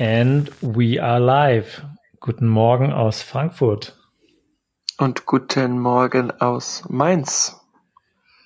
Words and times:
And 0.00 0.50
we 0.62 0.98
are 0.98 1.20
live. 1.20 1.82
Guten 2.20 2.48
Morgen 2.48 2.90
aus 2.90 3.20
Frankfurt. 3.20 3.98
Und 4.96 5.26
guten 5.26 5.78
Morgen 5.78 6.30
aus 6.30 6.84
Mainz. 6.88 7.60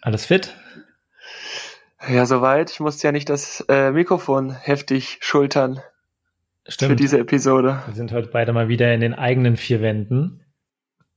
Alles 0.02 0.26
fit? 0.26 0.52
Ja, 2.08 2.26
soweit. 2.26 2.72
Ich 2.72 2.80
musste 2.80 3.06
ja 3.06 3.12
nicht 3.12 3.28
das 3.28 3.64
äh, 3.68 3.92
Mikrofon 3.92 4.50
heftig 4.50 5.18
schultern. 5.20 5.78
Stimmt. 6.66 6.90
Für 6.90 6.96
diese 6.96 7.20
Episode. 7.20 7.84
Wir 7.86 7.94
sind 7.94 8.10
heute 8.10 8.30
beide 8.32 8.52
mal 8.52 8.66
wieder 8.66 8.92
in 8.92 9.00
den 9.00 9.14
eigenen 9.14 9.56
vier 9.56 9.80
Wänden. 9.80 10.44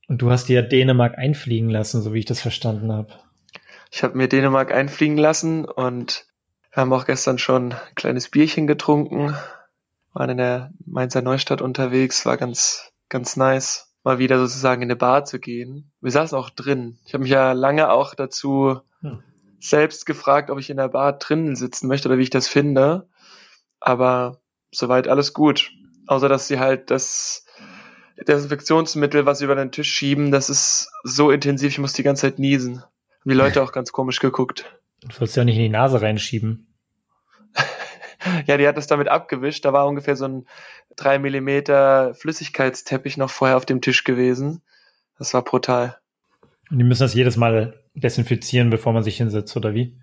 Und 0.06 0.22
du 0.22 0.30
hast 0.30 0.48
dir 0.48 0.62
Dänemark 0.62 1.18
einfliegen 1.18 1.68
lassen, 1.68 2.00
so 2.00 2.14
wie 2.14 2.20
ich 2.20 2.26
das 2.26 2.40
verstanden 2.40 2.92
habe. 2.92 3.12
Ich 3.90 4.04
habe 4.04 4.16
mir 4.16 4.28
Dänemark 4.28 4.70
einfliegen 4.70 5.18
lassen 5.18 5.64
und 5.64 6.26
wir 6.70 6.82
haben 6.82 6.92
auch 6.92 7.06
gestern 7.06 7.38
schon 7.38 7.72
ein 7.72 7.94
kleines 7.96 8.28
Bierchen 8.28 8.68
getrunken 8.68 9.34
waren 10.12 10.30
in 10.30 10.38
der 10.38 10.72
Mainzer 10.84 11.22
Neustadt 11.22 11.62
unterwegs, 11.62 12.26
war 12.26 12.36
ganz, 12.36 12.92
ganz 13.08 13.36
nice, 13.36 13.92
mal 14.04 14.18
wieder 14.18 14.38
sozusagen 14.38 14.82
in 14.82 14.86
eine 14.86 14.96
Bar 14.96 15.24
zu 15.24 15.38
gehen. 15.38 15.90
Wir 16.00 16.10
saßen 16.10 16.36
auch 16.36 16.50
drin. 16.50 16.98
Ich 17.04 17.14
habe 17.14 17.22
mich 17.22 17.30
ja 17.30 17.52
lange 17.52 17.90
auch 17.90 18.14
dazu 18.14 18.80
hm. 19.00 19.22
selbst 19.60 20.06
gefragt, 20.06 20.50
ob 20.50 20.58
ich 20.58 20.70
in 20.70 20.76
der 20.76 20.88
Bar 20.88 21.14
drinnen 21.18 21.56
sitzen 21.56 21.88
möchte 21.88 22.08
oder 22.08 22.18
wie 22.18 22.22
ich 22.22 22.30
das 22.30 22.48
finde. 22.48 23.08
Aber 23.80 24.40
soweit 24.72 25.08
alles 25.08 25.34
gut. 25.34 25.70
Außer 26.06 26.28
dass 26.28 26.48
sie 26.48 26.58
halt 26.58 26.90
das 26.90 27.44
Desinfektionsmittel, 28.26 29.26
was 29.26 29.38
sie 29.38 29.44
über 29.44 29.54
den 29.54 29.70
Tisch 29.70 29.90
schieben, 29.90 30.30
das 30.32 30.50
ist 30.50 30.90
so 31.04 31.30
intensiv, 31.30 31.72
ich 31.72 31.78
muss 31.78 31.92
die 31.92 32.02
ganze 32.02 32.22
Zeit 32.22 32.38
niesen. 32.38 32.80
Haben 32.80 33.30
die 33.30 33.34
Leute 33.34 33.62
auch 33.62 33.72
ganz 33.72 33.92
komisch 33.92 34.20
geguckt. 34.20 34.64
Du 35.00 35.12
sollst 35.12 35.36
ja 35.36 35.44
nicht 35.44 35.56
in 35.56 35.62
die 35.62 35.68
Nase 35.68 36.00
reinschieben. 36.00 36.67
Ja, 38.46 38.56
die 38.56 38.66
hat 38.66 38.76
das 38.76 38.86
damit 38.86 39.08
abgewischt. 39.08 39.64
Da 39.64 39.72
war 39.72 39.86
ungefähr 39.86 40.16
so 40.16 40.26
ein 40.26 40.46
drei 40.96 41.18
Millimeter 41.18 42.14
Flüssigkeitsteppich 42.14 43.16
noch 43.16 43.30
vorher 43.30 43.56
auf 43.56 43.66
dem 43.66 43.80
Tisch 43.80 44.04
gewesen. 44.04 44.62
Das 45.18 45.34
war 45.34 45.42
brutal. 45.42 45.98
Und 46.70 46.78
die 46.78 46.84
müssen 46.84 47.02
das 47.02 47.14
jedes 47.14 47.36
Mal 47.36 47.82
desinfizieren, 47.94 48.70
bevor 48.70 48.92
man 48.92 49.02
sich 49.02 49.16
hinsetzt, 49.16 49.56
oder 49.56 49.74
wie? 49.74 49.96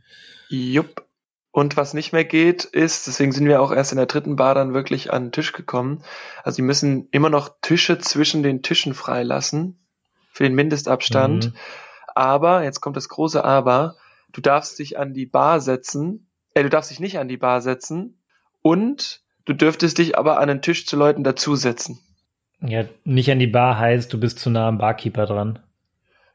Jupp. 0.50 1.06
Und 1.52 1.78
was 1.78 1.94
nicht 1.94 2.12
mehr 2.12 2.26
geht, 2.26 2.66
ist, 2.66 3.08
deswegen 3.08 3.32
sind 3.32 3.48
wir 3.48 3.62
auch 3.62 3.72
erst 3.72 3.94
in 3.94 3.98
der 3.98 4.08
dritten 4.08 4.36
Bar 4.36 4.56
dann 4.56 4.74
wirklich 4.74 5.14
an 5.14 5.28
den 5.28 5.32
Tisch 5.32 5.54
gekommen. 5.54 6.04
Also 6.44 6.58
die 6.58 6.64
müssen 6.64 7.08
immer 7.12 7.30
noch 7.30 7.50
Tische 7.62 7.98
zwischen 7.98 8.44
den 8.44 8.62
Tischen 8.62 8.94
freilassen 8.94 9.80
für 10.34 10.44
den 10.44 10.54
Mindestabstand. 10.54 11.46
Mhm. 11.46 11.54
Aber, 12.14 12.64
jetzt 12.64 12.82
kommt 12.82 12.98
das 12.98 13.08
große 13.08 13.44
Aber, 13.44 13.96
du 14.34 14.42
darfst 14.42 14.80
dich 14.80 15.00
an 15.00 15.14
die 15.14 15.26
Bar 15.26 15.62
setzen 15.62 16.28
äh, 16.56 16.64
du 16.64 16.70
darfst 16.70 16.90
dich 16.90 17.00
nicht 17.00 17.20
an 17.20 17.28
die 17.28 17.38
Bar 17.38 17.62
setzen 17.62 18.18
und 18.64 19.22
du 19.46 19.54
dürftest 19.54 20.00
dich 20.00 20.18
aber 20.18 20.40
an 20.40 20.48
den 20.48 20.64
Tisch 20.64 20.88
zu 20.88 20.96
Leuten 20.96 21.24
dazusetzen. 21.24 22.00
Ja, 22.62 22.86
nicht 23.04 23.30
an 23.30 23.40
die 23.40 23.48
Bar 23.48 23.78
heißt, 23.78 24.12
du 24.12 24.20
bist 24.20 24.40
zu 24.40 24.50
nah 24.50 24.68
am 24.68 24.80
Barkeeper 24.80 25.28
dran. 25.28 25.60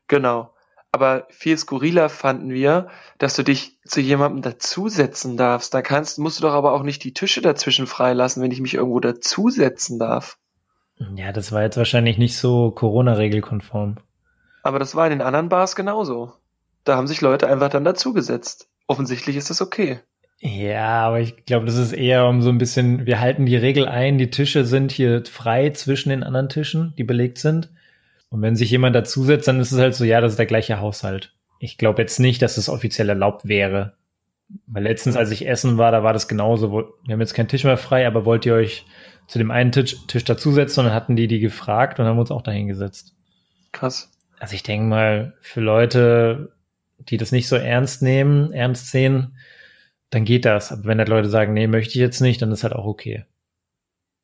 Genau. 0.07 0.55
Aber 0.93 1.27
viel 1.31 1.57
skurriler 1.57 2.09
fanden 2.09 2.51
wir, 2.51 2.89
dass 3.19 3.37
du 3.37 3.45
dich 3.45 3.79
zu 3.85 4.01
jemandem 4.01 4.43
dazusetzen 4.43 5.37
darfst. 5.37 5.73
Da 5.73 5.83
kannst, 5.83 6.19
musst 6.19 6.39
du 6.39 6.43
doch 6.43 6.53
aber 6.53 6.73
auch 6.73 6.83
nicht 6.83 7.05
die 7.05 7.15
Tische 7.15 7.41
dazwischen 7.41 7.87
freilassen, 7.87 8.43
wenn 8.43 8.51
ich 8.51 8.61
mich 8.61 8.75
irgendwo 8.75 8.99
dazusetzen 9.01 9.99
darf. 9.99 10.37
Ja, 11.15 11.33
das 11.33 11.53
war 11.53 11.62
jetzt 11.62 11.77
wahrscheinlich 11.77 12.19
nicht 12.19 12.37
so 12.37 12.73
Corona-regelkonform. 12.73 13.97
Aber 14.62 14.79
das 14.79 14.95
war 14.95 15.07
in 15.07 15.11
den 15.11 15.23
anderen 15.23 15.49
Bars 15.49 15.77
genauso. 15.77 16.34
Da 16.84 16.97
haben 16.97 17.07
sich 17.07 17.21
Leute 17.21 17.49
einfach 17.49 17.71
dann 17.71 17.84
dazugesetzt. 17.84 18.69
Offensichtlich 18.87 19.37
ist 19.37 19.49
das 19.49 19.62
okay. 19.62 20.01
Ja, 20.43 21.07
aber 21.07 21.21
ich 21.21 21.45
glaube, 21.45 21.67
das 21.67 21.77
ist 21.77 21.93
eher 21.93 22.27
um 22.27 22.41
so 22.41 22.49
ein 22.49 22.57
bisschen, 22.57 23.05
wir 23.05 23.21
halten 23.21 23.45
die 23.45 23.57
Regel 23.57 23.87
ein, 23.87 24.17
die 24.17 24.31
Tische 24.31 24.65
sind 24.65 24.91
hier 24.91 25.23
frei 25.27 25.71
zwischen 25.71 26.09
den 26.09 26.23
anderen 26.23 26.49
Tischen, 26.49 26.95
die 26.97 27.05
belegt 27.05 27.37
sind. 27.37 27.69
Und 28.31 28.41
wenn 28.41 28.56
sich 28.56 28.71
jemand 28.71 28.97
dazusetzt, 28.97 29.49
dann 29.49 29.61
ist 29.61 29.73
es 29.73 29.79
halt 29.79 29.95
so, 29.95 30.05
ja, 30.05 30.21
das 30.23 30.33
ist 30.33 30.39
der 30.39 30.47
gleiche 30.47 30.81
Haushalt. 30.81 31.34
Ich 31.59 31.77
glaube 31.77 32.00
jetzt 32.00 32.21
nicht, 32.21 32.41
dass 32.41 32.56
es 32.56 32.71
offiziell 32.71 33.11
erlaubt 33.11 33.49
wäre. 33.49 33.93
Weil 34.67 34.84
letztens, 34.84 35.17
als 35.17 35.31
ich 35.31 35.47
essen 35.47 35.77
war, 35.77 35.93
da 35.93 36.03
war 36.03 36.15
das 36.15 36.27
genauso. 36.27 36.73
Wir 37.05 37.12
haben 37.12 37.21
jetzt 37.21 37.34
keinen 37.34 37.49
Tisch 37.49 37.65
mehr 37.65 37.77
frei, 37.77 38.06
aber 38.06 38.25
wollt 38.25 38.47
ihr 38.47 38.55
euch 38.55 38.87
zu 39.27 39.39
dem 39.39 39.50
einen 39.50 39.73
Tisch, 39.73 39.97
Tisch 40.06 40.25
dazusetzen? 40.25 40.81
Und 40.81 40.87
dann 40.87 40.95
hatten 40.95 41.17
die 41.17 41.29
die 41.29 41.39
gefragt 41.39 42.00
und 42.00 42.06
haben 42.06 42.19
uns 42.19 42.31
auch 42.31 42.43
dahin 42.43 42.67
gesetzt. 42.67 43.15
Krass. 43.73 44.11
Also 44.39 44.55
ich 44.55 44.62
denke 44.62 44.87
mal, 44.87 45.34
für 45.43 45.61
Leute, 45.61 46.53
die 46.99 47.19
das 47.19 47.31
nicht 47.31 47.47
so 47.47 47.56
ernst 47.56 48.00
nehmen, 48.00 48.53
ernst 48.53 48.91
sehen, 48.91 49.37
dann 50.10 50.25
geht 50.25 50.44
das. 50.44 50.72
Aber 50.72 50.84
wenn 50.84 50.98
halt 50.98 51.09
Leute 51.09 51.28
sagen, 51.28 51.53
nee, 51.54 51.66
möchte 51.66 51.91
ich 51.91 52.00
jetzt 52.00 52.21
nicht, 52.21 52.43
dann 52.43 52.53
ist 52.53 52.62
halt 52.62 52.75
auch 52.75 52.84
okay. 52.84 53.25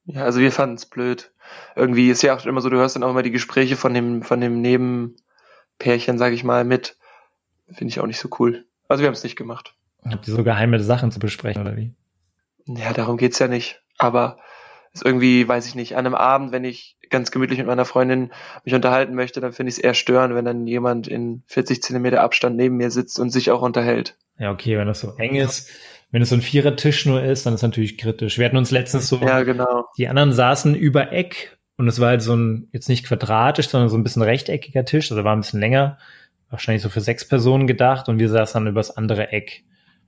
Ja, 0.04 0.24
also 0.24 0.40
wir 0.40 0.52
fanden 0.52 0.76
es 0.76 0.86
blöd. 0.86 1.32
Irgendwie 1.74 2.10
ist 2.10 2.22
ja 2.22 2.36
auch 2.36 2.44
immer 2.46 2.60
so, 2.60 2.70
du 2.70 2.76
hörst 2.76 2.96
dann 2.96 3.02
auch 3.02 3.10
immer 3.10 3.22
die 3.22 3.32
Gespräche 3.32 3.76
von 3.76 3.92
dem, 3.94 4.22
von 4.22 4.40
dem 4.40 4.60
Nebenpärchen, 4.60 6.18
sag 6.18 6.32
ich 6.32 6.44
mal, 6.44 6.64
mit. 6.64 6.96
Finde 7.68 7.88
ich 7.88 8.00
auch 8.00 8.06
nicht 8.06 8.20
so 8.20 8.28
cool. 8.38 8.66
Also 8.88 9.02
wir 9.02 9.08
haben 9.08 9.14
es 9.14 9.24
nicht 9.24 9.36
gemacht. 9.36 9.74
Habt 10.04 10.28
ihr 10.28 10.34
so 10.34 10.44
geheime 10.44 10.80
Sachen 10.80 11.10
zu 11.10 11.18
besprechen, 11.18 11.62
oder 11.62 11.76
wie? 11.76 11.92
Ja, 12.66 12.92
darum 12.92 13.16
geht's 13.16 13.40
ja 13.40 13.48
nicht. 13.48 13.82
Aber 13.98 14.38
ist 14.92 15.04
irgendwie, 15.04 15.46
weiß 15.46 15.66
ich 15.66 15.74
nicht, 15.74 15.96
an 15.96 16.06
einem 16.06 16.14
Abend, 16.14 16.52
wenn 16.52 16.64
ich 16.64 16.96
ganz 17.10 17.30
gemütlich 17.30 17.58
mit 17.58 17.66
meiner 17.66 17.84
Freundin 17.84 18.32
mich 18.64 18.74
unterhalten 18.74 19.14
möchte, 19.14 19.40
dann 19.40 19.52
finde 19.52 19.70
ich 19.70 19.76
es 19.76 19.82
eher 19.82 19.94
störend, 19.94 20.34
wenn 20.34 20.44
dann 20.44 20.66
jemand 20.66 21.08
in 21.08 21.42
40 21.46 21.82
Zentimeter 21.82 22.22
Abstand 22.22 22.56
neben 22.56 22.76
mir 22.76 22.90
sitzt 22.90 23.18
und 23.18 23.30
sich 23.30 23.50
auch 23.50 23.62
unterhält. 23.62 24.16
Ja, 24.38 24.50
okay, 24.50 24.76
wenn 24.76 24.86
das 24.86 25.00
so 25.00 25.12
eng 25.16 25.36
ist. 25.36 25.70
Wenn 26.10 26.22
es 26.22 26.28
so 26.28 26.36
ein 26.36 26.42
Vierertisch 26.42 27.04
nur 27.06 27.22
ist, 27.22 27.46
dann 27.46 27.54
ist 27.54 27.62
natürlich 27.62 27.98
kritisch. 27.98 28.38
Wir 28.38 28.46
hatten 28.46 28.56
uns 28.56 28.70
letztens 28.70 29.08
so, 29.08 29.18
ja, 29.18 29.42
genau. 29.42 29.86
die 29.98 30.08
anderen 30.08 30.32
saßen 30.32 30.74
über 30.74 31.12
Eck 31.12 31.58
und 31.76 31.88
es 31.88 32.00
war 32.00 32.08
halt 32.08 32.22
so 32.22 32.34
ein, 32.34 32.68
jetzt 32.72 32.88
nicht 32.88 33.04
quadratisch, 33.04 33.68
sondern 33.68 33.88
so 33.88 33.96
ein 33.96 34.02
bisschen 34.02 34.22
rechteckiger 34.22 34.84
Tisch, 34.84 35.10
also 35.10 35.24
war 35.24 35.34
ein 35.34 35.40
bisschen 35.40 35.60
länger, 35.60 35.98
wahrscheinlich 36.48 36.82
so 36.82 36.88
für 36.88 37.00
sechs 37.00 37.26
Personen 37.26 37.66
gedacht 37.66 38.08
und 38.08 38.18
wir 38.18 38.28
saßen 38.28 38.64
dann 38.64 38.72
übers 38.72 38.96
andere 38.96 39.32
Eck. 39.32 39.64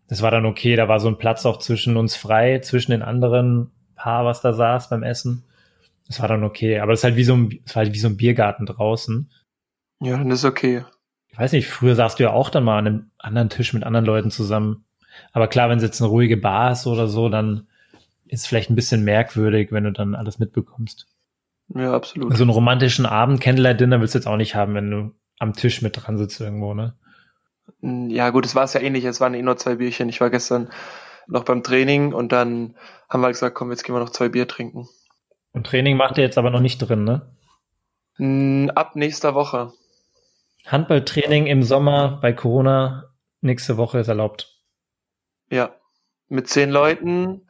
Das 0.09 0.23
war 0.23 0.31
dann 0.31 0.47
okay, 0.47 0.77
da 0.77 0.89
war 0.89 1.01
so 1.01 1.09
ein 1.09 1.19
Platz 1.19 1.45
auch 1.45 1.59
zwischen 1.59 1.97
uns 1.97 2.17
frei, 2.17 2.61
zwischen 2.61 2.93
den 2.93 3.03
anderen 3.03 3.73
Paar, 3.95 4.25
was 4.25 4.41
da 4.41 4.53
saß 4.53 4.89
beim 4.89 5.03
Essen. 5.03 5.45
Das 6.07 6.21
war 6.21 6.29
dann 6.29 6.45
okay, 6.45 6.79
aber 6.79 6.93
das 6.93 7.01
ist 7.01 7.05
halt 7.05 7.17
wie 7.17 7.25
so 7.25 7.35
ein, 7.35 7.61
das 7.65 7.75
war 7.75 7.85
halt 7.85 7.95
wie 7.95 7.99
so 7.99 8.09
ein 8.09 8.17
Biergarten 8.17 8.65
draußen. 8.65 9.31
Ja, 10.01 10.17
dann 10.17 10.31
ist 10.31 10.45
okay. 10.45 10.85
Weiß 11.39 11.53
nicht, 11.53 11.69
früher 11.69 11.95
saßt 11.95 12.19
du 12.19 12.25
ja 12.25 12.33
auch 12.33 12.51
dann 12.51 12.65
mal 12.65 12.79
an 12.79 12.87
einem 12.87 13.11
anderen 13.17 13.49
Tisch 13.49 13.73
mit 13.73 13.85
anderen 13.85 14.05
Leuten 14.05 14.31
zusammen. 14.33 14.85
Aber 15.33 15.47
klar, 15.47 15.71
wenn 15.71 15.79
es 15.79 15.85
jetzt 15.85 16.01
eine 16.01 16.11
ruhige 16.11 16.37
Bar 16.37 16.73
ist 16.73 16.87
oder 16.87 17.07
so, 17.07 17.29
dann 17.29 17.69
ist 18.27 18.41
es 18.41 18.47
vielleicht 18.47 18.71
ein 18.71 18.75
bisschen 18.75 19.05
merkwürdig, 19.05 19.71
wenn 19.71 19.85
du 19.85 19.93
dann 19.93 20.17
alles 20.17 20.41
mitbekommst. 20.41 21.07
Ja, 21.75 21.95
absolut. 21.95 22.37
So 22.37 22.43
einen 22.43 22.51
romantischen 22.51 23.07
Abend, 23.07 23.41
Candlelight-Dinner 23.41 24.01
willst 24.01 24.15
du 24.15 24.19
jetzt 24.19 24.27
auch 24.27 24.37
nicht 24.37 24.57
haben, 24.57 24.75
wenn 24.75 24.91
du 24.91 25.15
am 25.39 25.53
Tisch 25.53 25.81
mit 25.81 25.97
dran 25.97 26.19
sitzt 26.19 26.41
irgendwo, 26.41 26.75
ne? 26.75 26.95
Ja, 27.83 28.31
gut, 28.31 28.45
es 28.45 28.57
war 28.57 28.65
es 28.65 28.73
ja 28.73 28.81
ähnlich. 28.81 29.05
Es 29.05 29.21
waren 29.21 29.35
eh 29.35 29.43
nur 29.43 29.57
zwei 29.57 29.77
Bierchen. 29.77 30.09
Ich 30.09 30.21
war 30.21 30.31
gestern 30.31 30.71
noch 31.29 31.45
beim 31.45 31.63
Training 31.63 32.15
und 32.15 32.33
dann 32.33 32.75
haben 33.09 33.21
wir 33.21 33.27
halt 33.27 33.35
gesagt, 33.35 33.55
komm, 33.55 33.71
jetzt 33.71 33.85
gehen 33.85 33.95
wir 33.95 34.01
noch 34.01 34.11
zwei 34.11 34.29
Bier 34.29 34.49
trinken. 34.49 34.89
Und 35.53 35.67
Training 35.67 35.97
macht 35.97 36.19
ihr 36.19 36.25
jetzt 36.25 36.39
aber 36.39 36.51
noch 36.51 36.61
nicht 36.61 36.79
drin, 36.79 37.05
ne? 37.05 38.73
Ab 38.75 38.97
nächster 38.97 39.37
Woche. 39.37 39.73
Handballtraining 40.69 41.47
im 41.47 41.63
Sommer 41.63 42.19
bei 42.21 42.33
Corona 42.33 43.11
nächste 43.41 43.77
Woche 43.77 44.01
ist 44.01 44.09
erlaubt. 44.09 44.55
Ja, 45.51 45.75
mit 46.29 46.49
zehn 46.49 46.71
Leuten. 46.71 47.47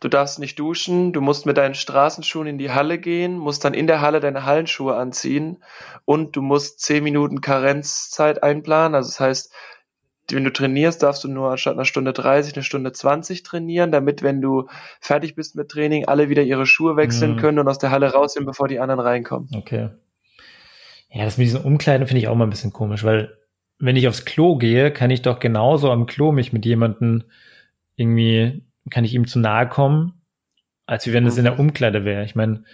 Du 0.00 0.08
darfst 0.08 0.38
nicht 0.38 0.58
duschen, 0.58 1.12
du 1.12 1.20
musst 1.20 1.44
mit 1.44 1.58
deinen 1.58 1.74
Straßenschuhen 1.74 2.46
in 2.46 2.58
die 2.58 2.70
Halle 2.70 2.98
gehen, 2.98 3.36
musst 3.36 3.64
dann 3.64 3.74
in 3.74 3.86
der 3.86 4.00
Halle 4.00 4.20
deine 4.20 4.46
Hallenschuhe 4.46 4.96
anziehen 4.96 5.62
und 6.06 6.36
du 6.36 6.42
musst 6.42 6.80
zehn 6.80 7.04
Minuten 7.04 7.42
Karenzzeit 7.42 8.42
einplanen. 8.42 8.94
Also 8.94 9.08
das 9.08 9.20
heißt, 9.20 9.52
wenn 10.30 10.44
du 10.44 10.52
trainierst, 10.52 11.02
darfst 11.02 11.24
du 11.24 11.28
nur 11.28 11.50
anstatt 11.50 11.74
einer 11.74 11.84
Stunde 11.84 12.12
30 12.12 12.54
eine 12.54 12.62
Stunde 12.62 12.92
20 12.92 13.42
trainieren, 13.42 13.92
damit, 13.92 14.22
wenn 14.22 14.40
du 14.40 14.68
fertig 15.00 15.34
bist 15.34 15.54
mit 15.54 15.68
Training, 15.68 16.06
alle 16.06 16.28
wieder 16.28 16.42
ihre 16.42 16.66
Schuhe 16.66 16.96
wechseln 16.96 17.34
mhm. 17.34 17.38
können 17.38 17.58
und 17.58 17.68
aus 17.68 17.78
der 17.78 17.90
Halle 17.90 18.12
raus 18.12 18.34
sind, 18.34 18.46
bevor 18.46 18.68
die 18.68 18.80
anderen 18.80 19.00
reinkommen. 19.00 19.50
Okay. 19.54 19.90
Ja, 21.10 21.24
das 21.24 21.38
mit 21.38 21.46
diesen 21.46 21.62
Umkleiden 21.62 22.06
finde 22.06 22.20
ich 22.20 22.28
auch 22.28 22.36
mal 22.36 22.44
ein 22.44 22.50
bisschen 22.50 22.72
komisch, 22.72 23.04
weil 23.04 23.36
wenn 23.78 23.96
ich 23.96 24.06
aufs 24.06 24.24
Klo 24.24 24.56
gehe, 24.56 24.92
kann 24.92 25.10
ich 25.10 25.22
doch 25.22 25.40
genauso 25.40 25.90
am 25.90 26.06
Klo 26.06 26.32
mich 26.32 26.52
mit 26.52 26.64
jemandem 26.64 27.24
irgendwie, 27.96 28.64
kann 28.90 29.04
ich 29.04 29.14
ihm 29.14 29.26
zu 29.26 29.38
nahe 29.38 29.68
kommen, 29.68 30.22
als 30.86 31.06
wie 31.06 31.12
wenn 31.12 31.26
es 31.26 31.38
in 31.38 31.44
der 31.44 31.54
mhm. 31.54 31.60
Umkleide 31.60 32.04
wäre. 32.04 32.24
Ich 32.24 32.34
meine, 32.34 32.64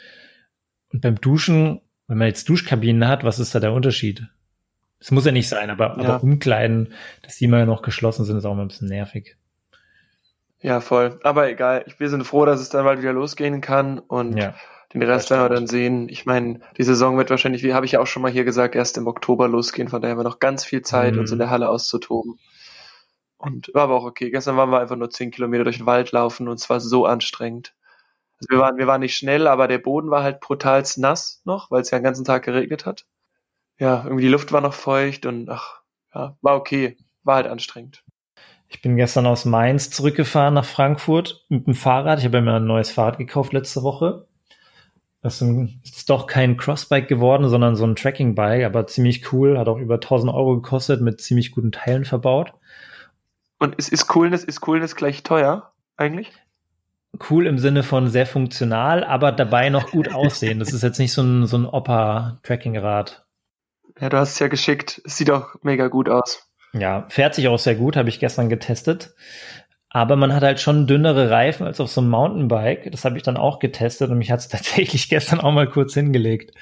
und 0.93 1.01
beim 1.01 1.21
Duschen, 1.21 1.81
wenn 2.09 2.19
man 2.19 2.29
jetzt 2.29 2.49
Duschkabinen 2.49 3.09
hat, 3.09 3.25
was 3.25 3.39
ist 3.39 3.55
da 3.55 3.61
der 3.61 3.73
Unterschied? 3.73 4.27
Es 4.99 5.11
muss 5.11 5.27
ja 5.27 5.33
nicht 5.33 5.49
sein, 5.49 5.71
aber, 5.71 5.97
ja. 6.01 6.09
aber 6.09 6.23
Umkleiden, 6.23 6.93
dass 7.23 7.37
die 7.37 7.45
immer 7.45 7.65
noch 7.67 7.83
geschlossen 7.83 8.25
sind, 8.25 8.39
ist 8.39 8.45
auch 8.45 8.55
mal 8.55 8.63
ein 8.63 8.69
bisschen 8.69 8.89
nervig. 8.89 9.37
Ja, 10.61 10.81
voll. 10.81 11.21
Aber 11.23 11.49
egal. 11.49 11.85
Wir 11.99 12.09
sind 12.09 12.25
froh, 12.25 12.45
dass 12.45 12.61
es 12.61 12.71
dann 12.71 12.85
bald 12.85 13.01
wieder 13.01 13.13
losgehen 13.13 13.61
kann 13.61 13.99
und 13.99 14.37
ja, 14.37 14.55
den 15.01 15.11
Rest 15.11 15.31
werden 15.31 15.43
wir 15.43 15.55
dann 15.55 15.67
sehen. 15.67 16.09
Ich 16.09 16.27
meine, 16.27 16.61
die 16.77 16.83
Saison 16.83 17.19
wird 17.19 17.31
wahrscheinlich, 17.31 17.63
wie 17.63 17.75
habe 17.75 17.87
ich 17.87 17.93
ja 17.93 18.01
auch 18.01 18.07
schon 18.07 18.23
mal 18.23 18.31
hier 18.31 18.45
gesagt, 18.45 18.75
erst 18.75 18.97
im 18.99 19.07
Oktober 19.07 19.49
losgehen. 19.49 19.89
Von 19.89 20.01
daher 20.01 20.13
haben 20.13 20.21
wir 20.21 20.25
noch 20.25 20.39
ganz 20.39 20.65
viel 20.65 20.83
Zeit, 20.83 21.15
mhm. 21.15 21.21
uns 21.21 21.33
in 21.33 21.39
der 21.39 21.51
Halle 21.51 21.69
auszutoben. 21.69 22.39
Und 23.39 23.71
war 23.75 23.85
aber 23.85 23.97
auch 23.97 24.05
okay. 24.05 24.31
Gestern 24.31 24.57
waren 24.57 24.71
wir 24.71 24.81
einfach 24.81 24.97
nur 24.97 25.11
zehn 25.11 25.31
Kilometer 25.31 25.65
durch 25.65 25.79
den 25.79 25.87
Wald 25.87 26.13
laufen 26.13 26.49
und 26.49 26.59
es 26.59 26.71
war 26.71 26.81
so 26.81 27.05
anstrengend. 27.05 27.75
Also 28.39 28.49
wir 28.51 28.59
waren, 28.59 28.77
wir 28.77 28.87
waren 28.87 29.01
nicht 29.01 29.17
schnell, 29.17 29.47
aber 29.47 29.69
der 29.69 29.79
Boden 29.79 30.11
war 30.11 30.23
halt 30.23 30.41
brutal 30.41 30.85
nass 30.97 31.41
noch, 31.45 31.71
weil 31.71 31.83
es 31.83 31.91
ja 31.91 31.99
den 31.99 32.05
ganzen 32.05 32.25
Tag 32.25 32.45
geregnet 32.45 32.87
hat. 32.87 33.07
Ja, 33.79 34.03
irgendwie 34.05 34.23
die 34.23 34.31
Luft 34.31 34.53
war 34.53 34.61
noch 34.61 34.75
feucht 34.75 35.27
und 35.27 35.49
ach, 35.51 35.83
ja, 36.15 36.37
war 36.41 36.57
okay. 36.57 36.97
War 37.25 37.37
halt 37.37 37.47
anstrengend. 37.47 38.05
Ich 38.69 38.83
bin 38.83 38.97
gestern 38.97 39.27
aus 39.27 39.45
Mainz 39.45 39.91
zurückgefahren 39.91 40.55
nach 40.55 40.65
Frankfurt 40.65 41.45
mit 41.49 41.67
dem 41.67 41.75
Fahrrad. 41.75 42.19
Ich 42.19 42.25
habe 42.25 42.41
mir 42.41 42.55
ein 42.55 42.67
neues 42.67 42.91
Fahrrad 42.91 43.19
gekauft 43.19 43.53
letzte 43.53 43.83
Woche. 43.83 44.29
Das 45.27 45.43
ist 45.43 46.09
doch 46.09 46.29
kein 46.29 46.57
Crossbike 46.57 47.09
geworden, 47.09 47.49
sondern 47.49 47.75
so 47.75 47.85
ein 47.85 47.97
Trackingbike, 47.97 48.65
aber 48.65 48.87
ziemlich 48.87 49.33
cool. 49.33 49.59
Hat 49.59 49.67
auch 49.67 49.79
über 49.79 49.95
1000 49.95 50.33
Euro 50.33 50.55
gekostet, 50.55 51.01
mit 51.01 51.21
ziemlich 51.21 51.51
guten 51.51 51.73
Teilen 51.73 52.05
verbaut. 52.05 52.53
Und 53.59 53.75
ist, 53.75 53.89
ist 53.89 54.07
Coolness, 54.07 54.45
ist 54.45 54.61
Coolness 54.61 54.95
gleich 54.95 55.25
teuer 55.25 55.73
eigentlich? 55.97 56.31
Cool 57.29 57.49
im 57.49 57.59
Sinne 57.59 57.83
von 57.83 58.09
sehr 58.09 58.25
funktional, 58.25 59.03
aber 59.03 59.33
dabei 59.33 59.69
noch 59.69 59.91
gut 59.91 60.09
aussehen. 60.15 60.61
Das 60.61 60.73
ist 60.73 60.85
jetzt 60.85 61.01
nicht 61.01 61.13
so 61.13 61.23
ein, 61.23 61.49
so 61.49 61.59
ein 61.59 61.67
Opa-Trackingrad. 61.67 63.27
Ja, 63.99 64.09
du 64.09 64.19
hast 64.19 64.35
es 64.35 64.39
ja 64.39 64.47
geschickt. 64.47 65.03
Es 65.05 65.17
sieht 65.17 65.33
auch 65.33 65.57
mega 65.63 65.89
gut 65.89 66.09
aus. 66.09 66.49
Ja, 66.73 67.05
fährt 67.09 67.35
sich 67.35 67.49
auch 67.49 67.59
sehr 67.59 67.75
gut, 67.75 67.97
habe 67.97 68.11
ich 68.11 68.21
gestern 68.21 68.49
getestet. 68.49 69.17
Aber 69.97 70.17
man 70.17 70.35
hat 70.35 70.43
halt 70.43 70.61
schon 70.61 70.87
dünnere 70.87 71.31
Reifen 71.31 71.67
als 71.67 71.81
auf 71.81 71.89
so 71.89 72.03
einem 72.03 72.11
Mountainbike. 72.11 72.91
Das 72.91 73.07
habe 73.07 73.17
ich 73.17 73.23
dann 73.23 73.39
auch 73.39 73.61
getestet 73.61 74.11
und 74.11 74.19
mich 74.19 74.31
hat 74.31 74.41
es 74.41 74.49
tatsächlich 74.51 75.09
gestern 75.09 75.41
auch 75.41 75.53
mal 75.53 75.71
kurz 75.71 75.95
hingelegt. 75.95 76.53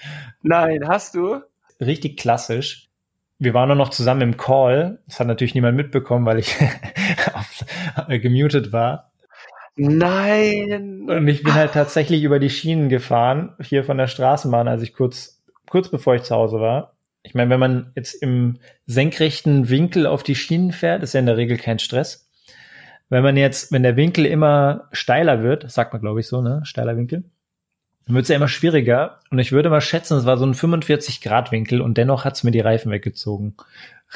Nein, 0.42 0.86
hast 0.86 1.16
du? 1.16 1.40
Richtig 1.80 2.16
klassisch. 2.16 2.90
Wir 3.40 3.52
waren 3.52 3.66
nur 3.66 3.76
noch 3.76 3.88
zusammen 3.88 4.20
im 4.20 4.36
Call. 4.36 5.00
Das 5.08 5.18
hat 5.18 5.26
natürlich 5.26 5.56
niemand 5.56 5.76
mitbekommen, 5.76 6.24
weil 6.26 6.38
ich 6.38 6.54
äh, 8.08 8.20
gemutet 8.20 8.72
war. 8.72 9.10
Nein. 9.74 11.10
Und 11.10 11.26
ich 11.26 11.42
bin 11.42 11.54
halt 11.54 11.72
tatsächlich 11.72 12.22
über 12.22 12.38
die 12.38 12.50
Schienen 12.50 12.88
gefahren, 12.88 13.56
hier 13.60 13.82
von 13.82 13.98
der 13.98 14.06
Straßenbahn, 14.06 14.68
als 14.68 14.82
ich 14.82 14.94
kurz, 14.94 15.42
kurz 15.68 15.88
bevor 15.88 16.14
ich 16.14 16.22
zu 16.22 16.36
Hause 16.36 16.60
war. 16.60 16.94
Ich 17.24 17.34
meine, 17.34 17.50
wenn 17.50 17.58
man 17.58 17.90
jetzt 17.96 18.14
im 18.14 18.58
senkrechten 18.86 19.70
Winkel 19.70 20.06
auf 20.06 20.22
die 20.22 20.36
Schienen 20.36 20.70
fährt, 20.70 21.02
ist 21.02 21.14
ja 21.14 21.20
in 21.20 21.26
der 21.26 21.36
Regel 21.36 21.56
kein 21.56 21.80
Stress. 21.80 22.23
Wenn 23.14 23.22
man 23.22 23.36
jetzt, 23.36 23.70
wenn 23.70 23.84
der 23.84 23.94
Winkel 23.94 24.26
immer 24.26 24.88
steiler 24.90 25.44
wird, 25.44 25.70
sagt 25.70 25.92
man 25.92 26.02
glaube 26.02 26.18
ich 26.18 26.26
so, 26.26 26.42
ne, 26.42 26.62
steiler 26.64 26.96
Winkel, 26.96 27.22
dann 28.06 28.16
wird 28.16 28.24
es 28.24 28.28
ja 28.28 28.34
immer 28.34 28.48
schwieriger. 28.48 29.20
Und 29.30 29.38
ich 29.38 29.52
würde 29.52 29.70
mal 29.70 29.80
schätzen, 29.80 30.18
es 30.18 30.26
war 30.26 30.36
so 30.36 30.44
ein 30.44 30.54
45 30.54 31.20
Grad 31.20 31.52
Winkel 31.52 31.80
und 31.80 31.96
dennoch 31.96 32.24
hat 32.24 32.34
es 32.34 32.42
mir 32.42 32.50
die 32.50 32.58
Reifen 32.58 32.90
weggezogen. 32.90 33.54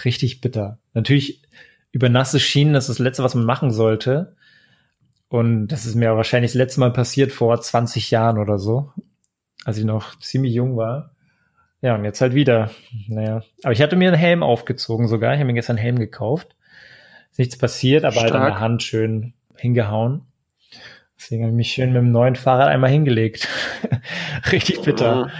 Richtig 0.04 0.40
bitter. 0.40 0.78
Natürlich 0.94 1.42
über 1.92 2.08
nasse 2.08 2.40
Schienen, 2.40 2.72
das 2.72 2.88
ist 2.88 2.98
das 2.98 3.04
Letzte, 3.04 3.22
was 3.22 3.36
man 3.36 3.44
machen 3.44 3.70
sollte. 3.70 4.34
Und 5.28 5.68
das 5.68 5.86
ist 5.86 5.94
mir 5.94 6.16
wahrscheinlich 6.16 6.50
das 6.50 6.58
letzte 6.58 6.80
Mal 6.80 6.92
passiert 6.92 7.30
vor 7.30 7.60
20 7.60 8.10
Jahren 8.10 8.36
oder 8.36 8.58
so, 8.58 8.92
als 9.64 9.78
ich 9.78 9.84
noch 9.84 10.18
ziemlich 10.18 10.54
jung 10.54 10.76
war. 10.76 11.12
Ja, 11.82 11.94
und 11.94 12.04
jetzt 12.04 12.20
halt 12.20 12.34
wieder. 12.34 12.72
Naja. 13.06 13.44
Aber 13.62 13.72
ich 13.72 13.80
hatte 13.80 13.94
mir 13.94 14.08
einen 14.08 14.18
Helm 14.18 14.42
aufgezogen 14.42 15.06
sogar. 15.06 15.34
Ich 15.34 15.38
habe 15.38 15.46
mir 15.46 15.54
gestern 15.54 15.76
einen 15.76 15.84
Helm 15.84 15.98
gekauft. 16.00 16.56
Ist 17.38 17.46
nichts 17.46 17.58
passiert, 17.58 18.05
aber 18.05 18.14
Stark. 18.14 18.32
halt 18.32 18.35
an 18.35 18.46
der 18.46 18.61
Hand 18.61 18.82
schön 18.82 19.32
hingehauen. 19.55 20.23
Deswegen 21.17 21.44
habe 21.44 21.52
ich 21.52 21.56
mich 21.56 21.70
schön 21.70 21.93
mit 21.93 22.02
dem 22.02 22.11
neuen 22.11 22.35
Fahrrad 22.35 22.67
einmal 22.67 22.90
hingelegt. 22.90 23.46
Richtig 24.50 24.82
bitter. 24.82 25.26
Mhm. 25.26 25.31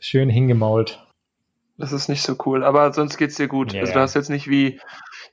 Schön 0.00 0.28
hingemault. 0.28 1.06
Das 1.76 1.92
ist 1.92 2.08
nicht 2.08 2.22
so 2.22 2.34
cool, 2.46 2.64
aber 2.64 2.92
sonst 2.92 3.16
geht's 3.16 3.36
dir 3.36 3.46
gut. 3.46 3.72
Ja, 3.72 3.82
also 3.82 3.92
du 3.92 4.00
hast 4.00 4.14
jetzt 4.14 4.28
nicht 4.28 4.50
wie, 4.50 4.80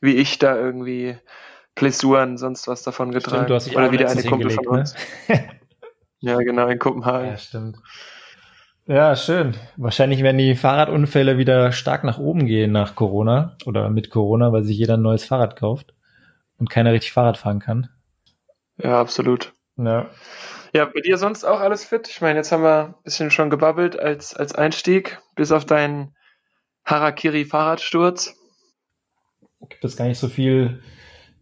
wie 0.02 0.14
ich 0.14 0.38
da 0.38 0.56
irgendwie 0.56 1.18
Plessuren, 1.74 2.38
sonst 2.38 2.68
was 2.68 2.84
davon 2.84 3.12
getragen. 3.12 3.38
Stimmt, 3.38 3.50
du 3.50 3.56
hast 3.56 3.66
dich 3.66 3.76
Oder 3.76 3.92
wieder 3.92 4.08
eine 4.08 4.22
Kumpel 4.22 4.52
von 4.52 4.68
uns. 4.68 4.94
Ne? 5.28 5.50
ja, 6.20 6.38
genau, 6.38 6.68
in 6.68 6.78
Kopenhagen. 6.78 7.30
Ja, 7.30 7.38
stimmt. 7.38 7.78
Ja, 8.88 9.16
schön. 9.16 9.56
Wahrscheinlich 9.78 10.22
werden 10.22 10.38
die 10.38 10.56
Fahrradunfälle 10.56 11.40
wieder 11.40 11.72
stark 11.72 12.04
nach 12.04 12.20
oben 12.20 12.46
gehen 12.46 12.72
nach 12.72 12.94
Corona 12.94 13.58
oder 13.66 13.90
mit 13.90 14.12
Corona, 14.12 14.52
weil 14.52 14.64
sich 14.64 14.78
jeder 14.78 14.96
ein 14.96 15.02
neues 15.02 15.26
Fahrrad 15.26 15.56
kauft 15.56 15.96
und 16.60 16.70
keiner 16.70 16.94
richtig 16.94 17.12
Fahrrad 17.12 17.38
fahren 17.38 17.60
kann. 17.60 17.90
Ja, 18.78 19.02
absolut. 19.02 19.54
Ja. 19.78 20.12
Ja, 20.72 20.86
bei 20.86 21.02
dir 21.02 21.18
sonst 21.18 21.46
auch 21.46 21.62
alles 21.62 21.84
fit? 21.84 22.08
Ich 22.10 22.22
meine, 22.22 22.38
jetzt 22.38 22.52
haben 22.52 22.62
wir 22.62 22.88
ein 22.88 23.04
bisschen 23.04 23.32
schon 23.32 23.50
gebabbelt 23.50 23.98
als, 23.98 24.36
als 24.36 24.54
Einstieg, 24.54 25.20
bis 25.36 25.52
auf 25.52 25.66
deinen 25.66 26.16
Harakiri-Fahrradsturz. 26.86 28.36
Gibt 29.68 29.84
es 29.84 29.98
gar 29.98 30.06
nicht 30.06 30.20
so 30.20 30.28
viel 30.28 30.84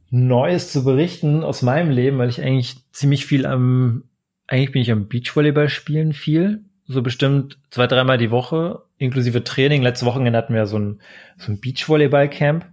Neues 0.10 0.72
zu 0.72 0.86
berichten 0.86 1.44
aus 1.44 1.62
meinem 1.62 1.90
Leben, 1.90 2.20
weil 2.20 2.30
ich 2.30 2.42
eigentlich 2.42 2.90
ziemlich 2.94 3.26
viel 3.26 3.46
am, 3.46 4.06
eigentlich 4.48 4.72
bin 4.72 4.82
ich 4.82 4.92
am 4.92 5.10
Beachvolleyball 5.10 5.68
spielen 5.68 6.14
viel 6.14 6.64
so 6.88 7.02
bestimmt 7.02 7.58
zwei, 7.70 7.88
dreimal 7.88 8.18
die 8.18 8.32
Woche, 8.32 8.84
inklusive 8.98 9.44
Training. 9.44 9.82
Letzte 9.82 10.06
Wochenende 10.06 10.38
hatten 10.38 10.54
wir 10.54 10.66
so 10.66 10.78
ein, 10.78 11.02
so 11.38 11.52
ein 11.52 11.60
Beachvolleyball-Camp. 11.60 12.66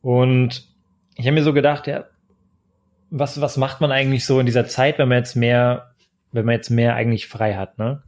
Und 0.00 0.68
ich 1.16 1.26
habe 1.26 1.34
mir 1.34 1.42
so 1.42 1.52
gedacht, 1.52 1.86
ja, 1.86 2.04
was, 3.10 3.40
was 3.40 3.56
macht 3.56 3.80
man 3.80 3.92
eigentlich 3.92 4.24
so 4.24 4.40
in 4.40 4.46
dieser 4.46 4.66
Zeit, 4.66 4.98
wenn 4.98 5.08
man 5.08 5.18
jetzt 5.18 5.34
mehr, 5.34 5.94
wenn 6.32 6.44
man 6.44 6.54
jetzt 6.54 6.70
mehr 6.70 6.94
eigentlich 6.94 7.26
frei 7.26 7.54
hat, 7.54 7.78
ne? 7.78 8.02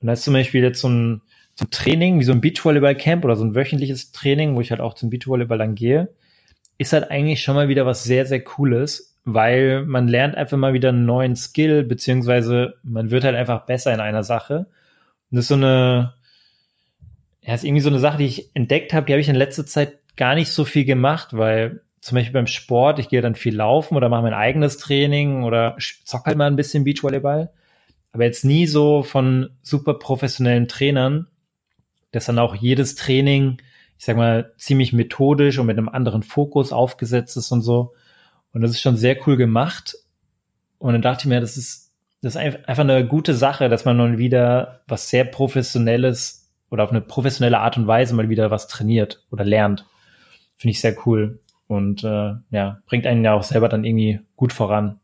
Und 0.00 0.06
da 0.06 0.12
ist 0.12 0.24
zum 0.24 0.34
Beispiel 0.34 0.62
jetzt 0.62 0.80
so 0.80 0.88
ein, 0.88 1.22
so 1.54 1.64
ein 1.64 1.70
Training, 1.70 2.20
wie 2.20 2.24
so 2.24 2.32
ein 2.32 2.40
Beachvolleyball-Camp 2.40 3.24
oder 3.24 3.36
so 3.36 3.44
ein 3.44 3.54
wöchentliches 3.54 4.12
Training, 4.12 4.54
wo 4.54 4.60
ich 4.60 4.70
halt 4.70 4.80
auch 4.80 4.94
zum 4.94 5.08
Beachvolleyball 5.08 5.58
dann 5.58 5.74
gehe, 5.74 6.14
ist 6.78 6.92
halt 6.92 7.10
eigentlich 7.10 7.42
schon 7.42 7.54
mal 7.54 7.68
wieder 7.68 7.86
was 7.86 8.04
sehr, 8.04 8.26
sehr 8.26 8.42
Cooles, 8.42 9.13
weil 9.24 9.84
man 9.86 10.08
lernt 10.08 10.36
einfach 10.36 10.56
mal 10.56 10.74
wieder 10.74 10.90
einen 10.90 11.06
neuen 11.06 11.36
Skill, 11.36 11.84
beziehungsweise 11.84 12.74
man 12.82 13.10
wird 13.10 13.24
halt 13.24 13.36
einfach 13.36 13.64
besser 13.66 13.92
in 13.92 14.00
einer 14.00 14.22
Sache. 14.22 14.66
Und 15.30 15.36
das 15.36 15.44
ist 15.44 15.48
so 15.48 15.54
eine, 15.54 16.14
ja, 17.42 17.54
ist 17.54 17.64
irgendwie 17.64 17.82
so 17.82 17.88
eine 17.88 17.98
Sache, 17.98 18.18
die 18.18 18.26
ich 18.26 18.54
entdeckt 18.54 18.92
habe, 18.92 19.06
die 19.06 19.12
habe 19.12 19.20
ich 19.20 19.28
in 19.28 19.34
letzter 19.34 19.66
Zeit 19.66 19.98
gar 20.16 20.34
nicht 20.34 20.50
so 20.50 20.64
viel 20.64 20.84
gemacht, 20.84 21.28
weil 21.32 21.80
zum 22.00 22.16
Beispiel 22.16 22.34
beim 22.34 22.46
Sport, 22.46 22.98
ich 22.98 23.08
gehe 23.08 23.22
dann 23.22 23.34
viel 23.34 23.56
laufen 23.56 23.96
oder 23.96 24.10
mache 24.10 24.22
mein 24.22 24.34
eigenes 24.34 24.76
Training 24.76 25.42
oder 25.42 25.76
zock 26.04 26.26
halt 26.26 26.36
mal 26.36 26.46
ein 26.46 26.56
bisschen 26.56 26.84
Beachvolleyball. 26.84 27.50
Aber 28.12 28.24
jetzt 28.24 28.44
nie 28.44 28.66
so 28.66 29.02
von 29.02 29.50
super 29.62 29.94
professionellen 29.94 30.68
Trainern, 30.68 31.28
dass 32.12 32.26
dann 32.26 32.38
auch 32.38 32.54
jedes 32.54 32.94
Training, 32.94 33.56
ich 33.98 34.04
sag 34.04 34.18
mal, 34.18 34.52
ziemlich 34.58 34.92
methodisch 34.92 35.58
und 35.58 35.66
mit 35.66 35.78
einem 35.78 35.88
anderen 35.88 36.22
Fokus 36.22 36.72
aufgesetzt 36.72 37.38
ist 37.38 37.50
und 37.50 37.62
so. 37.62 37.94
Und 38.54 38.62
das 38.62 38.70
ist 38.70 38.80
schon 38.80 38.96
sehr 38.96 39.16
cool 39.26 39.36
gemacht. 39.36 39.96
Und 40.78 40.92
dann 40.92 41.02
dachte 41.02 41.22
ich 41.22 41.26
mir, 41.26 41.40
das 41.40 41.56
ist, 41.56 41.92
das 42.22 42.36
ist 42.36 42.40
einfach 42.40 42.84
eine 42.84 43.06
gute 43.06 43.34
Sache, 43.34 43.68
dass 43.68 43.84
man 43.84 43.96
nun 43.96 44.16
wieder 44.16 44.80
was 44.86 45.10
sehr 45.10 45.24
Professionelles 45.24 46.50
oder 46.70 46.84
auf 46.84 46.90
eine 46.90 47.02
professionelle 47.02 47.58
Art 47.58 47.76
und 47.76 47.86
Weise 47.86 48.14
mal 48.14 48.30
wieder 48.30 48.50
was 48.50 48.68
trainiert 48.68 49.24
oder 49.30 49.44
lernt. 49.44 49.86
Finde 50.56 50.70
ich 50.70 50.80
sehr 50.80 50.96
cool. 51.04 51.40
Und 51.66 52.04
äh, 52.04 52.34
ja, 52.50 52.78
bringt 52.86 53.06
einen 53.06 53.24
ja 53.24 53.34
auch 53.34 53.42
selber 53.42 53.68
dann 53.68 53.84
irgendwie 53.84 54.20
gut 54.36 54.52
voran. 54.52 55.00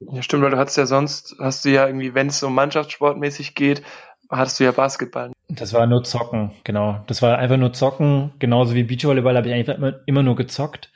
Ja, 0.00 0.22
stimmt, 0.22 0.42
weil 0.42 0.50
du 0.50 0.58
hast 0.58 0.76
ja 0.76 0.86
sonst, 0.86 1.36
hast 1.38 1.64
du 1.64 1.70
ja 1.70 1.86
irgendwie, 1.86 2.14
wenn 2.14 2.26
es 2.26 2.38
so 2.38 2.50
Mannschaftssportmäßig 2.50 3.54
geht, 3.54 3.82
hattest 4.28 4.60
du 4.60 4.64
ja 4.64 4.72
Basketball. 4.72 5.32
Das 5.48 5.72
war 5.72 5.86
nur 5.86 6.04
Zocken, 6.04 6.50
genau. 6.64 7.02
Das 7.06 7.22
war 7.22 7.38
einfach 7.38 7.56
nur 7.56 7.72
Zocken. 7.72 8.32
Genauso 8.38 8.74
wie 8.74 8.82
Beachvolleyball 8.82 9.36
habe 9.36 9.48
ich 9.48 9.54
eigentlich 9.54 9.76
immer, 9.76 10.00
immer 10.04 10.22
nur 10.22 10.36
gezockt. 10.36 10.90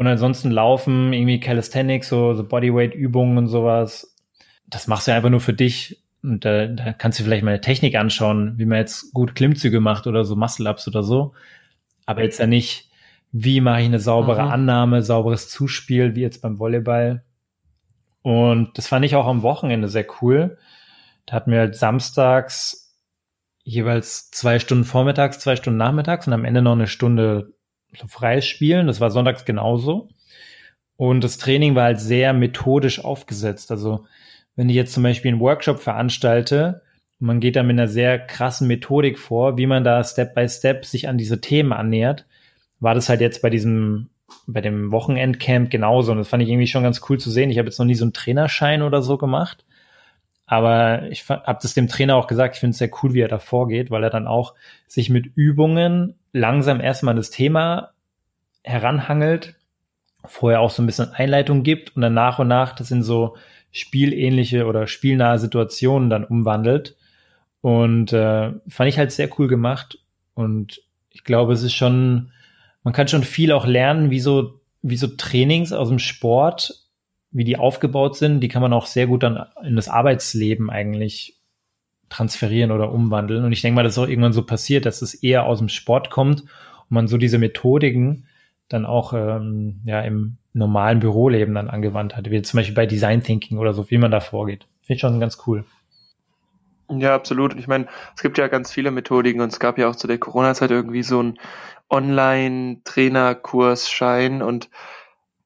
Und 0.00 0.06
ansonsten 0.06 0.50
laufen, 0.50 1.12
irgendwie 1.12 1.40
Calisthenics, 1.40 2.08
so, 2.08 2.32
so 2.32 2.42
Bodyweight-Übungen 2.42 3.36
und 3.36 3.48
sowas. 3.48 4.16
Das 4.66 4.86
machst 4.86 5.06
du 5.06 5.12
einfach 5.12 5.28
nur 5.28 5.42
für 5.42 5.52
dich. 5.52 6.02
Und 6.22 6.46
da, 6.46 6.68
da 6.68 6.94
kannst 6.94 7.20
du 7.20 7.24
vielleicht 7.24 7.44
mal 7.44 7.50
eine 7.50 7.60
Technik 7.60 7.96
anschauen, 7.96 8.54
wie 8.56 8.64
man 8.64 8.78
jetzt 8.78 9.12
gut 9.12 9.34
Klimmzüge 9.34 9.78
macht 9.78 10.06
oder 10.06 10.24
so 10.24 10.36
Muscle-Ups 10.36 10.88
oder 10.88 11.02
so. 11.02 11.34
Aber 12.06 12.22
jetzt 12.22 12.40
ja 12.40 12.46
nicht, 12.46 12.88
wie 13.30 13.60
mache 13.60 13.82
ich 13.82 13.88
eine 13.88 13.98
saubere 13.98 14.44
mhm. 14.44 14.50
Annahme, 14.50 15.02
sauberes 15.02 15.50
Zuspiel, 15.50 16.14
wie 16.14 16.22
jetzt 16.22 16.40
beim 16.40 16.58
Volleyball. 16.58 17.22
Und 18.22 18.78
das 18.78 18.88
fand 18.88 19.04
ich 19.04 19.16
auch 19.16 19.26
am 19.26 19.42
Wochenende 19.42 19.88
sehr 19.88 20.06
cool. 20.22 20.56
Da 21.26 21.34
hatten 21.34 21.52
wir 21.52 21.58
halt 21.58 21.76
samstags 21.76 22.96
jeweils 23.64 24.30
zwei 24.30 24.60
Stunden 24.60 24.84
vormittags, 24.84 25.40
zwei 25.40 25.56
Stunden 25.56 25.76
nachmittags 25.76 26.26
und 26.26 26.32
am 26.32 26.46
Ende 26.46 26.62
noch 26.62 26.72
eine 26.72 26.86
Stunde 26.86 27.52
freies 28.08 28.46
Spielen. 28.46 28.86
Das 28.86 29.00
war 29.00 29.10
sonntags 29.10 29.44
genauso. 29.44 30.08
Und 30.96 31.24
das 31.24 31.38
Training 31.38 31.74
war 31.74 31.84
halt 31.84 32.00
sehr 32.00 32.32
methodisch 32.32 33.02
aufgesetzt. 33.02 33.70
Also 33.70 34.04
wenn 34.56 34.68
ich 34.68 34.76
jetzt 34.76 34.92
zum 34.92 35.02
Beispiel 35.02 35.30
einen 35.30 35.40
Workshop 35.40 35.80
veranstalte, 35.80 36.82
man 37.18 37.40
geht 37.40 37.56
da 37.56 37.62
mit 37.62 37.74
einer 37.74 37.88
sehr 37.88 38.18
krassen 38.18 38.66
Methodik 38.66 39.18
vor, 39.18 39.56
wie 39.56 39.66
man 39.66 39.84
da 39.84 40.04
Step 40.04 40.34
by 40.34 40.48
Step 40.48 40.84
sich 40.84 41.08
an 41.08 41.18
diese 41.18 41.40
Themen 41.40 41.72
annähert, 41.72 42.26
war 42.80 42.94
das 42.94 43.08
halt 43.08 43.20
jetzt 43.20 43.42
bei 43.42 43.50
diesem, 43.50 44.10
bei 44.46 44.60
dem 44.60 44.90
Wochenendcamp 44.90 45.70
genauso. 45.70 46.12
Und 46.12 46.18
das 46.18 46.28
fand 46.28 46.42
ich 46.42 46.48
irgendwie 46.48 46.66
schon 46.66 46.82
ganz 46.82 47.00
cool 47.08 47.18
zu 47.18 47.30
sehen. 47.30 47.50
Ich 47.50 47.58
habe 47.58 47.68
jetzt 47.68 47.78
noch 47.78 47.86
nie 47.86 47.94
so 47.94 48.04
einen 48.04 48.12
Trainerschein 48.12 48.82
oder 48.82 49.02
so 49.02 49.18
gemacht. 49.18 49.64
Aber 50.50 51.08
ich 51.10 51.28
habe 51.28 51.58
das 51.62 51.74
dem 51.74 51.86
Trainer 51.86 52.16
auch 52.16 52.26
gesagt, 52.26 52.56
ich 52.56 52.60
finde 52.60 52.72
es 52.72 52.78
sehr 52.78 52.90
cool, 53.00 53.14
wie 53.14 53.20
er 53.20 53.28
da 53.28 53.38
vorgeht, 53.38 53.92
weil 53.92 54.02
er 54.02 54.10
dann 54.10 54.26
auch 54.26 54.56
sich 54.88 55.08
mit 55.08 55.26
Übungen 55.36 56.16
langsam 56.32 56.80
erstmal 56.80 57.14
das 57.14 57.30
Thema 57.30 57.90
heranhangelt, 58.64 59.54
vorher 60.24 60.60
auch 60.60 60.70
so 60.70 60.82
ein 60.82 60.86
bisschen 60.86 61.12
Einleitung 61.12 61.62
gibt 61.62 61.94
und 61.94 62.02
dann 62.02 62.14
nach 62.14 62.40
und 62.40 62.48
nach 62.48 62.74
das 62.74 62.90
in 62.90 63.04
so 63.04 63.36
spielähnliche 63.70 64.66
oder 64.66 64.88
spielnahe 64.88 65.38
Situationen 65.38 66.10
dann 66.10 66.24
umwandelt. 66.24 66.96
Und 67.60 68.12
äh, 68.12 68.50
fand 68.66 68.88
ich 68.88 68.98
halt 68.98 69.12
sehr 69.12 69.30
cool 69.38 69.46
gemacht. 69.46 70.00
Und 70.34 70.82
ich 71.10 71.22
glaube, 71.22 71.52
es 71.52 71.62
ist 71.62 71.74
schon, 71.74 72.32
man 72.82 72.92
kann 72.92 73.06
schon 73.06 73.22
viel 73.22 73.52
auch 73.52 73.66
lernen, 73.66 74.10
wie 74.10 74.18
so, 74.18 74.60
wie 74.82 74.96
so 74.96 75.06
Trainings 75.06 75.72
aus 75.72 75.90
dem 75.90 76.00
Sport, 76.00 76.89
wie 77.30 77.44
die 77.44 77.58
aufgebaut 77.58 78.16
sind. 78.16 78.40
Die 78.40 78.48
kann 78.48 78.62
man 78.62 78.72
auch 78.72 78.86
sehr 78.86 79.06
gut 79.06 79.22
dann 79.22 79.46
in 79.62 79.76
das 79.76 79.88
Arbeitsleben 79.88 80.70
eigentlich 80.70 81.36
transferieren 82.08 82.72
oder 82.72 82.92
umwandeln. 82.92 83.44
Und 83.44 83.52
ich 83.52 83.62
denke 83.62 83.76
mal, 83.76 83.82
das 83.82 83.94
ist 83.94 83.98
auch 83.98 84.08
irgendwann 84.08 84.32
so 84.32 84.44
passiert, 84.44 84.84
dass 84.84 85.02
es 85.02 85.14
eher 85.14 85.44
aus 85.44 85.58
dem 85.58 85.68
Sport 85.68 86.10
kommt 86.10 86.42
und 86.42 86.90
man 86.90 87.06
so 87.06 87.16
diese 87.16 87.38
Methodiken 87.38 88.26
dann 88.68 88.84
auch 88.84 89.12
ähm, 89.12 89.80
ja 89.84 90.00
im 90.00 90.38
normalen 90.52 90.98
Büroleben 91.00 91.54
dann 91.54 91.70
angewandt 91.70 92.16
hat, 92.16 92.30
wie 92.30 92.42
zum 92.42 92.58
Beispiel 92.58 92.74
bei 92.74 92.86
Design 92.86 93.22
Thinking 93.22 93.58
oder 93.58 93.72
so, 93.72 93.88
wie 93.90 93.98
man 93.98 94.10
da 94.10 94.20
vorgeht. 94.20 94.66
Finde 94.82 94.94
ich 94.94 95.00
schon 95.00 95.20
ganz 95.20 95.38
cool. 95.46 95.64
Ja, 96.88 97.14
absolut. 97.14 97.52
Und 97.52 97.60
ich 97.60 97.68
meine, 97.68 97.86
es 98.16 98.22
gibt 98.22 98.38
ja 98.38 98.48
ganz 98.48 98.72
viele 98.72 98.90
Methodiken 98.90 99.40
und 99.40 99.52
es 99.52 99.60
gab 99.60 99.78
ja 99.78 99.88
auch 99.88 99.94
zu 99.94 100.08
der 100.08 100.18
Corona-Zeit 100.18 100.72
irgendwie 100.72 101.04
so 101.04 101.20
einen 101.20 101.38
Online-Trainerkurs-Schein 101.88 104.42
und 104.42 104.68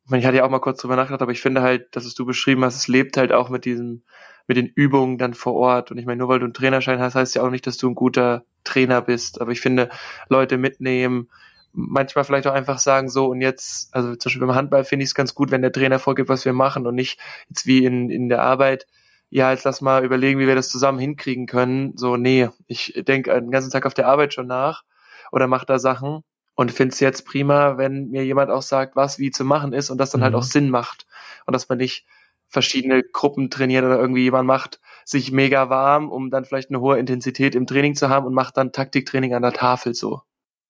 ich, 0.05 0.11
meine, 0.11 0.21
ich 0.21 0.27
hatte 0.27 0.37
ja 0.37 0.45
auch 0.45 0.51
mal 0.51 0.61
kurz 0.61 0.81
drüber 0.81 0.97
nachgedacht, 0.97 1.23
aber 1.23 1.33
ich 1.33 1.41
finde 1.41 1.63
halt, 1.63 1.97
dass 1.97 2.05
es 2.05 2.15
du 2.15 2.27
beschrieben 2.27 2.65
hast, 2.65 2.77
es 2.77 2.89
lebt 2.89 3.17
halt 3.17 3.33
auch 3.33 3.49
mit 3.49 3.65
diesem, 3.65 4.03
mit 4.47 4.59
den 4.59 4.67
Übungen 4.67 5.17
dann 5.17 5.33
vor 5.33 5.55
Ort. 5.55 5.91
Und 5.91 5.99
ich 5.99 6.05
meine, 6.05 6.19
nur 6.19 6.29
weil 6.29 6.39
du 6.39 6.45
einen 6.45 6.53
Trainerschein 6.53 7.01
hast, 7.01 7.15
heißt 7.15 7.35
ja 7.35 7.43
auch 7.43 7.51
nicht, 7.51 7.67
dass 7.67 7.79
du 7.79 7.89
ein 7.89 7.95
guter 7.95 8.45
Trainer 8.65 9.01
bist. 9.01 9.41
Aber 9.41 9.53
ich 9.53 9.63
finde, 9.63 9.89
Leute 10.29 10.59
mitnehmen, 10.59 11.31
manchmal 11.73 12.25
vielleicht 12.25 12.47
auch 12.47 12.53
einfach 12.53 12.79
sagen, 12.79 13.09
so 13.09 13.27
und 13.27 13.41
jetzt, 13.41 13.95
also 13.95 14.15
zum 14.15 14.29
Beispiel 14.29 14.47
beim 14.47 14.55
Handball 14.55 14.85
finde 14.85 15.05
ich 15.05 15.11
es 15.11 15.15
ganz 15.15 15.35
gut, 15.35 15.51
wenn 15.51 15.63
der 15.63 15.73
Trainer 15.73 15.99
vorgibt, 15.99 16.29
was 16.29 16.45
wir 16.45 16.53
machen 16.53 16.87
und 16.87 16.95
nicht 16.95 17.19
jetzt 17.49 17.67
wie 17.67 17.85
in, 17.87 18.11
in 18.11 18.29
der 18.29 18.43
Arbeit, 18.43 18.87
ja, 19.31 19.51
jetzt 19.51 19.65
lass 19.65 19.81
mal 19.81 20.05
überlegen, 20.05 20.39
wie 20.39 20.47
wir 20.47 20.55
das 20.55 20.69
zusammen 20.69 20.99
hinkriegen 20.99 21.47
können. 21.47 21.97
So, 21.97 22.17
nee, 22.17 22.51
ich 22.67 22.93
denke 23.09 23.33
den 23.33 23.51
ganzen 23.51 23.71
Tag 23.71 23.87
auf 23.87 23.95
der 23.95 24.07
Arbeit 24.07 24.35
schon 24.35 24.47
nach 24.47 24.85
oder 25.33 25.49
mache 25.49 25.67
da 25.67 25.79
Sachen 25.79 26.23
und 26.55 26.71
finde 26.71 26.93
es 26.93 27.01
jetzt 27.01 27.27
prima, 27.27 27.79
wenn 27.79 28.11
mir 28.11 28.25
jemand 28.25 28.51
auch 28.51 28.63
sagt, 28.63 28.97
was 28.97 29.19
wie 29.19 29.31
zu 29.31 29.45
machen 29.45 29.73
ist 29.73 29.91
und 29.91 29.99
das 29.99 30.11
dann 30.11 30.23
halt 30.23 30.33
mhm. 30.33 30.37
halt 30.37 30.45
auch 30.45 30.49
Sinn 30.49 30.71
macht 30.71 31.07
und 31.47 31.53
dass 31.53 31.69
man 31.69 31.79
nicht 31.79 32.07
verschiedene 32.49 33.03
Gruppen 33.03 33.51
trainiert 33.51 33.85
oder 33.85 33.99
irgendwie 33.99 34.23
jemand 34.23 34.47
macht 34.47 34.81
sich 35.05 35.33
mega 35.33 35.69
warm, 35.69 36.11
um 36.11 36.31
dann 36.31 36.45
vielleicht 36.45 36.71
eine 36.71 36.81
hohe 36.81 36.99
Intensität 36.99 37.55
im 37.55 37.67
Training 37.67 37.95
zu 37.95 38.09
haben 38.09 38.27
und 38.27 38.35
macht 38.35 38.57
dann 38.57 38.73
Taktiktraining 38.73 39.35
an 39.35 39.43
der 39.43 39.53
Tafel 39.53 39.95
so. 39.95 40.23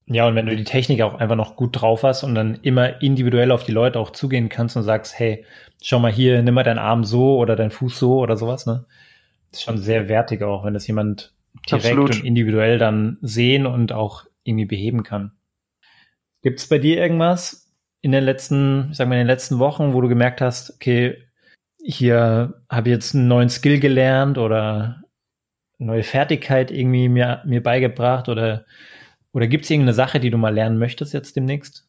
Ja, 0.06 0.26
und 0.26 0.34
wenn 0.34 0.46
du 0.46 0.54
die 0.54 0.64
Technik 0.64 1.00
auch 1.00 1.14
einfach 1.14 1.36
noch 1.36 1.56
gut 1.56 1.80
drauf 1.80 2.02
hast 2.02 2.24
und 2.24 2.34
dann 2.34 2.58
immer 2.62 3.00
individuell 3.00 3.52
auf 3.52 3.64
die 3.64 3.72
Leute 3.72 3.98
auch 3.98 4.10
zugehen 4.10 4.50
kannst 4.50 4.76
und 4.76 4.82
sagst, 4.82 5.18
hey, 5.18 5.46
schau 5.82 5.98
mal 5.98 6.12
hier, 6.12 6.42
nimm 6.42 6.54
mal 6.54 6.62
deinen 6.62 6.78
Arm 6.78 7.04
so 7.04 7.38
oder 7.38 7.56
deinen 7.56 7.70
Fuß 7.70 7.98
so 7.98 8.18
oder 8.18 8.36
sowas, 8.36 8.66
ne? 8.66 8.84
Das 9.50 9.60
ist 9.60 9.64
schon 9.64 9.78
sehr 9.78 10.08
wertig 10.08 10.42
auch, 10.42 10.64
wenn 10.64 10.74
das 10.74 10.86
jemand 10.86 11.32
direkt 11.70 11.86
Absolut. 11.86 12.16
und 12.16 12.24
individuell 12.24 12.78
dann 12.78 13.18
sehen 13.22 13.66
und 13.66 13.92
auch 13.92 14.24
irgendwie 14.42 14.66
beheben 14.66 15.04
kann. 15.04 15.32
Gibt 16.44 16.60
es 16.60 16.68
bei 16.68 16.78
dir 16.78 16.98
irgendwas 16.98 17.74
in 18.00 18.12
den 18.12 18.22
letzten, 18.22 18.90
ich 18.92 18.98
sag 18.98 19.08
mal, 19.08 19.14
in 19.14 19.22
den 19.22 19.26
letzten 19.26 19.58
Wochen, 19.58 19.94
wo 19.94 20.00
du 20.00 20.08
gemerkt 20.08 20.40
hast, 20.40 20.74
okay, 20.74 21.26
hier 21.82 22.62
habe 22.70 22.88
ich 22.88 22.94
jetzt 22.94 23.14
einen 23.14 23.26
neuen 23.26 23.48
Skill 23.48 23.80
gelernt 23.80 24.38
oder 24.38 25.02
neue 25.78 26.04
Fertigkeit 26.04 26.70
irgendwie 26.70 27.08
mir, 27.08 27.42
mir 27.44 27.62
beigebracht 27.62 28.28
oder 28.28 28.64
oder 29.34 29.48
gibt 29.48 29.64
es 29.64 29.70
irgendeine 29.70 29.94
Sache, 29.94 30.20
die 30.20 30.30
du 30.30 30.38
mal 30.38 30.54
lernen 30.54 30.78
möchtest 30.78 31.12
jetzt 31.12 31.34
demnächst? 31.34 31.88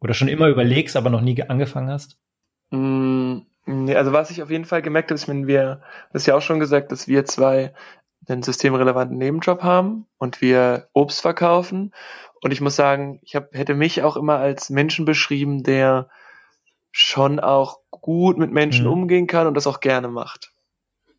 Oder 0.00 0.12
schon 0.12 0.28
immer 0.28 0.48
überlegst, 0.48 0.96
aber 0.96 1.08
noch 1.08 1.22
nie 1.22 1.42
angefangen 1.42 1.90
hast? 1.90 2.18
Mm, 2.70 3.38
nee, 3.64 3.96
also 3.96 4.12
was 4.12 4.30
ich 4.30 4.42
auf 4.42 4.50
jeden 4.50 4.66
Fall 4.66 4.82
gemerkt 4.82 5.10
habe, 5.10 5.14
ist, 5.14 5.28
wenn 5.28 5.46
wir, 5.46 5.80
das 6.12 6.22
ist 6.22 6.26
ja 6.26 6.36
auch 6.36 6.42
schon 6.42 6.60
gesagt, 6.60 6.92
dass 6.92 7.08
wir 7.08 7.24
zwei 7.24 7.72
einen 8.28 8.42
systemrelevanten 8.42 9.16
Nebenjob 9.16 9.62
haben 9.62 10.06
und 10.18 10.42
wir 10.42 10.88
Obst 10.92 11.22
verkaufen. 11.22 11.92
Und 12.42 12.50
ich 12.50 12.60
muss 12.60 12.76
sagen, 12.76 13.20
ich 13.22 13.36
hab, 13.36 13.54
hätte 13.54 13.74
mich 13.74 14.02
auch 14.02 14.16
immer 14.16 14.38
als 14.38 14.68
Menschen 14.68 15.04
beschrieben, 15.04 15.62
der 15.62 16.08
schon 16.90 17.40
auch 17.40 17.78
gut 17.90 18.36
mit 18.36 18.52
Menschen 18.52 18.84
mhm. 18.84 18.92
umgehen 18.92 19.26
kann 19.26 19.46
und 19.46 19.54
das 19.54 19.66
auch 19.66 19.80
gerne 19.80 20.08
macht. 20.08 20.52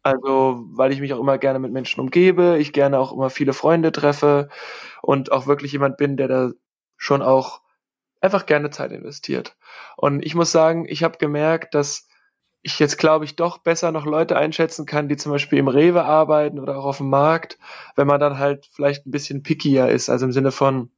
Also, 0.04 0.66
weil 0.74 0.92
ich 0.92 1.00
mich 1.00 1.14
auch 1.14 1.20
immer 1.20 1.38
gerne 1.38 1.60
mit 1.60 1.72
Menschen 1.72 2.02
umgebe, 2.02 2.58
ich 2.60 2.74
gerne 2.74 3.00
auch 3.00 3.14
immer 3.14 3.30
viele 3.30 3.54
Freunde 3.54 3.94
treffe 3.94 4.50
und 5.02 5.32
auch 5.32 5.48
wirklich 5.48 5.72
jemand 5.72 5.96
bin, 5.96 6.18
der 6.18 6.28
da 6.28 6.52
schon 6.98 7.22
auch 7.22 7.62
einfach 8.20 8.46
gerne 8.46 8.70
Zeit 8.70 8.92
investiert. 8.92 9.56
Und 9.96 10.26
ich 10.26 10.36
muss 10.36 10.52
sagen, 10.52 10.86
ich 10.90 11.04
habe 11.04 11.18
gemerkt, 11.18 11.74
dass 11.74 12.10
ich 12.62 12.80
jetzt, 12.80 12.98
glaube 12.98 13.24
ich, 13.24 13.38
doch 13.38 13.60
besser 13.60 13.92
noch 13.94 14.06
Leute 14.06 14.38
einschätzen 14.38 14.86
kann, 14.86 15.08
die 15.08 15.18
zum 15.18 15.32
Beispiel 15.32 15.60
im 15.60 15.68
Rewe 15.70 16.04
arbeiten 16.04 16.60
oder 16.60 16.78
auch 16.78 16.86
auf 16.86 16.98
dem 16.98 17.10
Markt, 17.10 17.58
wenn 17.96 18.08
man 18.08 18.20
dann 18.20 18.40
halt 18.40 18.70
vielleicht 18.74 19.06
ein 19.06 19.12
bisschen 19.12 19.42
pickier 19.42 19.88
ist. 19.88 20.10
Also 20.10 20.26
im 20.26 20.32
Sinne 20.34 20.52
von, 20.52 20.90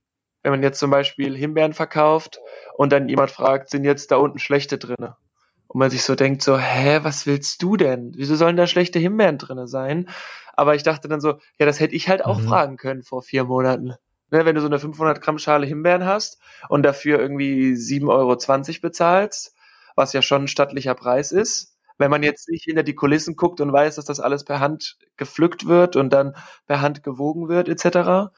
wenn 0.46 0.52
man 0.52 0.62
jetzt 0.62 0.78
zum 0.78 0.92
Beispiel 0.92 1.36
Himbeeren 1.36 1.74
verkauft 1.74 2.40
und 2.76 2.94
dann 2.94 3.10
jemand 3.10 3.32
fragt, 3.32 3.72
sind 3.72 3.84
jetzt 3.84 4.12
da 4.12 4.18
unten 4.18 4.38
schlechte 4.38 4.78
drinne? 4.78 5.18
Und 5.66 5.80
man 5.80 5.90
sich 5.90 6.04
so 6.04 6.14
denkt, 6.14 6.44
so, 6.44 6.56
hä, 6.56 7.00
was 7.02 7.26
willst 7.26 7.64
du 7.64 7.78
denn? 7.78 8.12
Wieso 8.16 8.36
sollen 8.36 8.56
da 8.56 8.68
schlechte 8.68 9.00
Himbeeren 9.00 9.40
drinne 9.40 9.68
sein? 9.68 10.08
Aber 10.54 10.76
ich 10.76 10.84
dachte 10.84 11.08
dann 11.08 11.20
so, 11.20 11.40
ja, 11.58 11.66
das 11.66 11.80
hätte 11.80 11.96
ich 11.96 12.10
halt 12.10 12.24
auch 12.24 12.38
mhm. 12.38 12.48
fragen 12.48 12.78
können 12.78 13.02
vor 13.02 13.24
vier 13.24 13.46
Monaten. 13.46 13.96
Ne, 14.30 14.46
wenn 14.46 14.54
du 14.54 14.62
so 14.62 14.68
eine 14.68 14.78
500 14.78 15.20
Gramm 15.20 15.40
Schale 15.40 15.66
Himbeeren 15.66 16.06
hast 16.06 16.40
und 16.70 16.84
dafür 16.84 17.20
irgendwie 17.20 17.72
7,20 17.72 18.08
Euro 18.10 18.82
bezahlst, 18.84 19.56
was 19.96 20.14
ja 20.14 20.22
schon 20.22 20.44
ein 20.44 20.48
stattlicher 20.48 20.94
Preis 20.94 21.32
ist, 21.32 21.76
wenn 21.98 22.12
man 22.12 22.22
jetzt 22.22 22.50
nicht 22.50 22.66
hinter 22.66 22.84
die 22.84 22.94
Kulissen 22.94 23.36
guckt 23.36 23.62
und 23.62 23.74
weiß, 23.74 23.96
dass 23.96 24.06
das 24.06 24.20
alles 24.20 24.44
per 24.44 24.60
Hand 24.60 25.00
gepflückt 25.18 25.66
wird 25.66 25.96
und 25.96 26.14
dann 26.14 26.36
per 26.68 26.82
Hand 26.82 27.02
gewogen 27.02 27.50
wird, 27.50 27.68
etc. 27.68 28.32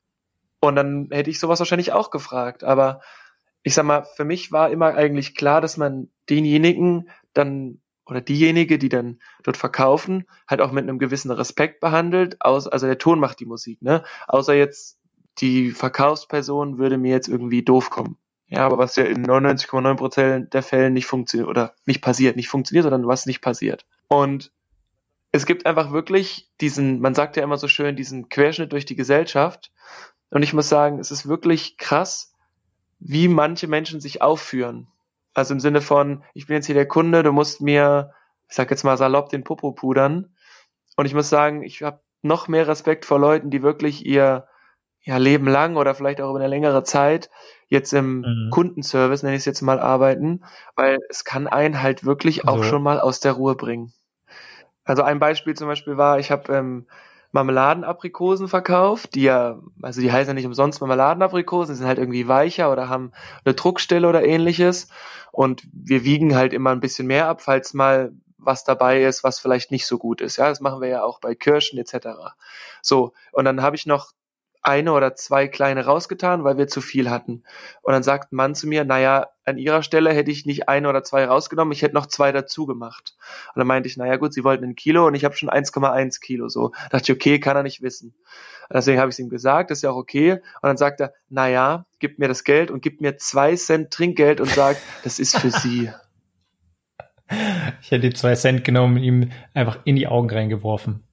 Und 0.60 0.76
dann 0.76 1.10
hätte 1.12 1.30
ich 1.30 1.40
sowas 1.40 1.60
wahrscheinlich 1.60 1.92
auch 1.94 2.10
gefragt. 2.12 2.64
Aber 2.64 3.02
ich 3.64 3.74
sag 3.74 3.86
mal, 3.86 4.06
für 4.16 4.26
mich 4.26 4.52
war 4.52 4.70
immer 4.70 4.96
eigentlich 4.96 5.36
klar, 5.36 5.62
dass 5.62 5.78
man 5.78 6.10
denjenigen 6.30 7.10
dann 7.34 7.82
oder 8.06 8.22
diejenige, 8.22 8.78
die 8.78 8.90
dann 8.90 9.20
dort 9.44 9.58
verkaufen, 9.58 10.26
halt 10.48 10.62
auch 10.62 10.72
mit 10.72 10.84
einem 10.84 10.98
gewissen 10.98 11.32
Respekt 11.32 11.82
behandelt. 11.82 12.38
Aus, 12.40 12.68
also 12.68 12.88
der 12.88 12.98
Ton 12.98 13.20
macht 13.20 13.40
die 13.40 13.46
Musik, 13.46 13.82
ne? 13.82 14.04
Außer 14.28 14.54
jetzt 14.54 14.98
die 15.40 15.72
Verkaufsperson 15.72 16.78
würde 16.78 16.98
mir 16.98 17.12
jetzt 17.12 17.28
irgendwie 17.28 17.64
doof 17.64 17.90
kommen. 17.90 18.18
Ja, 18.48 18.66
aber 18.66 18.78
was 18.78 18.96
ja 18.96 19.04
in 19.04 19.26
99,9 19.26 19.96
Prozent 19.96 20.54
der 20.54 20.64
Fällen 20.64 20.94
nicht 20.94 21.06
funktioniert 21.06 21.50
oder 21.50 21.76
nicht 21.86 22.02
passiert, 22.02 22.38
nicht 22.38 22.48
funktioniert, 22.48 22.84
sondern 22.84 23.06
was 23.06 23.26
nicht 23.26 23.42
passiert. 23.42 23.86
Und 24.08 24.52
es 25.34 25.46
gibt 25.46 25.66
einfach 25.66 25.92
wirklich 25.92 26.50
diesen, 26.62 27.02
man 27.02 27.14
sagt 27.14 27.36
ja 27.36 27.44
immer 27.44 27.58
so 27.58 27.68
schön, 27.68 27.98
diesen 27.98 28.30
Querschnitt 28.30 28.72
durch 28.72 28.86
die 28.86 28.96
Gesellschaft. 28.96 29.72
Und 30.30 30.44
ich 30.44 30.54
muss 30.54 30.70
sagen, 30.70 31.00
es 31.00 31.12
ist 31.12 31.28
wirklich 31.28 31.78
krass, 31.78 32.34
wie 33.00 33.28
manche 33.28 33.68
Menschen 33.68 34.02
sich 34.02 34.22
aufführen. 34.22 34.88
Also 35.34 35.54
im 35.54 35.60
Sinne 35.60 35.82
von, 35.82 36.24
ich 36.34 36.48
bin 36.48 36.56
jetzt 36.56 36.66
hier 36.66 36.76
der 36.76 36.88
Kunde, 36.88 37.24
du 37.24 37.32
musst 37.32 37.62
mir, 37.62 38.14
ich 38.50 38.56
sag 38.56 38.72
jetzt 38.72 38.84
mal 38.84 38.98
salopp, 38.98 39.30
den 39.30 39.44
Popo 39.44 39.72
pudern. 39.72 40.36
Und 40.96 41.06
ich 41.06 41.14
muss 41.14 41.30
sagen, 41.30 41.62
ich 41.62 41.84
habe 41.84 42.02
noch 42.22 42.48
mehr 42.48 42.68
Respekt 42.68 43.06
vor 43.06 43.20
Leuten, 43.20 43.52
die 43.52 43.62
wirklich 43.62 44.06
ihr 44.06 44.48
ja, 45.02 45.18
Leben 45.18 45.48
lang 45.48 45.78
oder 45.78 45.96
vielleicht 45.96 46.20
auch 46.20 46.32
über 46.32 46.40
eine 46.40 46.50
längere 46.50 46.84
Zeit 46.84 47.30
jetzt 47.68 47.94
im 47.94 48.20
mhm. 48.20 48.50
Kundenservice, 48.52 49.24
nenne 49.24 49.36
ich 49.36 49.42
es 49.42 49.46
jetzt 49.46 49.62
mal, 49.62 49.80
arbeiten, 49.80 50.44
weil 50.76 51.00
es 51.10 51.24
kann 51.24 51.48
einen 51.48 51.82
halt 51.82 52.04
wirklich 52.04 52.48
auch 52.48 52.58
so. 52.58 52.64
schon 52.64 52.84
mal 52.84 53.00
aus 53.00 53.20
der 53.20 53.34
Ruhe 53.34 53.56
bringen. 53.56 53.94
Also 54.84 55.04
ein 55.04 55.20
Beispiel 55.20 55.54
zum 55.54 55.68
Beispiel 55.68 55.98
war, 55.98 56.20
ich 56.20 56.32
habe 56.32 56.54
ähm, 56.54 56.88
Marmeladenaprikosen 57.32 58.48
verkauft, 58.48 59.16
die 59.16 59.24
ja, 59.24 59.60
also 59.82 60.02
die 60.02 60.12
heißen 60.12 60.30
ja 60.30 60.34
nicht 60.34 60.46
umsonst 60.46 60.82
Marmeladenaprikosen, 60.82 61.74
die 61.74 61.78
sind 61.78 61.88
halt 61.88 62.00
irgendwie 62.00 62.28
weicher 62.28 62.72
oder 62.72 62.90
haben 62.90 63.12
eine 63.44 63.54
Druckstelle 63.54 64.08
oder 64.08 64.24
ähnliches. 64.24 64.90
Und 65.32 65.64
wir 65.72 66.04
wiegen 66.04 66.36
halt 66.36 66.54
immer 66.54 66.72
ein 66.72 66.80
bisschen 66.80 67.08
mehr 67.08 67.28
ab, 67.28 67.42
falls 67.42 67.74
mal 67.74 68.14
was 68.38 68.64
dabei 68.64 69.04
ist, 69.04 69.24
was 69.24 69.40
vielleicht 69.40 69.72
nicht 69.72 69.86
so 69.86 69.98
gut 69.98 70.22
ist. 70.22 70.38
Ja, 70.38 70.48
das 70.50 70.62
machen 70.62 70.82
wir 70.82 70.88
ja 70.88 71.04
auch 71.04 71.20
bei 71.20 71.36
Kirschen 71.36 71.78
etc. 71.80 72.08
So, 72.82 73.14
und 73.32 73.46
dann 73.46 73.62
habe 73.62 73.76
ich 73.76 73.86
noch 73.86 74.12
eine 74.62 74.94
oder 74.94 75.16
zwei 75.16 75.48
kleine 75.48 75.86
rausgetan, 75.86 76.44
weil 76.44 76.58
wir 76.58 76.68
zu 76.68 76.82
viel 76.82 77.10
hatten. 77.10 77.44
Und 77.82 77.94
dann 77.94 78.04
sagt 78.04 78.32
ein 78.32 78.36
Mann 78.36 78.56
zu 78.56 78.68
mir, 78.68 78.84
naja, 78.84 79.28
an 79.46 79.58
ihrer 79.58 79.84
Stelle 79.84 80.12
hätte 80.12 80.32
ich 80.32 80.46
nicht 80.46 80.68
eine 80.68 80.90
oder 80.90 81.04
zwei 81.04 81.26
rausgenommen, 81.26 81.72
ich 81.72 81.82
hätte 81.82 81.96
noch 81.96 82.08
zwei 82.08 82.32
dazu 82.32 82.66
gemacht. 82.66 83.16
Und 83.54 83.60
dann 83.60 83.68
meinte 83.68 83.88
ich, 83.88 83.98
naja 83.98 84.18
gut, 84.18 84.34
sie 84.34 84.44
wollten 84.44 84.66
ein 84.66 84.76
Kilo 84.76 85.08
und 85.08 85.16
ich 85.16 85.24
habe 85.24 85.36
schon 85.36 85.50
1,1 85.50 86.20
Kilo. 86.20 86.50
So 86.50 86.70
da 86.70 86.98
dachte 86.98 87.12
ich, 87.12 87.18
okay, 87.18 87.40
kann 87.40 87.56
er 87.56 87.64
nicht 87.64 87.82
wissen. 87.82 88.14
Deswegen 88.72 89.00
habe 89.00 89.10
ich 89.10 89.16
es 89.16 89.20
ihm 89.20 89.30
gesagt, 89.30 89.72
das 89.72 89.80
ist 89.80 89.84
ja 89.84 89.92
auch 89.92 89.96
okay. 89.96 90.34
Und 90.34 90.44
dann 90.64 90.78
sagt 90.78 91.00
er, 91.00 91.14
naja, 91.30 91.86
gib 92.00 92.20
mir 92.20 92.28
das 92.28 92.44
Geld 92.44 92.70
und 92.70 92.82
gib 92.82 93.00
mir 93.00 93.18
zwei 93.18 93.56
Cent 93.56 93.92
Trinkgeld 93.92 94.42
und 94.42 94.50
sagt, 94.50 94.82
das 95.04 95.20
ist 95.20 95.38
für 95.38 95.52
sie. 95.52 95.92
Ich 97.82 97.92
hätte 97.92 98.08
die 98.08 98.16
zwei 98.16 98.36
Cent 98.36 98.64
genommen 98.64 98.96
und 98.96 99.04
ihm 99.04 99.32
einfach 99.54 99.80
in 99.84 99.98
die 99.98 100.08
Augen 100.08 100.30
reingeworfen. 100.30 101.07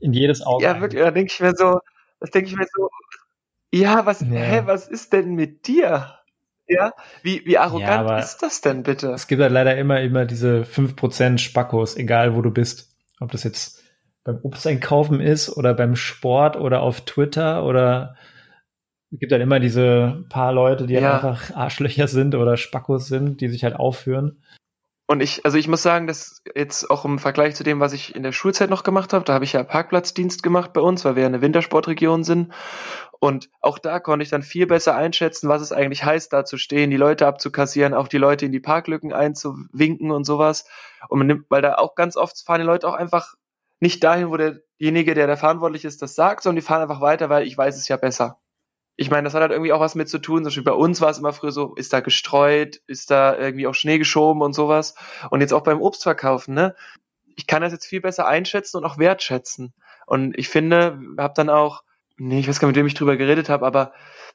In 0.00 0.12
jedes 0.12 0.42
Auge. 0.42 0.64
Ja, 0.64 0.80
wirklich, 0.80 1.02
da 1.02 1.10
denke 1.10 1.32
ich 1.32 1.40
mir 1.40 1.54
so, 1.54 1.80
das 2.20 2.30
denke 2.30 2.48
ich 2.48 2.56
mir 2.56 2.66
so, 2.72 2.88
ja, 3.72 4.06
was, 4.06 4.20
nee. 4.20 4.38
hä, 4.38 4.62
was 4.64 4.88
ist 4.88 5.12
denn 5.12 5.34
mit 5.34 5.66
dir? 5.66 6.14
Ja, 6.66 6.92
wie, 7.22 7.44
wie 7.46 7.56
arrogant 7.56 8.08
ja, 8.08 8.18
ist 8.18 8.38
das 8.42 8.60
denn 8.60 8.82
bitte? 8.82 9.12
Es 9.12 9.26
gibt 9.26 9.40
halt 9.40 9.52
leider 9.52 9.76
immer, 9.76 10.00
immer 10.00 10.26
diese 10.26 10.62
5% 10.62 11.38
Spackos, 11.38 11.96
egal 11.96 12.36
wo 12.36 12.42
du 12.42 12.50
bist. 12.50 12.94
Ob 13.20 13.32
das 13.32 13.42
jetzt 13.42 13.82
beim 14.22 14.38
Obsteinkaufen 14.42 15.20
ist 15.20 15.48
oder 15.48 15.72
beim 15.72 15.96
Sport 15.96 16.56
oder 16.56 16.82
auf 16.82 17.00
Twitter 17.02 17.64
oder 17.64 18.16
es 19.10 19.18
gibt 19.18 19.32
halt 19.32 19.42
immer 19.42 19.60
diese 19.60 20.24
paar 20.28 20.52
Leute, 20.52 20.86
die 20.86 20.94
ja. 20.94 21.00
halt 21.00 21.24
einfach 21.24 21.56
Arschlöcher 21.56 22.08
sind 22.08 22.34
oder 22.34 22.58
Spackos 22.58 23.08
sind, 23.08 23.40
die 23.40 23.48
sich 23.48 23.64
halt 23.64 23.74
aufführen. 23.74 24.42
Und 25.10 25.22
ich, 25.22 25.46
also 25.46 25.56
ich 25.56 25.68
muss 25.68 25.82
sagen, 25.82 26.06
dass 26.06 26.42
jetzt 26.54 26.90
auch 26.90 27.06
im 27.06 27.18
Vergleich 27.18 27.56
zu 27.56 27.64
dem, 27.64 27.80
was 27.80 27.94
ich 27.94 28.14
in 28.14 28.22
der 28.22 28.32
Schulzeit 28.32 28.68
noch 28.68 28.82
gemacht 28.82 29.14
habe, 29.14 29.24
da 29.24 29.32
habe 29.32 29.44
ich 29.46 29.54
ja 29.54 29.62
Parkplatzdienst 29.64 30.42
gemacht 30.42 30.74
bei 30.74 30.82
uns, 30.82 31.02
weil 31.02 31.16
wir 31.16 31.22
ja 31.22 31.28
eine 31.28 31.40
Wintersportregion 31.40 32.24
sind. 32.24 32.52
Und 33.18 33.48
auch 33.62 33.78
da 33.78 34.00
konnte 34.00 34.22
ich 34.22 34.28
dann 34.28 34.42
viel 34.42 34.66
besser 34.66 34.94
einschätzen, 34.94 35.48
was 35.48 35.62
es 35.62 35.72
eigentlich 35.72 36.04
heißt, 36.04 36.30
da 36.34 36.44
zu 36.44 36.58
stehen, 36.58 36.90
die 36.90 36.98
Leute 36.98 37.26
abzukassieren, 37.26 37.94
auch 37.94 38.06
die 38.06 38.18
Leute 38.18 38.44
in 38.44 38.52
die 38.52 38.60
Parklücken 38.60 39.14
einzuwinken 39.14 40.10
und 40.10 40.24
sowas. 40.24 40.66
Und 41.08 41.20
man 41.20 41.26
nimmt, 41.26 41.46
weil 41.48 41.62
da 41.62 41.76
auch 41.76 41.94
ganz 41.94 42.18
oft 42.18 42.44
fahren 42.44 42.60
die 42.60 42.66
Leute 42.66 42.86
auch 42.86 42.94
einfach 42.94 43.34
nicht 43.80 44.04
dahin, 44.04 44.28
wo 44.28 44.36
derjenige, 44.36 45.14
der 45.14 45.26
da 45.26 45.36
verantwortlich 45.36 45.86
ist, 45.86 46.02
das 46.02 46.16
sagt, 46.16 46.42
sondern 46.42 46.56
die 46.56 46.66
fahren 46.66 46.82
einfach 46.82 47.00
weiter, 47.00 47.30
weil 47.30 47.46
ich 47.46 47.56
weiß 47.56 47.78
es 47.78 47.88
ja 47.88 47.96
besser 47.96 48.38
ich 49.00 49.10
meine, 49.10 49.22
das 49.22 49.34
hat 49.34 49.42
halt 49.42 49.52
irgendwie 49.52 49.72
auch 49.72 49.78
was 49.78 49.94
mit 49.94 50.08
zu 50.08 50.18
tun. 50.18 50.38
Zum 50.38 50.46
Beispiel 50.46 50.64
bei 50.64 50.72
uns 50.72 51.00
war 51.00 51.08
es 51.08 51.18
immer 51.18 51.32
früher 51.32 51.52
so, 51.52 51.72
ist 51.76 51.92
da 51.92 52.00
gestreut, 52.00 52.80
ist 52.88 53.12
da 53.12 53.38
irgendwie 53.38 53.68
auch 53.68 53.74
Schnee 53.74 53.96
geschoben 53.96 54.42
und 54.42 54.54
sowas. 54.54 54.96
Und 55.30 55.40
jetzt 55.40 55.52
auch 55.52 55.62
beim 55.62 55.80
Obstverkaufen, 55.80 56.52
ne? 56.52 56.74
Ich 57.36 57.46
kann 57.46 57.62
das 57.62 57.72
jetzt 57.72 57.86
viel 57.86 58.00
besser 58.00 58.26
einschätzen 58.26 58.76
und 58.76 58.84
auch 58.84 58.98
wertschätzen. 58.98 59.72
Und 60.06 60.36
ich 60.36 60.48
finde, 60.48 60.98
habe 61.16 61.32
dann 61.36 61.48
auch, 61.48 61.84
nee, 62.16 62.40
ich 62.40 62.48
weiß 62.48 62.58
gar 62.58 62.66
nicht, 62.66 62.74
mit 62.74 62.80
wem 62.80 62.86
ich 62.88 62.94
drüber 62.94 63.16
geredet 63.16 63.48
habe, 63.48 63.64
aber 63.64 63.92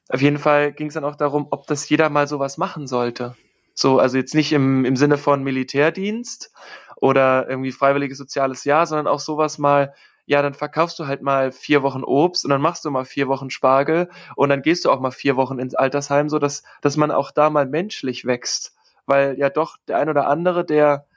auf 0.08 0.22
jeden 0.22 0.40
Fall 0.40 0.72
ging 0.72 0.88
es 0.88 0.94
dann 0.94 1.04
auch 1.04 1.18
darum, 1.18 1.48
ob 1.52 1.68
das 1.68 1.90
jeder 1.90 2.10
mal 2.10 2.30
sowas 2.30 2.58
machen 2.58 2.88
sollte. 2.88 3.36
So, 3.74 4.00
also 4.00 4.18
jetzt 4.18 4.34
nicht 4.34 4.54
im, 4.54 4.86
im 4.86 4.96
Sinne 4.96 5.18
von 5.18 5.44
Militärdienst 5.44 6.54
oder 6.96 7.50
irgendwie 7.50 7.74
freiwilliges 7.74 8.18
soziales 8.18 8.64
Jahr, 8.64 8.86
sondern 8.86 9.08
auch 9.08 9.20
sowas 9.20 9.58
mal 9.58 9.94
ja, 10.26 10.42
dann 10.42 10.54
verkaufst 10.54 10.98
du 11.00 11.08
halt 11.08 11.22
mal 11.22 11.52
vier 11.52 11.84
Wochen 11.84 12.04
Obst 12.04 12.46
und 12.46 12.52
dann 12.52 12.62
machst 12.62 12.86
du 12.86 12.92
mal 12.92 13.06
vier 13.06 13.28
Wochen 13.28 13.50
Spargel 13.50 14.10
und 14.36 14.50
dann 14.50 14.62
gehst 14.62 14.86
du 14.86 14.92
auch 14.92 15.00
mal 15.00 15.12
vier 15.12 15.36
Wochen 15.36 15.60
ins 15.60 15.76
Altersheim, 15.76 16.30
so 16.30 16.40
dass, 16.40 16.64
dass 16.82 16.98
man 16.98 17.12
auch 17.12 17.32
da 17.32 17.50
mal 17.50 17.66
menschlich 17.66 18.26
wächst. 18.26 18.74
Weil 19.06 19.38
ja 19.38 19.50
doch 19.50 19.78
der 19.88 19.98
ein 19.98 20.10
oder 20.10 20.28
andere, 20.28 20.64
der, 20.64 21.08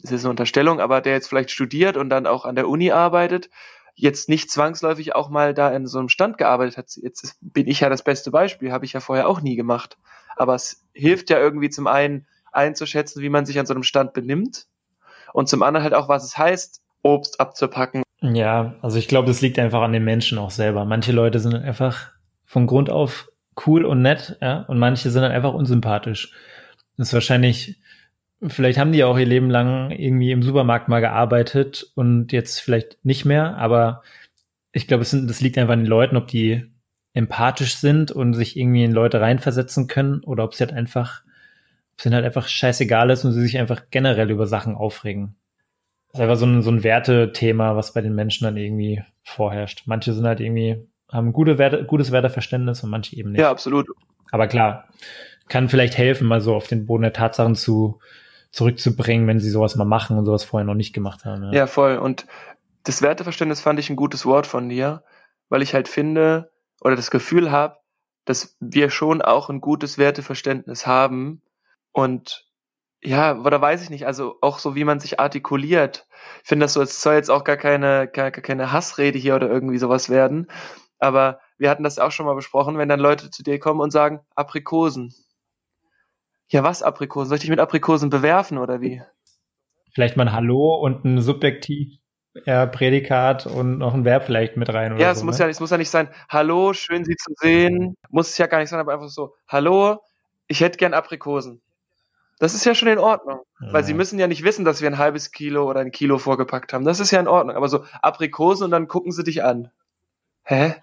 das 0.00 0.12
ist 0.12 0.24
eine 0.24 0.30
Unterstellung, 0.30 0.80
aber 0.80 1.02
der 1.02 1.12
jetzt 1.12 1.28
vielleicht 1.28 1.50
studiert 1.50 1.98
und 1.98 2.08
dann 2.08 2.26
auch 2.26 2.46
an 2.46 2.54
der 2.54 2.68
Uni 2.68 2.90
arbeitet, 2.90 3.50
jetzt 3.94 4.28
nicht 4.30 4.50
zwangsläufig 4.50 5.14
auch 5.14 5.28
mal 5.28 5.52
da 5.52 5.70
in 5.70 5.86
so 5.86 5.98
einem 5.98 6.08
Stand 6.08 6.38
gearbeitet 6.38 6.78
hat. 6.78 6.96
Jetzt 6.96 7.36
bin 7.42 7.68
ich 7.68 7.80
ja 7.80 7.90
das 7.90 8.02
beste 8.02 8.30
Beispiel, 8.30 8.72
habe 8.72 8.86
ich 8.86 8.94
ja 8.94 9.00
vorher 9.00 9.28
auch 9.28 9.42
nie 9.42 9.56
gemacht. 9.56 9.98
Aber 10.36 10.54
es 10.54 10.84
hilft 10.94 11.28
ja 11.28 11.38
irgendwie 11.38 11.70
zum 11.70 11.86
einen 11.86 12.26
einzuschätzen, 12.50 13.22
wie 13.22 13.28
man 13.28 13.44
sich 13.44 13.58
an 13.58 13.66
so 13.66 13.74
einem 13.74 13.82
Stand 13.82 14.14
benimmt 14.14 14.66
und 15.34 15.48
zum 15.48 15.62
anderen 15.62 15.84
halt 15.84 15.94
auch, 15.94 16.08
was 16.08 16.24
es 16.24 16.38
heißt, 16.38 16.82
Obst 17.02 17.40
abzupacken 17.40 18.03
ja, 18.32 18.74
also 18.80 18.98
ich 18.98 19.08
glaube, 19.08 19.26
das 19.28 19.42
liegt 19.42 19.58
einfach 19.58 19.82
an 19.82 19.92
den 19.92 20.04
Menschen 20.04 20.38
auch 20.38 20.50
selber. 20.50 20.84
Manche 20.84 21.12
Leute 21.12 21.40
sind 21.40 21.54
einfach 21.54 22.12
von 22.44 22.66
Grund 22.66 22.88
auf 22.88 23.30
cool 23.66 23.84
und 23.84 24.02
nett, 24.02 24.38
ja, 24.40 24.62
und 24.62 24.78
manche 24.78 25.10
sind 25.10 25.22
dann 25.22 25.32
einfach 25.32 25.52
unsympathisch. 25.52 26.32
Das 26.96 27.08
ist 27.08 27.14
wahrscheinlich, 27.14 27.80
vielleicht 28.46 28.78
haben 28.78 28.92
die 28.92 29.04
auch 29.04 29.18
ihr 29.18 29.26
Leben 29.26 29.50
lang 29.50 29.90
irgendwie 29.90 30.32
im 30.32 30.42
Supermarkt 30.42 30.88
mal 30.88 31.00
gearbeitet 31.00 31.90
und 31.94 32.32
jetzt 32.32 32.60
vielleicht 32.60 33.04
nicht 33.04 33.24
mehr, 33.24 33.56
aber 33.56 34.02
ich 34.72 34.86
glaube, 34.88 35.04
das 35.04 35.40
liegt 35.40 35.58
einfach 35.58 35.74
an 35.74 35.80
den 35.80 35.88
Leuten, 35.88 36.16
ob 36.16 36.26
die 36.26 36.64
empathisch 37.12 37.76
sind 37.76 38.10
und 38.10 38.34
sich 38.34 38.56
irgendwie 38.56 38.84
in 38.84 38.92
Leute 38.92 39.20
reinversetzen 39.20 39.86
können 39.86 40.24
oder 40.24 40.44
ob 40.44 40.54
sie 40.54 40.64
halt 40.64 40.72
einfach, 40.72 41.22
ob 41.92 41.98
es 41.98 42.06
ihnen 42.06 42.14
halt 42.14 42.24
einfach 42.24 42.48
scheißegal 42.48 43.10
ist 43.10 43.24
und 43.24 43.32
sie 43.32 43.42
sich 43.42 43.58
einfach 43.58 43.82
generell 43.90 44.30
über 44.30 44.46
Sachen 44.46 44.74
aufregen. 44.74 45.36
Das 46.14 46.20
ist 46.20 46.22
einfach 46.22 46.36
so 46.36 46.46
ein, 46.46 46.62
so 46.62 46.70
ein 46.70 46.84
Wertethema, 46.84 47.74
was 47.74 47.92
bei 47.92 48.00
den 48.00 48.14
Menschen 48.14 48.44
dann 48.44 48.56
irgendwie 48.56 49.02
vorherrscht. 49.24 49.82
Manche 49.86 50.12
sind 50.12 50.24
halt 50.24 50.38
irgendwie, 50.38 50.86
haben 51.10 51.32
gute 51.32 51.58
Werte, 51.58 51.84
gutes 51.84 52.12
Werteverständnis 52.12 52.84
und 52.84 52.90
manche 52.90 53.16
eben 53.16 53.32
nicht. 53.32 53.40
Ja, 53.40 53.50
absolut. 53.50 53.88
Aber 54.30 54.46
klar, 54.46 54.88
kann 55.48 55.68
vielleicht 55.68 55.98
helfen, 55.98 56.28
mal 56.28 56.40
so 56.40 56.54
auf 56.54 56.68
den 56.68 56.86
Boden 56.86 57.02
der 57.02 57.12
Tatsachen 57.12 57.56
zu, 57.56 57.98
zurückzubringen, 58.52 59.26
wenn 59.26 59.40
sie 59.40 59.50
sowas 59.50 59.74
mal 59.74 59.86
machen 59.86 60.16
und 60.16 60.24
sowas 60.24 60.44
vorher 60.44 60.64
noch 60.64 60.76
nicht 60.76 60.92
gemacht 60.92 61.24
haben. 61.24 61.42
Ja, 61.46 61.52
ja 61.52 61.66
voll. 61.66 61.96
Und 61.98 62.26
das 62.84 63.02
Werteverständnis 63.02 63.60
fand 63.60 63.80
ich 63.80 63.90
ein 63.90 63.96
gutes 63.96 64.24
Wort 64.24 64.46
von 64.46 64.68
dir, 64.68 65.02
weil 65.48 65.62
ich 65.62 65.74
halt 65.74 65.88
finde 65.88 66.52
oder 66.80 66.94
das 66.94 67.10
Gefühl 67.10 67.50
habe, 67.50 67.78
dass 68.24 68.56
wir 68.60 68.88
schon 68.90 69.20
auch 69.20 69.50
ein 69.50 69.60
gutes 69.60 69.98
Werteverständnis 69.98 70.86
haben 70.86 71.42
und 71.90 72.46
ja, 73.04 73.38
oder 73.38 73.60
weiß 73.60 73.82
ich 73.82 73.90
nicht, 73.90 74.06
also 74.06 74.36
auch 74.40 74.58
so, 74.58 74.74
wie 74.74 74.84
man 74.84 74.98
sich 74.98 75.20
artikuliert. 75.20 76.06
Ich 76.42 76.48
finde 76.48 76.64
das 76.64 76.72
so, 76.72 76.80
es 76.80 77.02
soll 77.02 77.14
jetzt 77.14 77.30
auch 77.30 77.44
gar 77.44 77.58
keine, 77.58 78.08
gar, 78.08 78.30
gar 78.30 78.42
keine 78.42 78.72
Hassrede 78.72 79.18
hier 79.18 79.36
oder 79.36 79.50
irgendwie 79.50 79.78
sowas 79.78 80.08
werden. 80.08 80.50
Aber 80.98 81.40
wir 81.58 81.68
hatten 81.68 81.84
das 81.84 81.98
auch 81.98 82.12
schon 82.12 82.24
mal 82.24 82.34
besprochen, 82.34 82.78
wenn 82.78 82.88
dann 82.88 83.00
Leute 83.00 83.30
zu 83.30 83.42
dir 83.42 83.58
kommen 83.58 83.80
und 83.80 83.90
sagen, 83.90 84.20
Aprikosen. 84.34 85.14
Ja, 86.48 86.62
was 86.62 86.82
Aprikosen? 86.82 87.28
Soll 87.28 87.36
ich 87.36 87.42
dich 87.42 87.50
mit 87.50 87.60
Aprikosen 87.60 88.08
bewerfen 88.08 88.56
oder 88.56 88.80
wie? 88.80 89.02
Vielleicht 89.92 90.16
mal 90.16 90.26
ein 90.26 90.32
Hallo 90.32 90.74
und 90.76 91.04
ein 91.04 91.20
Subjektiv. 91.20 91.98
Ja, 92.46 92.66
Prädikat 92.66 93.46
und 93.46 93.78
noch 93.78 93.94
ein 93.94 94.04
Verb 94.04 94.24
vielleicht 94.24 94.56
mit 94.56 94.72
rein. 94.72 94.92
Oder 94.92 95.02
ja, 95.02 95.10
es 95.12 95.20
so, 95.20 95.24
muss 95.24 95.38
ne? 95.38 95.44
ja, 95.44 95.50
es 95.50 95.60
muss 95.60 95.70
ja 95.70 95.78
nicht 95.78 95.90
sein, 95.90 96.08
hallo, 96.28 96.72
schön 96.72 97.04
Sie 97.04 97.14
zu 97.14 97.32
sehen. 97.36 97.96
Muss 98.08 98.30
es 98.30 98.38
ja 98.38 98.46
gar 98.46 98.58
nicht 98.58 98.70
sein, 98.70 98.80
aber 98.80 98.92
einfach 98.92 99.08
so, 99.08 99.34
hallo, 99.46 100.00
ich 100.48 100.60
hätte 100.60 100.78
gern 100.78 100.94
Aprikosen. 100.94 101.62
Das 102.44 102.52
ist 102.52 102.66
ja 102.66 102.74
schon 102.74 102.88
in 102.88 102.98
Ordnung. 102.98 103.40
Ja. 103.58 103.72
Weil 103.72 103.84
sie 103.84 103.94
müssen 103.94 104.18
ja 104.18 104.26
nicht 104.26 104.44
wissen, 104.44 104.66
dass 104.66 104.82
wir 104.82 104.90
ein 104.90 104.98
halbes 104.98 105.30
Kilo 105.30 105.66
oder 105.66 105.80
ein 105.80 105.92
Kilo 105.92 106.18
vorgepackt 106.18 106.74
haben. 106.74 106.84
Das 106.84 107.00
ist 107.00 107.10
ja 107.10 107.18
in 107.18 107.26
Ordnung. 107.26 107.56
Aber 107.56 107.70
so 107.70 107.86
Aprikosen 108.02 108.66
und 108.66 108.70
dann 108.70 108.86
gucken 108.86 109.12
sie 109.12 109.24
dich 109.24 109.42
an. 109.42 109.70
Hä? 110.42 110.74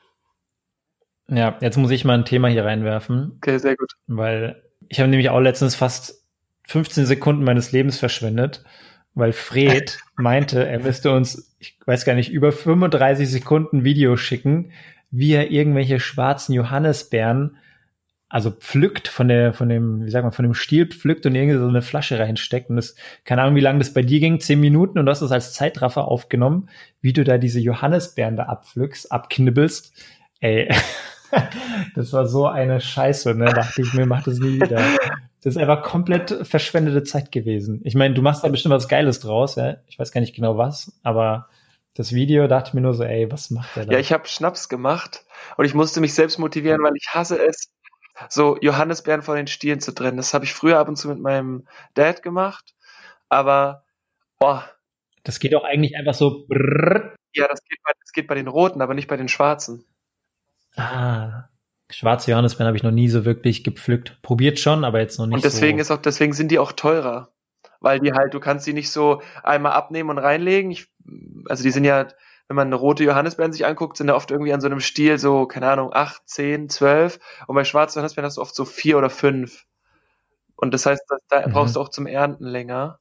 Ja, 1.28 1.60
jetzt 1.62 1.78
muss 1.78 1.92
ich 1.92 2.04
mal 2.04 2.16
ein 2.16 2.26
Thema 2.26 2.48
hier 2.48 2.66
reinwerfen. 2.66 3.34
Okay, 3.38 3.60
sehr 3.60 3.76
gut. 3.76 3.92
Weil 4.08 4.64
ich 4.90 5.00
habe 5.00 5.10
nämlich 5.12 5.30
auch 5.30 5.40
letztens 5.40 5.76
fast 5.76 6.26
15 6.68 7.06
Sekunden 7.06 7.44
meines 7.44 7.72
Lebens 7.72 8.00
verschwendet, 8.00 8.64
weil 9.14 9.32
Fred 9.32 10.00
meinte, 10.16 10.68
er 10.68 10.80
müsste 10.80 11.12
uns, 11.12 11.56
ich 11.60 11.78
weiß 11.86 12.06
gar 12.06 12.16
nicht, 12.16 12.32
über 12.32 12.52
35 12.52 13.30
Sekunden 13.30 13.84
Video 13.84 14.18
schicken, 14.18 14.72
wie 15.12 15.34
er 15.34 15.52
irgendwelche 15.52 16.00
schwarzen 16.00 16.54
Johannisbeeren 16.54 17.58
also 18.32 18.50
pflückt 18.50 19.10
von 19.10 19.28
der, 19.28 19.54
von 19.54 19.68
dem, 19.68 20.06
wie 20.06 20.10
sagt 20.10 20.24
man, 20.24 20.32
von 20.32 20.44
dem 20.44 20.54
Stiel 20.54 20.88
pflückt 20.88 21.26
und 21.26 21.36
irgendwie 21.36 21.60
so 21.60 21.68
eine 21.68 21.82
Flasche 21.82 22.18
reinsteckt. 22.18 22.70
Und 22.70 22.78
das, 22.78 22.96
keine 23.26 23.42
Ahnung, 23.42 23.56
wie 23.56 23.62
lange 23.62 23.80
das 23.80 23.94
bei 23.94 24.04
dir 24.04 24.22
ging, 24.22 24.40
zehn 24.40 24.62
Minuten 24.62 24.98
und 24.98 25.06
du 25.06 25.10
hast 25.12 25.22
das 25.22 25.34
als 25.34 25.52
Zeitraffer 25.52 26.08
aufgenommen, 26.08 26.70
wie 27.02 27.12
du 27.12 27.26
da 27.26 27.38
diese 27.38 27.60
Johannisbeeren 27.60 28.38
da 28.38 28.44
abpflückst, 28.44 29.12
abknibbelst. 29.12 29.94
Ey, 30.40 30.74
das 31.96 32.14
war 32.14 32.26
so 32.26 32.48
eine 32.48 32.80
Scheiße, 32.80 33.36
ne? 33.36 33.46
Dachte 33.46 33.82
ich 33.82 33.94
mir, 33.94 34.06
mach 34.06 34.24
das 34.24 34.40
nie 34.40 34.62
wieder. 34.62 34.82
Das 35.44 35.56
ist 35.56 35.58
einfach 35.58 35.82
komplett 35.82 36.48
verschwendete 36.48 37.04
Zeit 37.04 37.34
gewesen. 37.34 37.82
Ich 37.84 37.96
meine, 37.96 38.14
du 38.14 38.22
machst 38.22 38.46
da 38.46 38.48
bestimmt 38.48 38.74
was 38.74 38.88
Geiles 38.88 39.20
draus, 39.20 39.56
ja. 39.56 39.76
Ich 39.88 40.00
weiß 40.00 40.14
gar 40.14 40.22
nicht 40.22 40.36
genau 40.36 40.58
was, 40.58 40.98
aber 41.04 41.50
das 41.96 42.14
Video 42.14 42.48
dachte 42.48 42.78
mir 42.78 42.82
nur 42.82 42.94
so, 42.94 43.04
ey, 43.04 43.30
was 43.30 43.50
macht 43.50 43.76
der 43.76 43.88
da? 43.88 43.92
Ja, 43.92 44.00
ich 44.00 44.14
habe 44.14 44.26
Schnaps 44.30 44.70
gemacht 44.70 45.26
und 45.58 45.66
ich 45.66 45.74
musste 45.74 46.00
mich 46.00 46.14
selbst 46.14 46.40
motivieren, 46.40 46.82
weil 46.82 46.96
ich 46.96 47.08
hasse 47.10 47.38
es, 47.46 47.74
so 48.30 48.58
Johannisbeeren 48.62 49.22
von 49.22 49.36
den 49.36 49.48
Stielen 49.48 49.80
zu 49.80 49.94
trennen. 49.94 50.18
Das 50.18 50.34
habe 50.34 50.46
ich 50.46 50.54
früher 50.54 50.80
ab 50.80 50.88
und 50.88 50.96
zu 50.96 51.08
mit 51.10 51.20
meinem 51.20 51.68
Dad 51.94 52.24
gemacht, 52.24 52.74
aber 53.30 53.84
boah. 54.40 54.70
Das 55.24 55.40
geht 55.40 55.56
auch 55.56 55.64
eigentlich 55.64 55.96
einfach 55.96 56.14
so. 56.14 56.46
Brrr. 56.48 57.16
Ja, 57.34 57.48
das 57.48 57.64
geht, 57.64 57.80
bei, 57.84 57.92
das 58.00 58.12
geht 58.12 58.28
bei 58.28 58.36
den 58.36 58.48
roten, 58.48 58.82
aber 58.82 58.94
nicht 58.94 59.08
bei 59.08 59.18
den 59.18 59.30
schwarzen. 59.30 59.86
Ah, 60.76 61.46
schwarze 61.90 62.32
Johannisbeeren 62.32 62.68
habe 62.68 62.78
ich 62.78 62.84
noch 62.84 62.92
nie 62.92 63.08
so 63.08 63.26
wirklich 63.26 63.64
gepflückt. 63.64 64.22
Probiert 64.22 64.60
schon, 64.60 64.84
aber 64.84 65.00
jetzt 65.00 65.18
noch 65.18 65.28
nicht. 65.28 65.36
Und 65.36 65.44
deswegen 65.44 65.78
so. 65.78 65.82
ist 65.82 65.92
auch, 65.92 66.02
deswegen 66.02 66.34
sind 66.34 66.50
die 66.52 66.60
auch 66.60 66.72
teurer, 66.72 67.30
weil 67.80 68.00
die 68.00 68.14
halt, 68.14 68.34
du 68.34 68.40
kannst 68.40 68.68
die 68.68 68.74
nicht 68.74 68.92
so 68.92 69.22
einmal 69.44 69.74
abnehmen 69.74 70.10
und 70.10 70.18
reinlegen. 70.18 70.72
Ich, 70.72 70.88
also 71.48 71.64
die 71.64 71.72
sind 71.72 71.84
ja 71.84 72.08
wenn 72.52 72.56
man 72.58 72.68
eine 72.68 72.76
rote 72.76 73.06
Johannisbeeren 73.06 73.54
sich 73.54 73.66
anguckt, 73.66 73.96
sind 73.96 74.08
da 74.08 74.16
oft 74.16 74.30
irgendwie 74.30 74.52
an 74.52 74.60
so 74.60 74.68
einem 74.68 74.82
Stiel 74.82 75.18
so, 75.18 75.46
keine 75.46 75.72
Ahnung, 75.72 75.94
acht, 75.94 76.24
zehn, 76.26 76.68
zwölf. 76.68 77.18
Und 77.48 77.56
bei 77.56 77.64
schwarzen 77.64 78.00
Johannisbeeren 78.00 78.26
hast 78.26 78.36
du 78.36 78.42
oft 78.42 78.54
so 78.54 78.66
vier 78.66 78.98
oder 78.98 79.10
fünf. 79.10 79.64
Und 80.58 80.74
das 80.74 80.86
heißt, 80.86 81.02
da 81.30 81.48
mhm. 81.48 81.54
brauchst 81.54 81.78
du 81.78 81.80
auch 81.80 81.88
zum 81.88 82.08
Ernten 82.08 82.44
länger. 82.44 83.00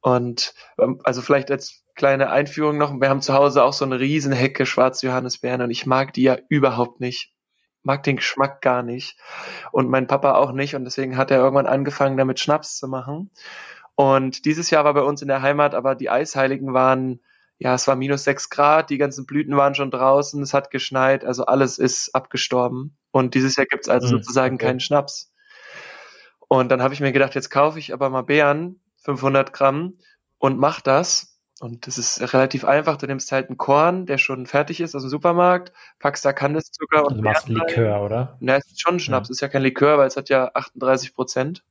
Und 0.00 0.54
ähm, 0.76 1.00
also 1.04 1.22
vielleicht 1.22 1.52
als 1.52 1.84
kleine 1.94 2.30
Einführung 2.30 2.76
noch, 2.76 2.92
wir 3.00 3.08
haben 3.08 3.22
zu 3.22 3.32
Hause 3.32 3.62
auch 3.62 3.72
so 3.72 3.84
eine 3.84 4.00
riesen 4.00 4.32
Hecke 4.32 4.66
schwarze 4.66 5.06
Johannisbeeren 5.06 5.62
und 5.62 5.70
ich 5.70 5.86
mag 5.86 6.12
die 6.12 6.24
ja 6.24 6.36
überhaupt 6.48 6.98
nicht. 6.98 7.32
Mag 7.84 8.02
den 8.02 8.16
Geschmack 8.16 8.60
gar 8.60 8.82
nicht. 8.82 9.16
Und 9.70 9.88
mein 9.88 10.08
Papa 10.08 10.34
auch 10.34 10.50
nicht. 10.50 10.74
Und 10.74 10.84
deswegen 10.84 11.16
hat 11.16 11.30
er 11.30 11.38
irgendwann 11.38 11.68
angefangen, 11.68 12.16
damit 12.16 12.40
Schnaps 12.40 12.76
zu 12.76 12.88
machen. 12.88 13.30
Und 13.94 14.46
dieses 14.46 14.70
Jahr 14.70 14.84
war 14.84 14.94
bei 14.94 15.02
uns 15.02 15.22
in 15.22 15.28
der 15.28 15.42
Heimat, 15.42 15.76
aber 15.76 15.94
die 15.94 16.10
Eisheiligen 16.10 16.74
waren 16.74 17.20
ja, 17.58 17.74
es 17.74 17.86
war 17.86 17.96
minus 17.96 18.24
sechs 18.24 18.50
Grad, 18.50 18.90
die 18.90 18.98
ganzen 18.98 19.26
Blüten 19.26 19.56
waren 19.56 19.74
schon 19.74 19.90
draußen, 19.90 20.42
es 20.42 20.54
hat 20.54 20.70
geschneit, 20.70 21.24
also 21.24 21.46
alles 21.46 21.78
ist 21.78 22.14
abgestorben. 22.14 22.96
Und 23.10 23.34
dieses 23.34 23.56
Jahr 23.56 23.66
gibt's 23.66 23.88
also 23.88 24.08
mhm, 24.08 24.10
sozusagen 24.10 24.56
okay. 24.56 24.66
keinen 24.66 24.80
Schnaps. 24.80 25.32
Und 26.48 26.70
dann 26.70 26.82
habe 26.82 26.94
ich 26.94 27.00
mir 27.00 27.12
gedacht, 27.12 27.34
jetzt 27.34 27.50
kaufe 27.50 27.78
ich 27.78 27.92
aber 27.92 28.10
mal 28.10 28.22
Beeren, 28.22 28.80
500 29.02 29.52
Gramm, 29.52 29.98
und 30.38 30.58
mach 30.58 30.80
das. 30.80 31.38
Und 31.60 31.86
das 31.86 31.98
ist 31.98 32.20
relativ 32.34 32.64
einfach. 32.64 32.96
Du 32.96 33.06
nimmst 33.06 33.30
halt 33.32 33.48
einen 33.48 33.56
Korn, 33.56 34.06
der 34.06 34.18
schon 34.18 34.46
fertig 34.46 34.80
ist 34.80 34.94
aus 34.94 35.02
dem 35.02 35.08
Supermarkt, 35.08 35.72
packst 36.00 36.24
da 36.24 36.32
Kandiszucker 36.32 37.04
und 37.06 37.12
also 37.12 37.16
du 37.16 37.22
machst 37.22 37.48
Likör, 37.48 38.02
oder? 38.02 38.36
Na, 38.40 38.56
es 38.56 38.66
ist 38.66 38.82
schon 38.82 38.98
Schnaps, 38.98 39.28
ja. 39.28 39.32
ist 39.32 39.40
ja 39.40 39.48
kein 39.48 39.62
Likör, 39.62 39.96
weil 39.96 40.08
es 40.08 40.16
hat 40.16 40.28
ja 40.28 40.50
38 40.52 41.14
Prozent. 41.14 41.64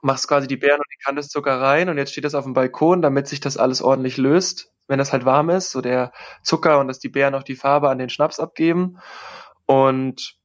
Machst 0.00 0.28
quasi 0.28 0.46
die 0.46 0.56
Beeren 0.56 0.78
und 0.78 0.92
die 0.92 1.04
Kandiszucker 1.04 1.60
rein 1.60 1.88
und 1.88 1.98
jetzt 1.98 2.12
steht 2.12 2.24
das 2.24 2.34
auf 2.34 2.44
dem 2.44 2.54
Balkon, 2.54 3.02
damit 3.02 3.26
sich 3.26 3.40
das 3.40 3.56
alles 3.56 3.82
ordentlich 3.82 4.16
löst, 4.16 4.72
wenn 4.86 4.98
das 4.98 5.12
halt 5.12 5.24
warm 5.24 5.50
ist, 5.50 5.70
so 5.70 5.80
der 5.80 6.12
Zucker 6.42 6.78
und 6.78 6.88
dass 6.88 6.98
die 6.98 7.08
Beeren 7.08 7.34
auch 7.34 7.42
die 7.42 7.56
Farbe 7.56 7.88
an 7.88 7.98
den 7.98 8.08
Schnaps 8.08 8.38
abgeben. 8.38 8.98
Und 9.66 10.36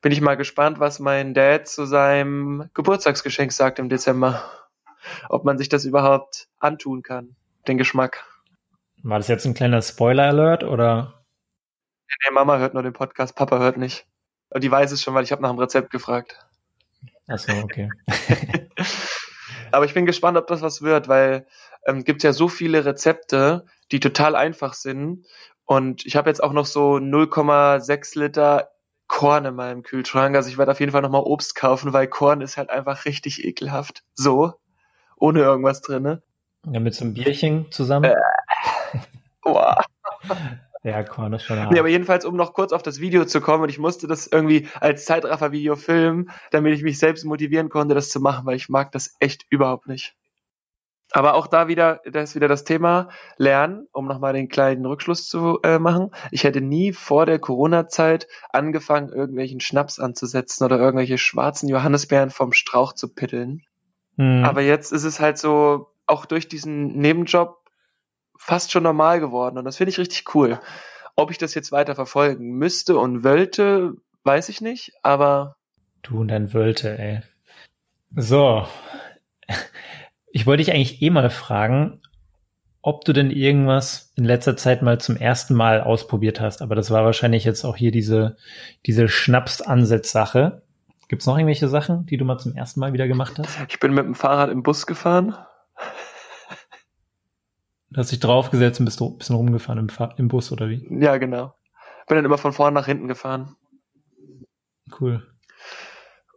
bin 0.00 0.12
ich 0.12 0.20
mal 0.20 0.36
gespannt, 0.36 0.80
was 0.80 1.00
mein 1.00 1.34
Dad 1.34 1.66
zu 1.66 1.86
seinem 1.86 2.70
Geburtstagsgeschenk 2.74 3.52
sagt 3.52 3.78
im 3.78 3.88
Dezember. 3.88 4.44
Ob 5.28 5.44
man 5.44 5.58
sich 5.58 5.68
das 5.68 5.84
überhaupt 5.84 6.48
antun 6.58 7.02
kann 7.02 7.36
den 7.66 7.78
Geschmack. 7.78 8.24
War 9.02 9.18
das 9.18 9.28
jetzt 9.28 9.44
ein 9.44 9.54
kleiner 9.54 9.82
Spoiler-Alert 9.82 10.64
oder? 10.64 11.24
Nee, 12.08 12.34
Mama 12.34 12.58
hört 12.58 12.74
nur 12.74 12.82
den 12.82 12.92
Podcast, 12.92 13.34
Papa 13.36 13.58
hört 13.58 13.76
nicht. 13.76 14.06
Und 14.50 14.62
die 14.62 14.70
weiß 14.70 14.92
es 14.92 15.02
schon, 15.02 15.14
weil 15.14 15.24
ich 15.24 15.32
habe 15.32 15.42
nach 15.42 15.50
dem 15.50 15.58
Rezept 15.58 15.90
gefragt. 15.90 16.46
Achso, 17.26 17.52
okay. 17.62 17.90
Aber 19.74 19.84
ich 19.84 19.94
bin 19.94 20.06
gespannt, 20.06 20.38
ob 20.38 20.46
das 20.46 20.62
was 20.62 20.82
wird, 20.82 21.08
weil 21.08 21.46
ähm, 21.86 22.04
gibt 22.04 22.22
ja 22.22 22.32
so 22.32 22.48
viele 22.48 22.84
Rezepte, 22.84 23.66
die 23.92 24.00
total 24.00 24.36
einfach 24.36 24.74
sind. 24.74 25.26
Und 25.64 26.04
ich 26.06 26.16
habe 26.16 26.30
jetzt 26.30 26.42
auch 26.42 26.52
noch 26.52 26.66
so 26.66 26.94
0,6 26.94 28.18
Liter 28.18 28.70
Korn 29.06 29.44
in 29.44 29.54
meinem 29.54 29.82
Kühlschrank. 29.82 30.34
Also 30.36 30.48
ich 30.48 30.58
werde 30.58 30.72
auf 30.72 30.80
jeden 30.80 30.92
Fall 30.92 31.02
nochmal 31.02 31.22
Obst 31.22 31.54
kaufen, 31.54 31.92
weil 31.92 32.06
Korn 32.06 32.40
ist 32.40 32.56
halt 32.56 32.70
einfach 32.70 33.04
richtig 33.04 33.44
ekelhaft. 33.44 34.02
So. 34.14 34.54
Ohne 35.16 35.40
irgendwas 35.40 35.80
drinne. 35.80 36.22
Ja, 36.70 36.80
mit 36.80 36.94
so 36.94 37.04
einem 37.04 37.14
Bierchen 37.14 37.70
zusammen. 37.70 38.10
Äh, 38.10 38.98
boah. 39.42 39.84
Ja, 40.84 41.02
Korn 41.02 41.32
ist 41.32 41.44
schon 41.44 41.58
hart. 41.58 41.72
Nee, 41.72 41.78
aber 41.78 41.88
jedenfalls, 41.88 42.26
um 42.26 42.36
noch 42.36 42.52
kurz 42.52 42.72
auf 42.72 42.82
das 42.82 43.00
Video 43.00 43.24
zu 43.24 43.40
kommen, 43.40 43.62
und 43.62 43.70
ich 43.70 43.78
musste 43.78 44.06
das 44.06 44.26
irgendwie 44.26 44.68
als 44.80 45.06
Zeitraffer-Video 45.06 45.76
filmen, 45.76 46.30
damit 46.50 46.74
ich 46.74 46.82
mich 46.82 46.98
selbst 46.98 47.24
motivieren 47.24 47.70
konnte, 47.70 47.94
das 47.94 48.10
zu 48.10 48.20
machen, 48.20 48.44
weil 48.44 48.56
ich 48.56 48.68
mag 48.68 48.92
das 48.92 49.16
echt 49.18 49.46
überhaupt 49.48 49.88
nicht. 49.88 50.14
Aber 51.10 51.34
auch 51.34 51.46
da 51.46 51.68
wieder, 51.68 52.00
das 52.04 52.30
ist 52.30 52.34
wieder 52.36 52.48
das 52.48 52.64
Thema 52.64 53.08
Lernen, 53.38 53.86
um 53.92 54.06
nochmal 54.06 54.34
den 54.34 54.48
kleinen 54.48 54.84
Rückschluss 54.84 55.26
zu 55.26 55.58
äh, 55.62 55.78
machen. 55.78 56.10
Ich 56.32 56.44
hätte 56.44 56.60
nie 56.60 56.92
vor 56.92 57.24
der 57.24 57.38
Corona-Zeit 57.38 58.26
angefangen, 58.50 59.10
irgendwelchen 59.10 59.60
Schnaps 59.60 59.98
anzusetzen 59.98 60.64
oder 60.64 60.78
irgendwelche 60.78 61.16
schwarzen 61.16 61.68
Johannisbeeren 61.68 62.30
vom 62.30 62.52
Strauch 62.52 62.92
zu 62.92 63.14
pitteln. 63.14 63.62
Hm. 64.16 64.44
Aber 64.44 64.60
jetzt 64.60 64.92
ist 64.92 65.04
es 65.04 65.20
halt 65.20 65.38
so, 65.38 65.88
auch 66.06 66.26
durch 66.26 66.48
diesen 66.48 66.88
Nebenjob 66.98 67.63
fast 68.36 68.72
schon 68.72 68.82
normal 68.82 69.20
geworden 69.20 69.58
und 69.58 69.64
das 69.64 69.76
finde 69.76 69.90
ich 69.90 69.98
richtig 69.98 70.34
cool. 70.34 70.60
Ob 71.16 71.30
ich 71.30 71.38
das 71.38 71.54
jetzt 71.54 71.72
weiter 71.72 71.94
verfolgen 71.94 72.52
müsste 72.56 72.98
und 72.98 73.22
wollte, 73.22 73.94
weiß 74.24 74.48
ich 74.48 74.60
nicht, 74.60 74.92
aber. 75.02 75.56
Du 76.02 76.20
und 76.20 76.28
dein 76.28 76.52
Wölte, 76.52 76.98
ey. 76.98 77.22
So. 78.16 78.66
Ich 80.32 80.46
wollte 80.46 80.64
dich 80.64 80.74
eigentlich 80.74 81.00
eh 81.00 81.10
mal 81.10 81.30
fragen, 81.30 82.00
ob 82.82 83.04
du 83.04 83.12
denn 83.12 83.30
irgendwas 83.30 84.12
in 84.16 84.24
letzter 84.24 84.56
Zeit 84.56 84.82
mal 84.82 85.00
zum 85.00 85.16
ersten 85.16 85.54
Mal 85.54 85.80
ausprobiert 85.80 86.40
hast. 86.40 86.60
Aber 86.60 86.74
das 86.74 86.90
war 86.90 87.04
wahrscheinlich 87.04 87.44
jetzt 87.44 87.64
auch 87.64 87.76
hier 87.76 87.90
diese, 87.90 88.36
diese 88.84 89.08
Schnaps-Ansatz-Sache. 89.08 90.62
Gibt 91.08 91.22
es 91.22 91.26
noch 91.26 91.38
irgendwelche 91.38 91.68
Sachen, 91.68 92.04
die 92.06 92.16
du 92.16 92.24
mal 92.24 92.38
zum 92.38 92.54
ersten 92.54 92.80
Mal 92.80 92.92
wieder 92.92 93.08
gemacht 93.08 93.38
hast? 93.38 93.58
Ich 93.68 93.80
bin 93.80 93.94
mit 93.94 94.04
dem 94.04 94.14
Fahrrad 94.14 94.50
im 94.50 94.62
Bus 94.62 94.86
gefahren. 94.86 95.36
Du 97.94 98.00
hast 98.00 98.10
dich 98.10 98.18
draufgesetzt 98.18 98.80
und 98.80 98.86
bist 98.86 99.00
ein 99.00 99.18
bisschen 99.18 99.36
rumgefahren 99.36 99.78
im, 99.78 99.88
Fahr 99.88 100.18
im 100.18 100.26
Bus, 100.26 100.50
oder 100.50 100.68
wie? 100.68 100.84
Ja, 100.90 101.16
genau. 101.16 101.54
Bin 102.08 102.16
dann 102.16 102.24
immer 102.24 102.38
von 102.38 102.52
vorne 102.52 102.74
nach 102.74 102.86
hinten 102.86 103.06
gefahren. 103.06 103.54
Cool. 105.00 105.24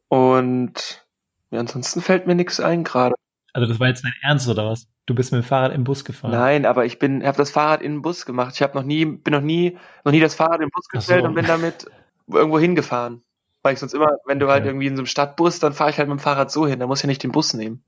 Und 0.08 1.04
ja, 1.50 1.60
ansonsten 1.60 2.02
fällt 2.02 2.28
mir 2.28 2.36
nichts 2.36 2.60
ein 2.60 2.84
gerade. 2.84 3.16
Also 3.54 3.68
das 3.68 3.80
war 3.80 3.88
jetzt 3.88 4.04
dein 4.04 4.14
Ernst 4.22 4.48
oder 4.48 4.70
was? 4.70 4.88
Du 5.08 5.16
bist 5.16 5.32
mit 5.32 5.42
dem 5.42 5.48
Fahrrad 5.48 5.74
im 5.74 5.84
Bus 5.84 6.06
gefahren? 6.06 6.32
Nein, 6.32 6.68
aber 6.68 6.86
ich 6.86 7.00
bin, 7.00 7.26
habe 7.26 7.38
das 7.38 7.50
Fahrrad 7.50 7.82
in 7.82 7.94
den 7.94 8.02
Bus 8.04 8.28
gemacht. 8.28 8.54
Ich 8.54 8.62
habe 8.62 8.78
noch 8.78 8.84
nie, 8.84 9.06
bin 9.06 9.34
noch 9.34 9.42
nie, 9.42 9.80
noch 10.06 10.12
nie 10.12 10.20
das 10.20 10.36
Fahrrad 10.36 10.62
im 10.62 10.70
Bus 10.70 10.88
gestellt 10.90 11.24
so. 11.24 11.28
und 11.28 11.34
bin 11.34 11.48
damit 11.48 11.88
irgendwo 12.28 12.60
hingefahren. 12.60 13.24
Weil 13.64 13.74
ich 13.74 13.80
sonst 13.80 13.94
immer, 13.94 14.12
wenn 14.28 14.40
du 14.40 14.46
okay. 14.46 14.54
halt 14.54 14.66
irgendwie 14.68 14.86
in 14.86 14.96
so 14.96 15.00
einem 15.00 15.08
Stadtbus, 15.08 15.58
dann 15.58 15.74
fahre 15.74 15.90
ich 15.90 15.98
halt 15.98 16.08
mit 16.08 16.20
dem 16.20 16.22
Fahrrad 16.22 16.52
so 16.52 16.68
hin. 16.68 16.80
Da 16.80 16.86
muss 16.86 17.00
ich 17.00 17.04
ja 17.04 17.08
nicht 17.08 17.24
den 17.24 17.32
Bus 17.32 17.56
nehmen. 17.56 17.84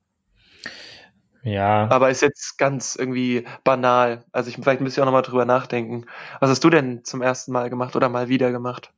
Ja. 1.43 1.89
Aber 1.89 2.09
ist 2.09 2.21
jetzt 2.21 2.57
ganz 2.57 2.95
irgendwie 2.95 3.45
banal. 3.63 4.25
Also 4.31 4.49
ich 4.49 4.55
vielleicht 4.55 4.81
müsste 4.81 4.99
ich 4.99 5.01
auch 5.01 5.05
nochmal 5.05 5.21
drüber 5.21 5.45
nachdenken. 5.45 6.05
Was 6.39 6.49
hast 6.49 6.63
du 6.63 6.69
denn 6.69 7.03
zum 7.03 7.21
ersten 7.21 7.51
Mal 7.51 7.69
gemacht 7.69 7.95
oder 7.95 8.09
mal 8.09 8.29
wieder 8.29 8.51
gemacht? 8.51 8.91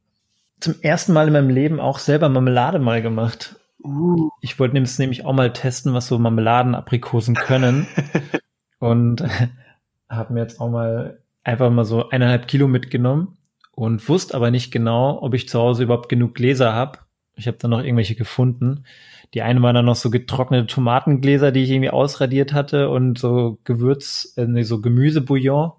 Zum 0.59 0.75
ersten 0.81 1.13
Mal 1.13 1.27
in 1.27 1.33
meinem 1.33 1.49
Leben 1.49 1.79
auch 1.79 1.99
selber 1.99 2.29
Marmelade 2.29 2.79
mal 2.79 3.01
gemacht. 3.01 3.55
Uh. 3.83 4.29
Ich 4.41 4.59
wollte 4.59 4.75
nämlich 4.75 5.25
auch 5.25 5.33
mal 5.33 5.53
testen, 5.53 5.93
was 5.93 6.07
so 6.07 6.19
Marmeladenaprikosen 6.19 7.35
können. 7.35 7.87
und 8.79 9.23
habe 10.09 10.33
mir 10.33 10.41
jetzt 10.41 10.59
auch 10.59 10.69
mal 10.69 11.19
einfach 11.43 11.71
mal 11.71 11.85
so 11.85 12.09
eineinhalb 12.09 12.47
Kilo 12.47 12.67
mitgenommen 12.67 13.37
und 13.71 14.07
wusste 14.07 14.35
aber 14.35 14.51
nicht 14.51 14.71
genau, 14.71 15.21
ob 15.21 15.33
ich 15.33 15.49
zu 15.49 15.59
Hause 15.59 15.83
überhaupt 15.83 16.09
genug 16.09 16.35
Gläser 16.35 16.73
habe. 16.73 16.99
Ich 17.35 17.47
habe 17.47 17.57
dann 17.57 17.71
noch 17.71 17.83
irgendwelche 17.83 18.15
gefunden. 18.15 18.85
Die 19.33 19.41
eine 19.41 19.61
war 19.61 19.71
dann 19.73 19.85
noch 19.85 19.95
so 19.95 20.09
getrocknete 20.09 20.67
Tomatengläser, 20.67 21.51
die 21.51 21.63
ich 21.63 21.71
irgendwie 21.71 21.89
ausradiert 21.89 22.53
hatte 22.53 22.89
und 22.89 23.17
so 23.17 23.59
Gewürz, 23.63 24.33
äh, 24.35 24.63
so 24.63 24.81
Gemüsebouillon. 24.81 25.71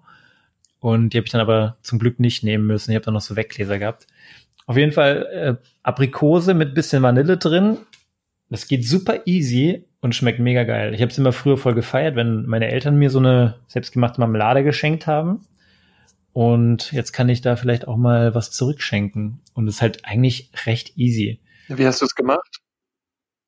Und 0.79 1.13
die 1.13 1.17
habe 1.17 1.25
ich 1.25 1.31
dann 1.31 1.41
aber 1.41 1.77
zum 1.81 1.99
Glück 1.99 2.19
nicht 2.19 2.43
nehmen 2.43 2.65
müssen. 2.65 2.91
Ich 2.91 2.95
habe 2.95 3.05
dann 3.05 3.13
noch 3.13 3.21
so 3.21 3.35
Weggläser 3.35 3.79
gehabt. 3.79 4.07
Auf 4.65 4.77
jeden 4.77 4.91
Fall 4.91 5.59
äh, 5.61 5.67
Aprikose 5.83 6.53
mit 6.53 6.73
bisschen 6.73 7.03
Vanille 7.03 7.37
drin. 7.37 7.77
Das 8.49 8.67
geht 8.67 8.85
super 8.85 9.21
easy 9.25 9.85
und 10.01 10.15
schmeckt 10.15 10.39
mega 10.39 10.63
geil. 10.63 10.93
Ich 10.93 11.01
habe 11.01 11.11
es 11.11 11.17
immer 11.17 11.31
früher 11.31 11.57
voll 11.57 11.73
gefeiert, 11.73 12.15
wenn 12.15 12.45
meine 12.45 12.69
Eltern 12.69 12.97
mir 12.97 13.09
so 13.09 13.19
eine 13.19 13.55
selbstgemachte 13.67 14.19
Marmelade 14.19 14.63
geschenkt 14.63 15.07
haben. 15.07 15.45
Und 16.33 16.91
jetzt 16.91 17.13
kann 17.13 17.29
ich 17.29 17.41
da 17.41 17.55
vielleicht 17.55 17.87
auch 17.87 17.97
mal 17.97 18.33
was 18.33 18.51
zurückschenken. 18.51 19.39
Und 19.53 19.67
es 19.67 19.75
ist 19.75 19.81
halt 19.81 20.05
eigentlich 20.05 20.51
recht 20.65 20.97
easy. 20.97 21.39
Wie 21.67 21.85
hast 21.85 22.01
du 22.01 22.05
es 22.05 22.15
gemacht? 22.15 22.62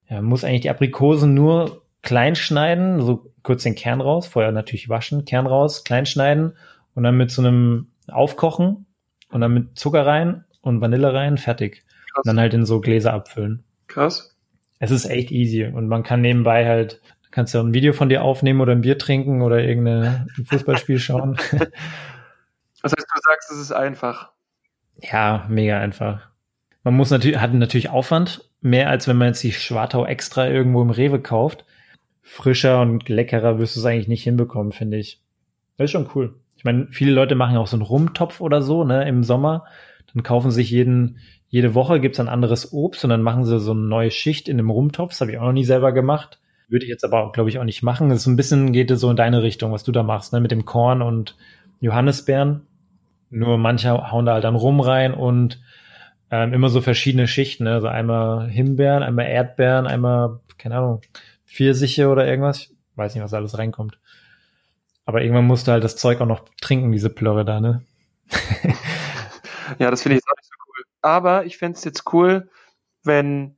Ja, 0.09 0.17
man 0.17 0.25
muss 0.25 0.43
eigentlich 0.43 0.61
die 0.61 0.69
Aprikosen 0.69 1.33
nur 1.33 1.83
klein 2.01 2.35
schneiden, 2.35 3.01
so 3.01 3.31
kurz 3.43 3.63
den 3.63 3.75
Kern 3.75 4.01
raus, 4.01 4.27
vorher 4.27 4.51
natürlich 4.51 4.89
waschen, 4.89 5.25
Kern 5.25 5.47
raus, 5.47 5.83
klein 5.83 6.05
schneiden 6.05 6.53
und 6.93 7.03
dann 7.03 7.17
mit 7.17 7.31
so 7.31 7.41
einem 7.41 7.87
Aufkochen 8.07 8.85
und 9.31 9.41
dann 9.41 9.53
mit 9.53 9.77
Zucker 9.77 10.05
rein 10.05 10.45
und 10.61 10.81
Vanille 10.81 11.13
rein, 11.13 11.37
fertig. 11.37 11.83
Krass. 12.13 12.23
Und 12.23 12.27
dann 12.27 12.39
halt 12.39 12.53
in 12.53 12.65
so 12.65 12.79
Gläser 12.79 13.13
abfüllen. 13.13 13.63
Krass. 13.87 14.35
Es 14.79 14.91
ist 14.91 15.05
echt 15.05 15.31
easy 15.31 15.65
und 15.65 15.87
man 15.87 16.03
kann 16.03 16.21
nebenbei 16.21 16.65
halt, 16.67 17.01
kannst 17.31 17.53
du 17.53 17.59
ein 17.59 17.73
Video 17.73 17.93
von 17.93 18.09
dir 18.09 18.23
aufnehmen 18.23 18.61
oder 18.61 18.71
ein 18.71 18.81
Bier 18.81 18.97
trinken 18.97 19.41
oder 19.41 19.63
irgendein 19.63 20.27
Fußballspiel 20.45 20.99
schauen. 20.99 21.37
Das 22.85 22.91
heißt, 22.91 23.07
du 23.15 23.21
sagst, 23.27 23.51
es 23.51 23.57
ist 23.57 23.71
einfach. 23.71 24.29
Ja, 25.01 25.47
mega 25.49 25.79
einfach. 25.79 26.29
Man 26.83 26.93
muss 26.93 27.09
natürlich, 27.09 27.39
hat 27.39 27.51
natürlich 27.51 27.89
Aufwand, 27.89 28.47
mehr 28.65 28.89
als 28.89 29.08
wenn 29.08 29.17
man 29.17 29.28
jetzt 29.28 29.43
die 29.43 29.51
Schwartau 29.51 30.06
extra 30.06 30.49
irgendwo 30.49 30.82
im 30.82 30.89
Rewe 30.89 31.21
kauft. 31.21 31.65
Frischer 32.23 32.82
und 32.82 33.08
leckerer 33.08 33.60
wirst 33.60 33.75
du 33.75 33.80
es 33.80 33.86
eigentlich 33.86 34.08
nicht 34.08 34.23
hinbekommen, 34.23 34.71
finde 34.71 34.97
ich. 34.97 35.21
Das 35.78 35.86
ist 35.86 35.91
schon 35.91 36.10
cool. 36.15 36.34
Ich 36.58 36.63
meine, 36.63 36.88
viele 36.89 37.12
Leute 37.12 37.36
machen 37.36 37.58
auch 37.58 37.67
so 37.67 37.78
einen 37.78 37.86
Rumtopf 37.86 38.41
oder 38.41 38.63
so, 38.63 38.84
ne, 38.84 39.08
im 39.08 39.23
Sommer. 39.23 39.65
Dann 40.13 40.23
kaufen 40.23 40.49
sich 40.49 40.71
jeden, 40.71 41.19
jede 41.47 41.75
Woche 41.75 41.99
gibt's 41.99 42.19
ein 42.19 42.28
anderes 42.28 42.73
Obst 42.73 43.04
und 43.04 43.12
dann 43.12 43.21
machen 43.21 43.45
sie 43.45 43.60
so 43.60 43.71
eine 43.71 43.82
neue 43.82 44.10
Schicht 44.10 44.49
in 44.49 44.58
dem 44.58 44.71
Rumtopf. 44.71 45.12
Das 45.12 45.21
habe 45.21 45.32
ich 45.32 45.38
auch 45.38 45.43
noch 45.43 45.54
nie 45.54 45.63
selber 45.63 45.91
gemacht. 45.91 46.39
Würde 46.67 46.86
ich 46.86 46.89
jetzt 46.89 47.06
aber, 47.06 47.32
glaube 47.32 47.49
ich, 47.51 47.60
auch 47.60 47.63
nicht 47.63 47.84
machen. 47.84 48.10
Das 48.10 48.21
ist 48.21 48.25
ein 48.25 48.36
bisschen, 48.36 48.71
geht 48.73 48.89
es 48.89 48.99
so 48.99 49.12
in 49.12 49.15
deine 49.15 49.43
Richtung, 49.43 49.71
was 49.71 49.84
du 49.84 49.91
da 49.91 50.01
machst, 50.01 50.34
ne, 50.34 50.39
mit 50.39 50.49
dem 50.49 50.65
Korn 50.65 51.04
und 51.04 51.36
Johannisbeeren. 51.82 52.62
Nur 53.30 53.60
manche 53.60 54.12
hauen 54.12 54.25
da 54.25 54.34
halt 54.34 54.43
dann 54.43 54.56
rum 54.56 54.80
rein 54.80 55.13
und 55.13 55.60
ähm, 56.31 56.53
immer 56.53 56.69
so 56.69 56.81
verschiedene 56.81 57.27
Schichten, 57.27 57.65
ne? 57.65 57.73
also 57.73 57.88
einmal 57.88 58.49
Himbeeren, 58.49 59.03
einmal 59.03 59.27
Erdbeeren, 59.27 59.88
einmal, 59.88 60.39
keine 60.57 60.77
Ahnung, 60.77 61.01
Pfirsiche 61.45 62.09
oder 62.09 62.27
irgendwas. 62.27 62.59
Ich 62.61 62.71
weiß 62.95 63.13
nicht, 63.13 63.23
was 63.23 63.33
alles 63.33 63.57
reinkommt. 63.57 63.99
Aber 65.05 65.21
irgendwann 65.21 65.45
musst 65.45 65.67
du 65.67 65.71
halt 65.71 65.83
das 65.83 65.97
Zeug 65.97 66.19
auch 66.21 66.25
noch 66.25 66.45
trinken, 66.61 66.91
diese 66.91 67.09
Plörre 67.09 67.45
da, 67.45 67.59
ne? 67.59 67.83
ja, 69.79 69.91
das 69.91 70.01
finde 70.01 70.17
ich 70.17 70.23
jetzt 70.23 70.29
auch 70.29 70.38
nicht 70.38 70.49
so 70.49 70.55
cool. 70.67 70.83
Aber 71.01 71.45
ich 71.45 71.57
fände 71.57 71.77
es 71.77 71.83
jetzt 71.83 72.11
cool, 72.11 72.49
wenn 73.03 73.55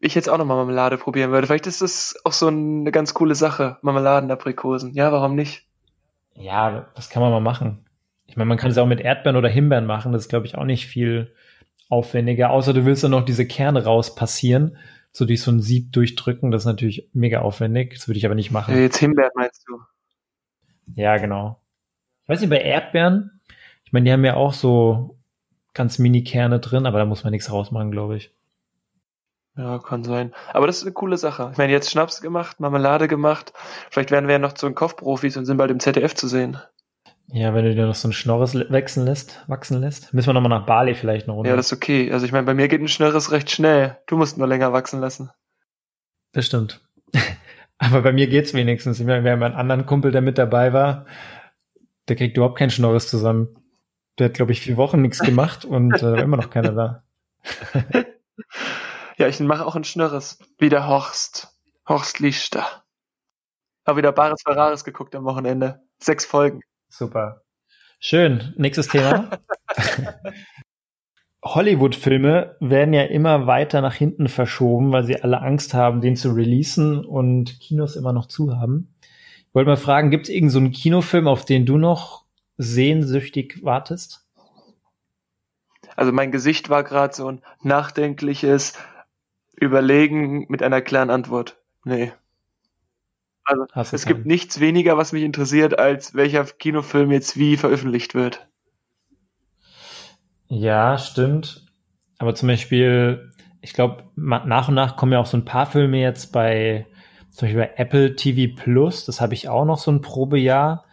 ich 0.00 0.14
jetzt 0.16 0.28
auch 0.28 0.38
noch 0.38 0.44
mal 0.44 0.56
Marmelade 0.56 0.98
probieren 0.98 1.30
würde. 1.30 1.46
Vielleicht 1.46 1.68
ist 1.68 1.82
das 1.82 2.16
auch 2.24 2.32
so 2.32 2.48
eine 2.48 2.90
ganz 2.90 3.14
coole 3.14 3.36
Sache, 3.36 3.78
Marmeladenaprikosen. 3.82 4.92
Ja, 4.94 5.12
warum 5.12 5.36
nicht? 5.36 5.66
Ja, 6.34 6.86
das 6.96 7.10
kann 7.10 7.22
man 7.22 7.30
mal 7.30 7.40
machen. 7.40 7.86
Ich 8.26 8.36
meine, 8.36 8.48
man 8.48 8.58
kann 8.58 8.70
es 8.70 8.78
auch 8.78 8.86
mit 8.86 9.00
Erdbeeren 9.00 9.36
oder 9.36 9.48
Himbeeren 9.48 9.86
machen. 9.86 10.10
Das 10.12 10.22
ist, 10.22 10.28
glaube 10.28 10.46
ich, 10.46 10.56
auch 10.56 10.64
nicht 10.64 10.86
viel 10.86 11.32
aufwendiger, 11.92 12.50
außer 12.50 12.72
du 12.72 12.86
willst 12.86 13.04
dann 13.04 13.10
noch 13.10 13.24
diese 13.24 13.46
Kerne 13.46 13.84
rauspassieren. 13.84 14.78
so 15.12 15.26
durch 15.26 15.42
so 15.42 15.50
ein 15.50 15.60
Sieb 15.60 15.92
durchdrücken. 15.92 16.50
Das 16.50 16.62
ist 16.62 16.66
natürlich 16.66 17.10
mega 17.12 17.42
aufwendig. 17.42 17.94
Das 17.94 18.08
würde 18.08 18.16
ich 18.16 18.24
aber 18.24 18.34
nicht 18.34 18.50
machen. 18.50 18.74
Ja, 18.74 18.80
jetzt 18.80 18.96
Himbeeren 18.96 19.30
meinst 19.34 19.64
du? 19.68 19.78
Ja, 20.94 21.18
genau. 21.18 21.60
Ich 22.22 22.30
weiß 22.30 22.40
nicht, 22.40 22.48
bei 22.48 22.62
Erdbeeren, 22.62 23.42
ich 23.84 23.92
meine, 23.92 24.04
die 24.04 24.12
haben 24.12 24.24
ja 24.24 24.34
auch 24.36 24.54
so 24.54 25.18
ganz 25.74 25.98
Mini-Kerne 25.98 26.60
drin, 26.60 26.86
aber 26.86 26.98
da 26.98 27.04
muss 27.04 27.24
man 27.24 27.30
nichts 27.30 27.52
rausmachen, 27.52 27.90
glaube 27.90 28.16
ich. 28.16 28.32
Ja, 29.54 29.78
kann 29.78 30.02
sein. 30.02 30.32
Aber 30.54 30.66
das 30.66 30.78
ist 30.78 30.84
eine 30.84 30.92
coole 30.92 31.18
Sache. 31.18 31.50
Ich 31.52 31.58
meine, 31.58 31.72
jetzt 31.72 31.90
Schnaps 31.90 32.22
gemacht, 32.22 32.58
Marmelade 32.58 33.06
gemacht. 33.06 33.52
Vielleicht 33.90 34.10
werden 34.10 34.28
wir 34.28 34.32
ja 34.32 34.38
noch 34.38 34.54
zu 34.54 34.64
den 34.66 34.74
Kochprofis 34.74 35.36
und 35.36 35.44
sind 35.44 35.58
bald 35.58 35.70
im 35.70 35.80
ZDF 35.80 36.14
zu 36.14 36.26
sehen. 36.26 36.56
Ja, 37.32 37.54
wenn 37.54 37.64
du 37.64 37.74
dir 37.74 37.86
noch 37.86 37.94
so 37.94 38.08
ein 38.08 38.12
Schnorres 38.12 38.54
wachsen 38.54 39.06
lässt, 39.06 39.42
wachsen 39.48 39.80
lässt, 39.80 40.12
müssen 40.12 40.28
wir 40.28 40.34
nochmal 40.34 40.50
nach 40.50 40.66
Bali 40.66 40.94
vielleicht 40.94 41.26
noch 41.26 41.36
runter. 41.36 41.50
Ja, 41.50 41.56
das 41.56 41.66
ist 41.66 41.72
okay. 41.72 42.12
Also 42.12 42.26
ich 42.26 42.32
meine, 42.32 42.44
bei 42.44 42.52
mir 42.52 42.68
geht 42.68 42.82
ein 42.82 42.88
Schnorres 42.88 43.32
recht 43.32 43.50
schnell. 43.50 43.98
Du 44.06 44.18
musst 44.18 44.36
nur 44.36 44.46
länger 44.46 44.72
wachsen 44.74 45.00
lassen. 45.00 45.30
Das 46.32 46.46
stimmt. 46.46 46.80
Aber 47.78 48.02
bei 48.02 48.12
mir 48.12 48.26
geht's 48.26 48.52
wenigstens. 48.52 49.00
Ich 49.00 49.06
meine, 49.06 49.24
wir 49.24 49.32
haben 49.32 49.42
einen 49.42 49.54
anderen 49.54 49.86
Kumpel, 49.86 50.12
der 50.12 50.20
mit 50.20 50.36
dabei 50.36 50.74
war. 50.74 51.06
Der 52.08 52.16
kriegt 52.16 52.36
überhaupt 52.36 52.58
keinen 52.58 52.70
Schnorres 52.70 53.08
zusammen. 53.08 53.56
Der 54.18 54.26
hat, 54.26 54.34
glaube 54.34 54.52
ich, 54.52 54.60
vier 54.60 54.76
Wochen 54.76 55.00
nichts 55.00 55.20
gemacht 55.20 55.64
und 55.64 56.02
äh, 56.02 56.20
immer 56.20 56.36
noch 56.36 56.50
keiner 56.50 56.72
da. 56.72 57.04
Ja, 59.18 59.28
ich 59.28 59.38
mache 59.40 59.66
auch 59.66 59.76
ein 59.76 59.84
Schnürres. 59.84 60.38
Wie 60.58 60.68
der 60.68 60.86
Horst. 60.88 61.54
Horst 61.86 62.18
Lichter. 62.18 62.82
Habe 63.86 63.98
wieder 63.98 64.10
Bares 64.10 64.42
Ferraris 64.42 64.84
geguckt 64.84 65.14
am 65.14 65.24
Wochenende. 65.24 65.82
Sechs 66.00 66.24
Folgen. 66.24 66.62
Super. 66.92 67.42
Schön. 68.00 68.52
Nächstes 68.58 68.88
Thema. 68.88 69.30
Hollywood-Filme 71.42 72.56
werden 72.60 72.92
ja 72.92 73.04
immer 73.04 73.46
weiter 73.46 73.80
nach 73.80 73.94
hinten 73.94 74.28
verschoben, 74.28 74.92
weil 74.92 75.04
sie 75.04 75.20
alle 75.22 75.40
Angst 75.40 75.72
haben, 75.72 76.02
den 76.02 76.16
zu 76.16 76.32
releasen 76.32 77.02
und 77.04 77.58
Kinos 77.60 77.96
immer 77.96 78.12
noch 78.12 78.26
zu 78.26 78.58
haben. 78.58 78.94
Ich 79.48 79.54
wollte 79.54 79.70
mal 79.70 79.76
fragen, 79.76 80.10
gibt 80.10 80.28
es 80.28 80.34
irgendeinen 80.34 80.66
so 80.66 80.80
Kinofilm, 80.80 81.26
auf 81.28 81.46
den 81.46 81.64
du 81.64 81.78
noch 81.78 82.26
sehnsüchtig 82.58 83.64
wartest? 83.64 84.26
Also 85.96 86.12
mein 86.12 86.30
Gesicht 86.30 86.68
war 86.68 86.84
gerade 86.84 87.14
so 87.14 87.26
ein 87.26 87.42
nachdenkliches, 87.62 88.74
überlegen 89.56 90.44
mit 90.48 90.62
einer 90.62 90.82
klaren 90.82 91.10
Antwort. 91.10 91.56
Nee. 91.84 92.12
Also 93.44 93.96
es 93.96 94.06
gibt 94.06 94.26
nichts 94.26 94.60
weniger, 94.60 94.96
was 94.96 95.12
mich 95.12 95.22
interessiert, 95.22 95.78
als 95.78 96.14
welcher 96.14 96.44
Kinofilm 96.44 97.10
jetzt 97.10 97.36
wie 97.36 97.56
veröffentlicht 97.56 98.14
wird. 98.14 98.48
Ja, 100.48 100.98
stimmt. 100.98 101.66
Aber 102.18 102.34
zum 102.34 102.48
Beispiel, 102.48 103.32
ich 103.62 103.72
glaube, 103.72 104.04
nach 104.16 104.68
und 104.68 104.74
nach 104.74 104.96
kommen 104.96 105.12
ja 105.12 105.18
auch 105.18 105.26
so 105.26 105.36
ein 105.36 105.44
paar 105.44 105.66
Filme 105.66 106.00
jetzt 106.00 106.32
bei, 106.32 106.86
zum 107.30 107.46
Beispiel 107.46 107.62
bei 107.62 107.72
Apple 107.76 108.16
TV 108.16 108.54
Plus, 108.54 109.04
das 109.04 109.20
habe 109.20 109.34
ich 109.34 109.48
auch 109.48 109.64
noch 109.64 109.78
so 109.78 109.90
ein 109.90 110.02
Probejahr. 110.02 110.84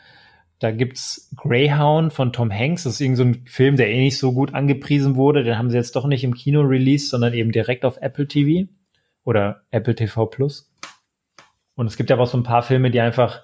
Da 0.59 0.71
gibt's 0.71 1.29
Greyhound 1.37 2.11
von 2.11 2.33
Tom 2.33 2.51
Hanks. 2.51 2.83
Das 2.83 2.93
ist 2.93 3.01
irgend 3.01 3.17
so 3.17 3.23
ein 3.23 3.45
Film, 3.45 3.77
der 3.77 3.89
eh 3.89 3.99
nicht 3.99 4.17
so 4.17 4.33
gut 4.33 4.53
angepriesen 4.53 5.15
wurde. 5.15 5.43
Den 5.43 5.57
haben 5.57 5.69
sie 5.69 5.77
jetzt 5.77 5.95
doch 5.95 6.05
nicht 6.05 6.23
im 6.23 6.33
Kino 6.33 6.61
released, 6.61 7.09
sondern 7.09 7.33
eben 7.33 7.51
direkt 7.51 7.85
auf 7.85 7.97
Apple 8.01 8.27
TV 8.27 8.69
oder 9.23 9.61
Apple 9.71 9.95
TV 9.95 10.25
Plus. 10.25 10.69
Und 11.79 11.87
es 11.87 11.95
gibt 11.95 12.09
ja 12.09 12.17
auch 12.17 12.27
so 12.27 12.37
ein 12.37 12.43
paar 12.43 12.61
Filme, 12.61 12.91
die 12.91 12.99
einfach 12.99 13.41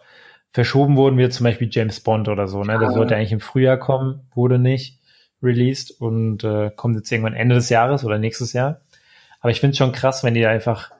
verschoben 0.52 0.98
wurden, 0.98 1.18
wie 1.18 1.30
zum 1.30 1.46
Beispiel 1.46 1.70
James 1.72 2.02
Bond 2.02 2.28
oder 2.28 2.50
so. 2.50 2.66
Ne? 2.66 2.78
Der 2.78 2.92
sollte 2.92 3.16
eigentlich 3.16 3.32
im 3.32 3.40
Frühjahr 3.40 3.78
kommen, 3.78 4.28
wurde 4.36 4.60
nicht 4.60 5.00
released 5.42 6.02
und 6.02 6.44
äh, 6.44 6.70
kommt 6.76 6.98
jetzt 6.98 7.10
irgendwann 7.10 7.34
Ende 7.34 7.56
des 7.56 7.70
Jahres 7.70 8.04
oder 8.04 8.18
nächstes 8.18 8.52
Jahr. 8.52 8.82
Aber 9.40 9.52
ich 9.52 9.62
finde 9.62 9.72
es 9.72 9.78
schon 9.78 9.94
krass, 9.94 10.26
wenn 10.26 10.34
die 10.34 10.46
einfach, 10.46 10.92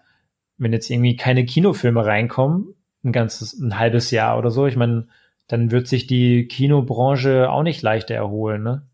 wenn 0.58 0.72
jetzt 0.72 0.90
irgendwie 0.90 1.18
keine 1.18 1.44
Kinofilme 1.44 2.06
reinkommen, 2.06 2.74
ein 3.04 3.12
ganzes, 3.12 3.52
ein 3.60 3.78
halbes 3.78 4.12
Jahr 4.12 4.38
oder 4.38 4.50
so. 4.50 4.66
Ich 4.66 4.78
meine, 4.78 5.10
dann 5.48 5.72
wird 5.72 5.90
sich 5.90 6.08
die 6.08 6.48
Kinobranche 6.48 7.50
auch 7.50 7.64
nicht 7.64 7.82
leichter 7.82 8.16
erholen, 8.16 8.64
ne? 8.64 8.88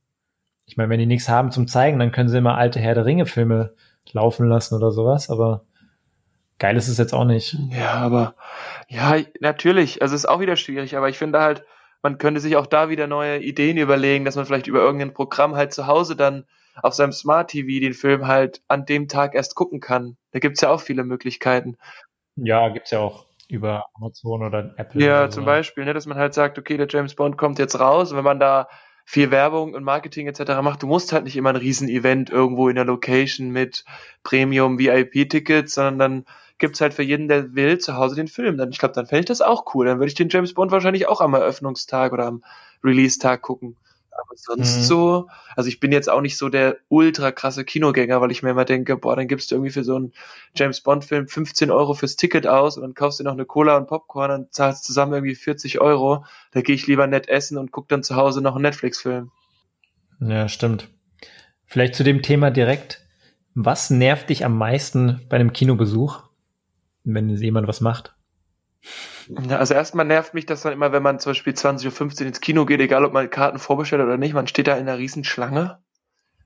Ich 0.66 0.78
meine, 0.78 0.90
wenn 0.90 1.00
die 1.00 1.06
nichts 1.06 1.30
haben 1.30 1.52
zum 1.52 1.68
zeigen, 1.68 2.00
dann 2.00 2.12
können 2.12 2.30
sie 2.30 2.40
immer 2.40 2.58
alte 2.58 2.80
Herr 2.80 2.96
der 2.96 3.06
Ringe 3.06 3.28
Filme 3.28 3.76
laufen 4.14 4.48
lassen 4.48 4.74
oder 4.74 4.90
sowas, 4.92 5.30
aber 5.30 5.66
geil 6.62 6.78
ist 6.78 6.88
es 6.88 7.00
jetzt 7.00 7.14
auch 7.14 7.26
nicht. 7.26 7.58
Ja, 7.72 7.94
aber 7.94 8.36
ja, 8.88 9.16
natürlich, 9.40 10.04
also 10.04 10.14
ist 10.14 10.30
auch 10.30 10.40
wieder 10.40 10.56
schwierig, 10.56 10.96
aber 10.96 11.10
ich 11.10 11.18
finde 11.18 11.42
halt, 11.42 11.66
man 12.04 12.20
könnte 12.20 12.40
sich 12.40 12.56
auch 12.56 12.68
da 12.68 12.88
wieder 12.88 13.08
neue 13.08 13.40
Ideen 13.40 13.78
überlegen, 13.78 14.26
dass 14.26 14.36
man 14.36 14.46
vielleicht 14.46 14.68
über 14.68 14.80
irgendein 14.80 15.14
Programm 15.14 15.56
halt 15.56 15.74
zu 15.74 15.88
Hause 15.88 16.16
dann 16.16 16.46
auf 16.84 16.94
seinem 16.94 17.14
Smart 17.14 17.50
TV 17.50 17.82
den 17.82 17.96
Film 17.96 18.28
halt 18.28 18.62
an 18.68 18.86
dem 18.86 19.08
Tag 19.08 19.34
erst 19.34 19.56
gucken 19.56 19.80
kann. 19.80 20.18
Da 20.34 20.40
gibt's 20.40 20.62
ja 20.62 20.70
auch 20.70 20.82
viele 20.82 21.04
Möglichkeiten. 21.04 21.78
Ja, 22.36 22.70
gibt's 22.70 22.92
ja 22.92 23.00
auch 23.00 23.26
über 23.50 23.88
Amazon 23.96 24.44
oder 24.44 24.76
Apple. 24.78 25.04
Ja, 25.04 25.24
oder 25.24 25.30
zum 25.32 25.46
Beispiel, 25.46 25.84
ne, 25.84 25.96
dass 25.96 26.06
man 26.06 26.18
halt 26.20 26.36
sagt, 26.36 26.60
okay, 26.60 26.78
der 26.78 26.88
James 26.88 27.16
Bond 27.16 27.38
kommt 27.38 27.58
jetzt 27.58 27.80
raus 27.80 28.12
und 28.12 28.18
wenn 28.18 28.24
man 28.24 28.40
da 28.40 28.68
viel 29.04 29.32
Werbung 29.32 29.74
und 29.74 29.84
Marketing 29.84 30.28
etc. 30.28 30.62
macht, 30.62 30.84
du 30.84 30.88
musst 30.88 31.12
halt 31.12 31.24
nicht 31.24 31.38
immer 31.38 31.50
ein 31.50 31.56
Riesen-Event 31.56 32.30
irgendwo 32.30 32.70
in 32.70 32.76
der 32.76 32.86
Location 32.86 33.50
mit 33.50 33.84
Premium 34.22 34.78
VIP-Tickets, 34.78 35.74
sondern 35.74 35.98
dann 35.98 36.26
gibt's 36.62 36.80
halt 36.80 36.94
für 36.94 37.04
jeden, 37.04 37.28
der 37.28 37.54
will, 37.54 37.78
zu 37.80 37.96
Hause 37.98 38.16
den 38.16 38.30
Film. 38.30 38.58
Dann, 38.58 38.70
ich 38.70 38.78
glaube, 38.78 38.94
dann 38.94 39.08
fände 39.08 39.22
ich 39.22 39.26
das 39.26 39.42
auch 39.42 39.76
cool. 39.76 39.88
Dann 39.88 39.98
würde 39.98 40.08
ich 40.08 40.16
den 40.16 40.30
James 40.30 40.54
Bond 40.54 40.72
wahrscheinlich 40.72 41.08
auch 41.10 41.20
am 41.20 41.34
Eröffnungstag 41.34 42.14
oder 42.14 42.28
am 42.28 42.44
Release-Tag 42.84 43.42
gucken. 43.42 43.76
Aber 44.12 44.36
sonst 44.36 44.78
mhm. 44.78 44.84
so, 44.84 45.28
also 45.56 45.68
ich 45.68 45.80
bin 45.80 45.92
jetzt 45.92 46.10
auch 46.10 46.22
nicht 46.22 46.38
so 46.38 46.50
der 46.50 46.78
ultra 46.90 47.32
krasse 47.32 47.66
Kinogänger, 47.66 48.22
weil 48.22 48.32
ich 48.32 48.44
mir 48.44 48.52
immer 48.52 48.66
denke, 48.66 48.96
boah, 48.98 49.16
dann 49.16 49.28
gibst 49.28 49.52
du 49.52 49.56
irgendwie 49.56 49.72
für 49.72 49.84
so 49.84 49.96
einen 49.96 50.14
James 50.54 50.82
Bond 50.82 51.06
Film 51.06 51.28
15 51.28 51.72
Euro 51.72 51.94
fürs 51.94 52.18
Ticket 52.18 52.46
aus 52.46 52.78
und 52.78 52.84
dann 52.84 52.94
kaufst 52.94 53.20
du 53.20 53.24
noch 53.24 53.34
eine 53.34 53.46
Cola 53.46 53.78
und 53.78 53.88
Popcorn 53.88 54.32
und 54.32 54.54
zahlst 54.54 54.84
zusammen 54.84 55.14
irgendwie 55.14 55.36
40 55.36 55.82
Euro. 55.82 56.26
Da 56.52 56.62
gehe 56.62 56.76
ich 56.76 56.88
lieber 56.88 57.08
nett 57.08 57.30
essen 57.30 57.58
und 57.58 57.72
guck 57.72 57.88
dann 57.88 58.04
zu 58.04 58.16
Hause 58.16 58.42
noch 58.42 58.56
einen 58.56 58.64
Netflix-Film. 58.64 59.32
Ja, 60.20 60.48
stimmt. 60.48 60.90
Vielleicht 61.66 61.96
zu 61.96 62.04
dem 62.04 62.22
Thema 62.22 62.52
direkt. 62.52 63.02
Was 63.56 63.90
nervt 63.90 64.30
dich 64.30 64.46
am 64.46 64.58
meisten 64.58 65.22
bei 65.30 65.38
einem 65.38 65.52
Kinobesuch, 65.52 66.24
wenn 67.04 67.30
jemand 67.30 67.68
was 67.68 67.82
macht? 67.82 68.14
Also 69.54 69.74
erstmal 69.74 70.06
nervt 70.06 70.34
mich 70.34 70.46
das 70.46 70.62
dann 70.62 70.74
immer, 70.74 70.92
wenn 70.92 71.04
man 71.04 71.20
zum 71.20 71.32
Beispiel 71.32 71.54
20.15 71.54 72.22
Uhr 72.22 72.28
ins 72.28 72.42
Kino 72.42 72.66
geht, 72.66 72.80
egal 72.80 73.06
ob 73.06 73.14
man 73.14 73.30
Karten 73.30 73.60
vorbestellt 73.60 74.02
oder 74.02 74.18
nicht, 74.18 74.34
man 74.34 74.48
steht 74.48 74.68
da 74.68 74.74
in 74.74 74.88
einer 74.88 74.98
Riesenschlange. 74.98 75.78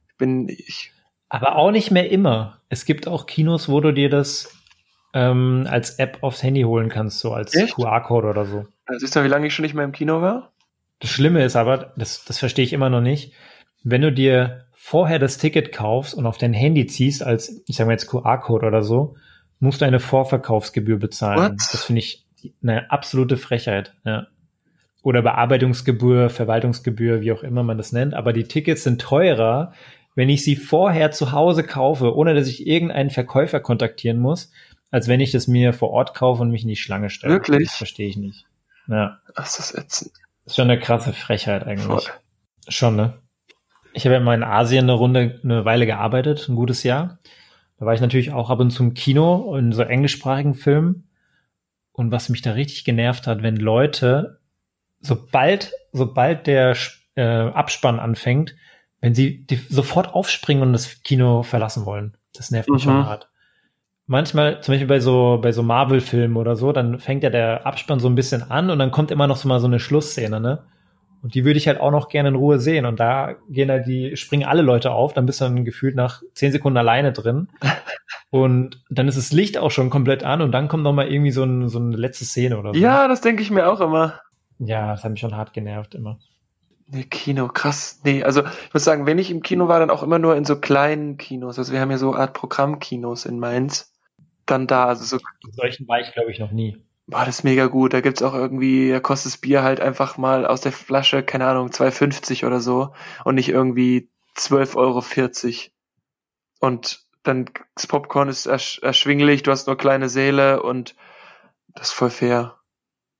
Ich 0.10 0.18
bin 0.18 0.50
ich. 0.50 0.92
Aber 1.30 1.56
auch 1.56 1.72
nicht 1.72 1.92
mehr 1.92 2.10
immer. 2.12 2.62
Es 2.70 2.86
gibt 2.86 3.08
auch 3.08 3.26
Kinos, 3.26 3.70
wo 3.70 3.80
du 3.80 3.92
dir 3.92 4.10
das 4.10 4.54
ähm, 5.14 5.66
als 5.70 5.98
App 5.98 6.20
aufs 6.22 6.44
Handy 6.44 6.64
holen 6.64 6.90
kannst, 6.90 7.20
so 7.20 7.34
als 7.34 7.54
QR-Code 7.54 8.28
oder 8.28 8.46
so. 8.46 8.66
Also 8.86 9.00
siehst 9.00 9.16
du, 9.16 9.24
wie 9.24 9.30
lange 9.30 9.48
ich 9.48 9.56
schon 9.56 9.64
nicht 9.64 9.74
mehr 9.74 9.86
im 9.86 9.92
Kino 9.92 10.22
war? 10.22 10.52
Das 11.00 11.10
Schlimme 11.10 11.44
ist 11.44 11.56
aber, 11.56 11.94
das, 11.98 12.26
das 12.26 12.38
verstehe 12.38 12.66
ich 12.66 12.74
immer 12.74 12.90
noch 12.90 13.02
nicht, 13.02 13.34
wenn 13.84 14.02
du 14.02 14.12
dir 14.12 14.66
vorher 14.74 15.20
das 15.20 15.38
Ticket 15.38 15.72
kaufst 15.72 16.14
und 16.14 16.26
auf 16.26 16.38
dein 16.38 16.54
Handy 16.54 16.86
ziehst, 16.86 17.24
als, 17.24 17.64
ich 17.66 17.76
sage 17.76 17.88
mal 17.88 17.94
jetzt 17.94 18.08
QR-Code 18.08 18.68
oder 18.68 18.84
so, 18.84 19.16
musst 19.60 19.82
du 19.82 19.86
eine 19.86 20.00
Vorverkaufsgebühr 20.00 20.98
bezahlen. 20.98 21.54
What? 21.54 21.60
Das 21.72 21.86
finde 21.86 22.02
ich 22.02 22.26
eine 22.62 22.92
absolute 22.92 23.38
Frechheit, 23.38 23.94
ja. 24.04 24.28
Oder 25.02 25.22
Bearbeitungsgebühr, 25.22 26.30
Verwaltungsgebühr, 26.32 27.22
wie 27.22 27.32
auch 27.32 27.44
immer 27.44 27.62
man 27.62 27.78
das 27.78 27.92
nennt. 27.92 28.16
Aber 28.16 28.34
die 28.34 28.46
Tickets 28.46 28.84
sind 28.84 29.00
teurer, 29.00 29.72
wenn 30.16 30.30
ich 30.30 30.44
sie 30.44 30.56
vorher 30.56 31.12
zu 31.12 31.32
Hause 31.32 31.64
kaufe, 31.64 32.16
ohne 32.16 32.34
dass 32.34 32.48
ich 32.48 32.66
irgendeinen 32.66 33.12
Verkäufer 33.12 33.60
kontaktieren 33.60 34.18
muss, 34.18 34.52
als 34.90 35.08
wenn 35.08 35.20
ich 35.20 35.32
das 35.32 35.48
mir 35.48 35.74
vor 35.74 35.92
Ort 35.92 36.16
kaufe 36.16 36.42
und 36.42 36.50
mich 36.50 36.64
in 36.64 36.70
die 36.70 36.76
Schlange 36.76 37.10
stelle. 37.10 37.34
Wirklich? 37.34 37.68
Das 37.68 37.78
verstehe 37.78 38.08
ich 38.08 38.18
nicht. 38.18 38.46
Ja. 38.88 39.20
Das 39.36 39.60
ist 39.60 39.78
ätzend. 39.78 40.14
Das 40.44 40.54
ist 40.54 40.56
schon 40.56 40.70
eine 40.70 40.80
krasse 40.80 41.14
Frechheit 41.14 41.66
eigentlich. 41.66 41.86
Voll. 41.86 42.14
Schon, 42.68 42.96
ne? 42.96 43.14
Ich 43.94 44.06
habe 44.06 44.16
ja 44.16 44.20
mal 44.20 44.36
in 44.36 44.44
Asien 44.44 44.86
eine 44.86 44.94
Runde, 44.94 45.40
eine 45.44 45.66
Weile 45.66 45.86
gearbeitet, 45.86 46.48
ein 46.50 46.56
gutes 46.56 46.84
Jahr. 46.84 47.20
Da 47.78 47.86
war 47.86 47.94
ich 47.94 48.02
natürlich 48.02 48.32
auch 48.32 48.50
ab 48.50 48.60
und 48.60 48.72
zu 48.72 48.84
im 48.84 48.94
Kino 48.94 49.56
in 49.56 49.72
so 49.72 49.84
englischsprachigen 49.84 50.54
Filmen. 50.54 51.10
Und 51.92 52.12
was 52.12 52.30
mich 52.30 52.42
da 52.42 52.52
richtig 52.52 52.84
genervt 52.84 53.28
hat, 53.28 53.42
wenn 53.42 53.56
Leute, 53.56 54.40
sobald, 55.00 55.74
sobald 55.92 56.48
der 56.48 56.76
äh, 57.16 57.24
Abspann 57.24 58.00
anfängt, 58.00 58.56
wenn 59.00 59.14
sie 59.14 59.46
sofort 59.70 60.14
aufspringen 60.14 60.64
und 60.64 60.74
das 60.74 61.04
Kino 61.04 61.44
verlassen 61.44 61.86
wollen. 61.86 62.18
Das 62.34 62.52
nervt 62.52 62.70
mich 62.70 62.86
mhm. 62.86 62.90
schon 62.90 63.06
hart. 63.06 63.30
Manchmal, 64.08 64.62
zum 64.62 64.74
Beispiel 64.74 64.88
bei 64.88 65.00
so, 65.00 65.40
bei 65.42 65.52
so 65.52 65.64
Marvel-Filmen 65.64 66.38
oder 66.38 66.56
so, 66.56 66.72
dann 66.72 67.00
fängt 67.00 67.24
ja 67.24 67.30
der 67.30 67.66
Abspann 67.66 68.00
so 68.00 68.08
ein 68.08 68.16
bisschen 68.16 68.52
an 68.52 68.70
und 68.70 68.78
dann 68.78 68.92
kommt 68.92 69.10
immer 69.12 69.28
noch 69.28 69.38
so 69.38 69.48
mal 69.48 69.60
so 69.60 69.68
eine 69.68 69.80
Schlussszene, 69.80 70.40
ne? 70.40 70.64
Und 71.26 71.34
die 71.34 71.44
würde 71.44 71.58
ich 71.58 71.68
halt 71.68 71.80
auch 71.80 71.90
noch 71.90 72.08
gerne 72.10 72.30
in 72.30 72.36
Ruhe 72.36 72.60
sehen. 72.60 72.86
Und 72.86 73.00
da 73.00 73.34
gehen 73.50 73.72
halt 73.72 73.88
die, 73.88 74.16
springen 74.16 74.48
alle 74.48 74.62
Leute 74.62 74.92
auf, 74.92 75.12
dann 75.12 75.26
bist 75.26 75.42
du 75.42 75.46
dann 75.46 75.66
gefühlt 75.66 75.96
nach 75.96 76.22
zehn 76.36 76.52
Sekunden 76.52 76.78
alleine 76.78 77.14
drin. 77.14 77.50
Und 78.30 78.84
dann 78.92 79.08
ist 79.08 79.18
das 79.18 79.32
Licht 79.32 79.58
auch 79.58 79.72
schon 79.72 79.90
komplett 79.90 80.24
an 80.24 80.42
und 80.42 80.52
dann 80.52 80.68
kommt 80.68 80.84
noch 80.84 80.92
mal 80.92 81.08
irgendwie 81.08 81.32
so, 81.32 81.44
ein, 81.44 81.70
so 81.70 81.80
eine 81.80 81.96
letzte 81.96 82.26
Szene 82.26 82.58
oder 82.60 82.74
so. 82.74 82.80
Ja, 82.80 83.08
das 83.08 83.22
denke 83.22 83.42
ich 83.42 83.50
mir 83.50 83.68
auch 83.68 83.80
immer. 83.80 84.20
Ja, 84.60 84.92
das 84.92 85.04
hat 85.04 85.12
mich 85.12 85.22
schon 85.22 85.36
hart 85.36 85.54
genervt 85.54 85.96
immer. 85.96 86.20
Nee, 86.88 87.04
Kino, 87.04 87.48
krass. 87.48 88.02
Nee, 88.04 88.24
also 88.24 88.42
ich 88.44 88.74
muss 88.74 88.84
sagen, 88.84 89.06
wenn 89.06 89.20
ich 89.20 89.32
im 89.32 89.42
Kino 89.42 89.68
war, 89.68 89.80
dann 89.80 89.90
auch 89.90 90.04
immer 90.04 90.20
nur 90.20 90.36
in 90.36 90.44
so 90.44 90.60
kleinen 90.60 91.18
Kinos. 91.18 91.58
Also 91.58 91.72
wir 91.72 91.80
haben 91.80 91.92
ja 91.92 91.98
so 91.98 92.14
Art 92.14 92.34
Programmkinos 92.34 93.26
in 93.26 93.40
Mainz. 93.40 93.94
dann 94.46 94.68
da. 94.68 94.86
Also 94.86 95.06
so. 95.06 95.18
In 95.46 95.54
solchen 95.54 95.88
war 95.88 96.02
ich, 96.02 96.12
glaube 96.12 96.32
ich, 96.32 96.40
noch 96.40 96.52
nie. 96.52 96.78
Boah, 97.08 97.26
das 97.26 97.44
mega 97.44 97.68
gut. 97.68 97.94
Da 97.94 98.02
gibt's 98.02 98.24
auch 98.24 98.34
irgendwie, 98.34 98.90
da 98.90 99.00
kostet 99.00 99.34
das 99.34 99.38
Bier 99.40 99.62
halt 99.62 99.80
einfach 99.80 100.18
mal 100.18 100.46
aus 100.46 100.62
der 100.62 100.72
Flasche, 100.72 101.24
keine 101.24 101.46
Ahnung, 101.48 101.70
2,50 101.70 102.46
oder 102.46 102.60
so 102.60 102.94
und 103.24 103.36
nicht 103.36 103.50
irgendwie 103.50 104.10
12,40 104.36 104.76
Euro. 104.76 105.04
Und 106.60 107.06
dann 107.24 107.50
das 107.76 107.88
Popcorn 107.88 108.30
ist 108.30 108.46
ersch 108.48 108.80
erschwinglich, 108.80 109.44
du 109.44 109.52
hast 109.52 109.68
nur 109.68 109.78
kleine 109.78 110.10
Seele 110.10 110.64
und 110.64 110.96
das 111.68 111.90
ist 111.90 111.94
voll 111.94 112.10
fair. 112.10 112.60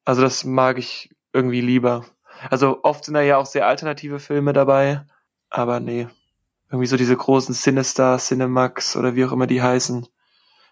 Also 0.04 0.22
das 0.22 0.44
mag 0.46 0.78
ich 0.78 1.16
irgendwie 1.34 1.62
lieber. 1.62 2.06
Also 2.50 2.84
oft 2.84 3.06
sind 3.06 3.14
da 3.14 3.22
ja 3.22 3.38
auch 3.38 3.46
sehr 3.46 3.68
alternative 3.68 4.20
Filme 4.20 4.54
dabei, 4.54 5.06
aber 5.50 5.80
nee. 5.80 6.08
Irgendwie 6.70 6.88
so 6.88 6.98
diese 6.98 7.16
großen 7.16 7.54
Sinister, 7.54 8.18
Cinemax 8.18 8.98
oder 8.98 9.16
wie 9.16 9.26
auch 9.26 9.32
immer 9.32 9.48
die 9.48 9.62
heißen, 9.62 10.08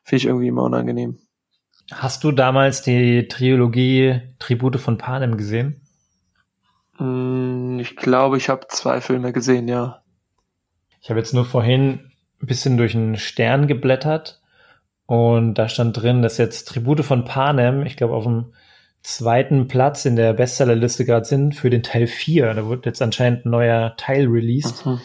finde 0.04 0.18
ich 0.18 0.26
irgendwie 0.26 0.48
immer 0.48 0.64
unangenehm. 0.64 1.20
Hast 1.92 2.24
du 2.24 2.32
damals 2.32 2.82
die 2.82 3.28
Trilogie 3.28 4.22
Tribute 4.40 4.80
von 4.80 4.98
Panem 4.98 5.38
gesehen? 5.38 5.82
Mm, 6.98 7.80
ich 7.80 7.96
glaube, 7.96 8.38
ich 8.38 8.50
habe 8.50 8.68
zwei 8.70 9.02
Filme 9.02 9.34
gesehen, 9.34 9.68
ja. 9.68 10.02
Ich 11.02 11.10
habe 11.10 11.20
jetzt 11.20 11.34
nur 11.34 11.46
vorhin 11.46 12.12
ein 12.42 12.48
bisschen 12.48 12.78
durch 12.78 12.96
einen 12.96 13.18
Stern 13.18 13.68
geblättert 13.68 14.42
und 15.06 15.56
da 15.56 15.68
stand 15.68 16.02
drin, 16.02 16.22
dass 16.22 16.38
jetzt 16.38 16.68
Tribute 16.70 17.04
von 17.04 17.26
Panem, 17.26 17.86
ich 17.86 17.98
glaube, 17.98 18.16
auf 18.16 18.24
dem 18.24 18.54
zweiten 19.02 19.68
Platz 19.68 20.06
in 20.06 20.16
der 20.16 20.34
Bestsellerliste 20.34 21.06
gerade 21.06 21.26
sind 21.26 21.56
für 21.56 21.70
den 21.70 21.84
Teil 21.84 22.08
4. 22.08 22.54
Da 22.54 22.68
wird 22.70 22.86
jetzt 22.86 23.02
anscheinend 23.02 23.46
ein 23.46 23.52
neuer 23.52 23.96
Teil 23.98 24.28
released. 24.28 24.86
Mhm. 24.86 25.02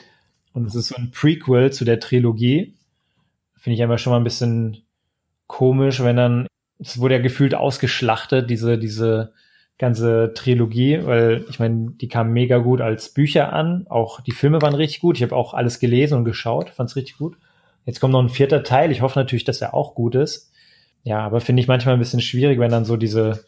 Und 0.53 0.67
es 0.67 0.75
ist 0.75 0.89
so 0.89 0.97
ein 0.97 1.11
Prequel 1.11 1.73
zu 1.73 1.85
der 1.85 2.01
Trilogie. 2.01 2.75
Finde 3.57 3.75
ich 3.75 3.83
einfach 3.83 3.99
schon 3.99 4.13
mal 4.13 4.19
ein 4.19 4.25
bisschen 4.25 4.85
komisch, 5.47 6.03
wenn 6.03 6.17
dann, 6.17 6.48
es 6.79 6.99
wurde 6.99 7.17
ja 7.17 7.21
gefühlt 7.21 7.55
ausgeschlachtet, 7.55 8.49
diese, 8.51 8.79
diese 8.79 9.33
ganze 9.79 10.33
Trilogie, 10.35 11.01
weil 11.05 11.45
ich 11.49 11.59
meine, 11.59 11.93
die 11.93 12.09
kam 12.09 12.33
mega 12.33 12.59
gut 12.59 12.81
als 12.81 13.13
Bücher 13.13 13.53
an. 13.53 13.87
Auch 13.89 14.21
die 14.21 14.33
Filme 14.33 14.61
waren 14.61 14.75
richtig 14.75 15.01
gut. 15.01 15.17
Ich 15.17 15.23
habe 15.23 15.37
auch 15.37 15.55
alles 15.55 15.79
gelesen 15.79 16.19
und 16.19 16.25
geschaut, 16.25 16.71
fand 16.71 16.91
es 16.91 16.97
richtig 16.97 17.19
gut. 17.19 17.37
Jetzt 17.85 18.01
kommt 18.01 18.13
noch 18.13 18.23
ein 18.23 18.29
vierter 18.29 18.65
Teil. 18.65 18.91
Ich 18.91 19.03
hoffe 19.03 19.19
natürlich, 19.19 19.45
dass 19.45 19.61
er 19.61 19.75
auch 19.75 19.95
gut 19.95 20.15
ist. 20.15 20.53
Ja, 21.05 21.21
aber 21.21 21.41
finde 21.41 21.63
ich 21.63 21.69
manchmal 21.69 21.95
ein 21.95 22.01
bisschen 22.01 22.21
schwierig, 22.21 22.59
wenn 22.59 22.71
dann 22.71 22.85
so 22.85 22.97
diese 22.97 23.45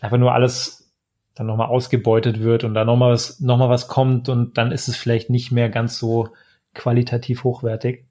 einfach 0.00 0.18
nur 0.18 0.32
alles 0.32 0.92
dann 1.34 1.46
nochmal 1.46 1.68
ausgebeutet 1.68 2.40
wird 2.40 2.64
und 2.64 2.74
da 2.74 2.84
nochmal 2.84 3.12
was, 3.12 3.40
noch 3.40 3.60
was 3.68 3.86
kommt 3.88 4.28
und 4.28 4.58
dann 4.58 4.72
ist 4.72 4.88
es 4.88 4.96
vielleicht 4.96 5.30
nicht 5.30 5.52
mehr 5.52 5.68
ganz 5.68 5.98
so 5.98 6.30
qualitativ 6.74 7.44
hochwertig. 7.44 8.06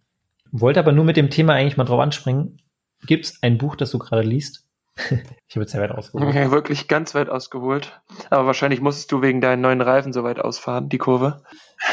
Wollte 0.52 0.80
aber 0.80 0.94
nur 0.94 1.04
mit 1.04 1.18
dem 1.18 1.30
Thema 1.30 1.54
eigentlich 1.54 1.76
mal 1.76 1.84
drauf 1.84 2.00
anspringen. 2.00 2.62
Gibt 3.06 3.26
es 3.26 3.44
ein 3.44 3.58
Buch, 3.58 3.76
das 3.76 3.92
du 3.92 4.00
gerade 4.00 4.24
liest? 4.24 4.66
ich 4.96 5.56
habe 5.56 5.62
jetzt 5.62 5.72
sehr 5.72 5.82
weit 5.82 5.92
ausgeholt. 5.92 6.34
Ja, 6.34 6.52
wirklich 6.52 6.88
ganz 6.88 7.14
weit 7.14 7.30
ausgeholt. 7.30 8.02
Aber 8.30 8.48
wahrscheinlich 8.48 8.82
musstest 8.82 9.12
du 9.12 9.22
wegen 9.22 9.42
deinen 9.42 9.62
neuen 9.62 9.82
Reifen 9.82 10.14
so 10.14 10.24
weit 10.24 10.40
ausfahren, 10.40 10.90
die 10.90 10.98
Kurve. 10.98 11.44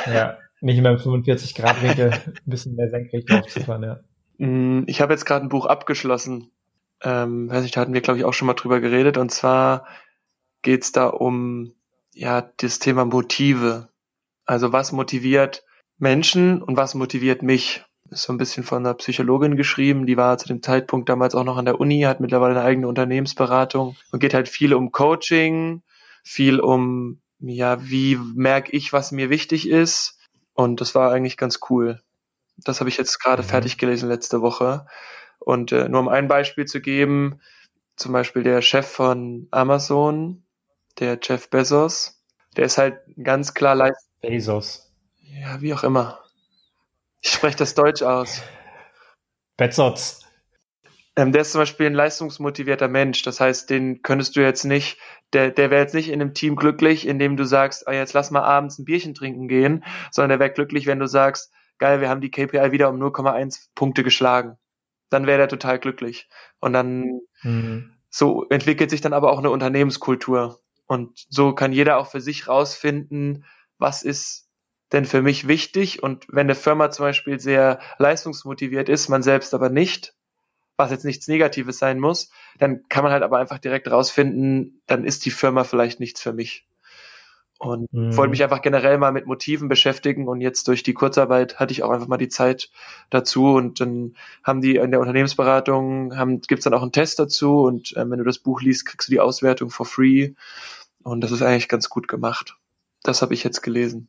Ja, 0.07 0.39
nicht 0.61 0.81
mehr 0.81 0.93
im 0.93 0.99
45 0.99 1.55
Grad 1.55 1.83
Winkel, 1.83 2.13
ein 2.13 2.33
bisschen 2.47 2.77
mehr 2.77 2.89
senkrecht 2.89 3.31
aufzufahren, 3.31 3.83
ja. 3.83 4.01
Mm, 4.39 4.85
ich 4.87 5.01
habe 5.01 5.13
jetzt 5.13 5.27
gerade 5.27 5.45
ein 5.45 5.51
Buch 5.51 5.67
abgeschlossen. 5.67 6.51
Ähm, 7.03 7.51
weiß 7.51 7.63
nicht, 7.63 7.77
da 7.77 7.83
hatten 7.83 7.93
wir, 7.93 8.01
glaube 8.01 8.19
ich, 8.19 8.25
auch 8.25 8.33
schon 8.33 8.47
mal 8.47 8.55
drüber 8.55 8.81
geredet. 8.81 9.19
Und 9.19 9.31
zwar 9.31 9.87
geht's 10.63 10.93
da 10.93 11.09
um 11.09 11.75
ja 12.13 12.51
das 12.57 12.79
Thema 12.79 13.05
Motive. 13.05 13.91
Also 14.47 14.73
was 14.73 14.93
motiviert 14.93 15.65
Menschen 15.99 16.63
und 16.63 16.77
was 16.77 16.95
motiviert 16.95 17.43
mich? 17.43 17.85
Ist 18.15 18.23
so 18.23 18.33
ein 18.33 18.39
bisschen 18.39 18.65
von 18.65 18.79
einer 18.79 18.95
Psychologin 18.95 19.57
geschrieben, 19.57 20.07
die 20.07 20.17
war 20.17 20.39
zu 20.39 20.49
dem 20.49 20.63
Zeitpunkt 20.63 21.09
damals 21.09 21.35
auch 21.35 21.45
noch 21.45 21.57
an 21.57 21.65
der 21.65 21.81
Uni, 21.81 22.03
hat 22.03 22.21
mittlerweile 22.21 22.55
eine 22.55 22.65
eigene 22.65 22.89
Unternehmensberatung 22.89 23.97
und 24.11 24.21
geht 24.21 24.35
halt 24.35 24.49
viel 24.49 24.73
um 24.75 24.93
Coaching, 24.93 25.83
viel 26.23 26.61
um, 26.61 27.21
ja, 27.41 27.89
wie 27.89 28.17
merke 28.17 28.73
ich, 28.73 28.93
was 28.93 29.13
mir 29.13 29.31
wichtig 29.31 29.69
ist. 29.69 30.19
Und 30.55 30.81
das 30.81 30.95
war 30.95 31.13
eigentlich 31.13 31.37
ganz 31.37 31.61
cool. 31.69 32.01
Das 32.57 32.81
habe 32.81 32.89
ich 32.89 32.97
jetzt 32.97 33.19
gerade 33.19 33.43
mhm. 33.43 33.47
fertig 33.47 33.79
gelesen 33.79 34.09
letzte 34.09 34.41
Woche. 34.41 34.87
Und 35.39 35.73
äh, 35.73 35.89
nur 35.89 36.01
um 36.01 36.09
ein 36.09 36.29
Beispiel 36.29 36.65
zu 36.65 36.81
geben, 36.81 37.41
zum 37.97 38.13
Beispiel 38.13 38.43
der 38.43 38.63
Chef 38.63 38.87
von 38.87 39.49
Amazon, 39.51 40.45
der 40.99 41.19
Jeff 41.21 41.51
Bezos, 41.51 42.23
der 42.57 42.65
ist 42.65 42.79
halt 42.79 42.99
ganz 43.23 43.55
klar 43.55 43.75
leicht. 43.75 43.97
Bezos. 44.21 44.93
Ja, 45.21 45.61
wie 45.61 45.75
auch 45.75 45.83
immer. 45.85 46.24
Ich 47.25 47.33
spreche 47.33 47.57
das 47.57 47.75
Deutsch 47.75 48.03
aus. 48.03 48.43
Bezos. 49.57 50.21
Ähm, 51.17 51.33
der 51.33 51.41
ist 51.41 51.53
zum 51.53 51.63
Beispiel 51.63 51.87
ein 51.87 51.95
leistungsmotivierter 51.95 52.89
Mensch. 52.89 53.23
Das 53.23 53.41
heißt, 53.41 53.71
den 53.71 54.03
könntest 54.03 54.37
du 54.37 54.43
jetzt 54.43 54.65
nicht, 54.65 54.99
der, 55.33 55.51
der 55.51 55.71
wäre 55.71 55.81
jetzt 55.81 55.95
nicht 55.95 56.11
in 56.11 56.21
einem 56.21 56.35
Team 56.35 56.55
glücklich, 56.55 57.07
indem 57.07 57.39
du 57.39 57.45
sagst, 57.45 57.89
ah, 57.89 57.93
jetzt 57.93 58.13
lass 58.13 58.31
mal 58.31 58.43
abends 58.43 58.79
ein 58.79 58.85
Bierchen 58.85 59.15
trinken 59.15 59.49
gehen, 59.49 59.85
sondern 60.11 60.31
der 60.31 60.39
wäre 60.39 60.53
glücklich, 60.53 60.87
wenn 60.87 60.99
du 60.99 61.07
sagst, 61.07 61.51
geil, 61.79 62.03
wir 62.03 62.11
haben 62.11 62.21
die 62.21 62.31
KPI 62.31 62.73
wieder 62.73 62.91
um 62.91 63.01
0,1 63.03 63.69
Punkte 63.75 64.05
geschlagen. 64.05 64.59
Dann 65.09 65.27
wäre 65.27 65.39
der 65.39 65.49
total 65.49 65.79
glücklich. 65.79 66.29
Und 66.61 66.75
dann 66.75 67.21
mhm. 67.43 67.95
so 68.11 68.47
entwickelt 68.51 68.91
sich 68.91 69.01
dann 69.01 69.15
aber 69.15 69.33
auch 69.33 69.39
eine 69.39 69.51
Unternehmenskultur. 69.51 70.61
Und 70.87 71.25
so 71.31 71.55
kann 71.55 71.73
jeder 71.73 71.97
auch 71.97 72.11
für 72.11 72.21
sich 72.21 72.49
rausfinden, 72.49 73.47
was 73.79 74.03
ist 74.03 74.44
denn 74.95 75.05
für 75.05 75.21
mich 75.21 75.47
wichtig? 75.49 76.03
Und 76.03 76.27
wenn 76.29 76.47
eine 76.47 76.55
Firma 76.55 76.91
zum 76.91 77.05
Beispiel 77.05 77.41
sehr 77.41 77.81
leistungsmotiviert 77.99 78.89
ist, 78.89 79.09
man 79.09 79.23
selbst 79.23 79.53
aber 79.53 79.69
nicht, 79.69 80.15
was 80.77 80.91
jetzt 80.91 81.05
nichts 81.05 81.29
Negatives 81.29 81.79
sein 81.79 81.99
muss, 81.99 82.31
dann 82.59 82.85
kann 82.89 83.05
man 83.05 83.13
halt 83.13 83.23
aber 83.23 83.39
einfach 83.39 83.59
direkt 83.59 83.91
rausfinden, 83.91 84.81
dann 84.87 85.05
ist 85.05 85.25
die 85.27 85.31
Firma 85.31 85.65
vielleicht 85.65 86.01
nichts 86.01 86.23
für 86.23 86.33
mich. 86.33 86.67
Und 87.59 87.93
mhm. 87.93 88.17
wollte 88.17 88.31
mich 88.31 88.43
einfach 88.43 88.63
generell 88.63 88.99
mal 88.99 89.13
mit 89.13 89.27
Motiven 89.27 89.69
beschäftigen 89.69 90.29
und 90.29 90.41
jetzt 90.41 90.67
durch 90.67 90.83
die 90.83 90.93
Kurzarbeit 90.93 91.59
hatte 91.61 91.73
ich 91.73 91.83
auch 91.83 91.91
einfach 91.91 92.09
mal 92.09 92.17
die 92.17 92.29
Zeit 92.29 92.71
dazu 93.11 93.55
und 93.55 93.81
dann 93.81 94.17
haben 94.43 94.61
die 94.61 94.77
in 94.77 94.91
der 94.91 95.01
Unternehmensberatung, 95.01 96.17
haben, 96.17 96.41
gibt's 96.41 96.65
dann 96.65 96.75
auch 96.75 96.83
einen 96.83 96.93
Test 96.93 97.21
dazu 97.21 97.63
und 97.63 97.97
äh, 97.97 98.11
wenn 98.11 98.19
du 98.19 98.25
das 98.25 98.39
Buch 98.39 98.61
liest, 98.61 98.87
kriegst 98.87 99.09
du 99.09 99.13
die 99.13 99.21
Auswertung 99.21 99.71
for 99.71 99.87
free 99.87 100.35
und 101.05 101.21
das 101.23 101.31
ist 101.31 101.43
eigentlich 101.43 101.69
ganz 101.69 101.89
gut 101.89 102.09
gemacht. 102.09 102.57
Das 103.05 103.23
habe 103.23 103.35
ich 103.35 103.45
jetzt 103.45 103.63
gelesen 103.63 104.09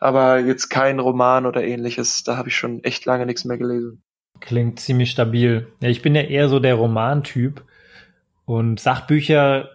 aber 0.00 0.40
jetzt 0.40 0.68
kein 0.68 0.98
Roman 0.98 1.46
oder 1.46 1.64
ähnliches. 1.64 2.24
Da 2.24 2.36
habe 2.36 2.48
ich 2.48 2.56
schon 2.56 2.82
echt 2.84 3.04
lange 3.06 3.26
nichts 3.26 3.44
mehr 3.44 3.58
gelesen. 3.58 4.02
Klingt 4.40 4.80
ziemlich 4.80 5.10
stabil. 5.10 5.68
Ja, 5.80 5.88
ich 5.88 6.02
bin 6.02 6.14
ja 6.14 6.22
eher 6.22 6.48
so 6.48 6.60
der 6.60 6.74
Romantyp 6.74 7.64
und 8.44 8.80
Sachbücher 8.80 9.70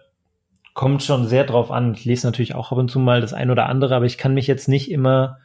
kommt 0.72 1.02
schon 1.02 1.28
sehr 1.28 1.44
drauf 1.44 1.70
an. 1.70 1.94
Ich 1.94 2.04
lese 2.04 2.26
natürlich 2.26 2.54
auch 2.54 2.72
ab 2.72 2.78
und 2.78 2.90
zu 2.90 2.98
mal 2.98 3.20
das 3.20 3.32
ein 3.32 3.50
oder 3.50 3.66
andere, 3.66 3.94
aber 3.94 4.06
ich 4.06 4.18
kann 4.18 4.34
mich 4.34 4.46
jetzt 4.46 4.68
nicht 4.68 4.90
immer, 4.90 5.38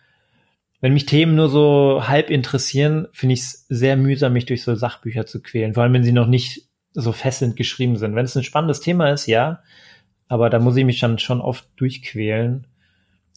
wenn 0.81 0.93
mich 0.93 1.05
Themen 1.05 1.35
nur 1.35 1.49
so 1.49 2.07
halb 2.07 2.29
interessieren, 2.29 3.07
finde 3.11 3.33
ich 3.33 3.41
es 3.41 3.65
sehr 3.69 3.97
mühsam, 3.97 4.33
mich 4.33 4.45
durch 4.45 4.63
so 4.63 4.73
Sachbücher 4.75 5.25
zu 5.25 5.41
quälen. 5.41 5.73
Vor 5.73 5.83
allem, 5.83 5.93
wenn 5.93 6.03
sie 6.03 6.13
noch 6.13 6.27
nicht 6.27 6.69
so 6.93 7.11
fesselnd 7.11 7.55
geschrieben 7.55 7.97
sind. 7.97 8.15
Wenn 8.15 8.25
es 8.25 8.35
ein 8.35 8.43
spannendes 8.43 8.79
Thema 8.79 9.11
ist, 9.11 9.27
ja, 9.27 9.61
aber 10.27 10.49
da 10.49 10.59
muss 10.59 10.75
ich 10.75 10.85
mich 10.85 10.99
dann 10.99 11.19
schon 11.19 11.41
oft 11.41 11.67
durchquälen. 11.75 12.67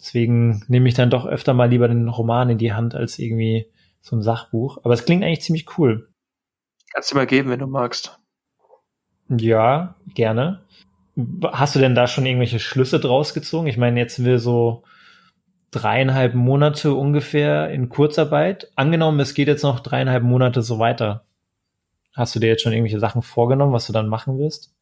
Deswegen 0.03 0.65
nehme 0.67 0.89
ich 0.89 0.95
dann 0.95 1.11
doch 1.11 1.27
öfter 1.27 1.55
mal 1.55 1.71
lieber 1.71 1.87
den 1.87 2.09
Roman 2.09 2.51
in 2.51 2.59
die 2.59 2.73
Hand 2.73 2.97
als 2.97 3.21
irgendwie 3.21 3.67
so 4.01 4.17
ein 4.17 4.23
Sachbuch. 4.23 4.79
Aber 4.83 4.95
es 4.95 5.05
klingt 5.05 5.23
eigentlich 5.23 5.43
ziemlich 5.43 5.79
cool. 5.79 6.09
Kannst 6.93 7.13
du 7.13 7.15
mal 7.15 7.27
geben, 7.27 7.51
wenn 7.51 7.61
du 7.61 7.69
magst. 7.69 8.19
Ja, 9.29 9.95
gerne. 10.15 10.65
Hast 11.53 11.77
du 11.77 11.79
denn 11.79 11.95
da 11.95 12.09
schon 12.09 12.27
irgendwelche 12.27 12.59
Schlüsse 12.59 12.99
draus 12.99 13.33
gezogen? 13.33 13.69
Ich 13.69 13.77
meine, 13.77 14.01
jetzt 14.01 14.17
sind 14.17 14.27
wir 14.27 14.41
so 14.41 14.83
dreieinhalb 15.71 16.35
Monate 16.35 16.95
ungefähr 16.95 17.71
in 17.71 17.89
Kurzarbeit. 17.89 18.73
Angenommen, 18.75 19.21
es 19.21 19.35
geht 19.35 19.47
jetzt 19.47 19.63
noch 19.63 19.79
dreieinhalb 19.79 20.25
Monate 20.25 20.63
so 20.63 20.81
weiter. 20.81 21.25
Hast 22.13 22.35
du 22.35 22.41
dir 22.41 22.49
jetzt 22.49 22.63
schon 22.63 22.73
irgendwelche 22.73 22.99
Sachen 22.99 23.23
vorgenommen, 23.23 23.73
was 23.73 23.87
du 23.87 23.93
dann 23.93 24.09
machen 24.09 24.37
wirst? 24.41 24.75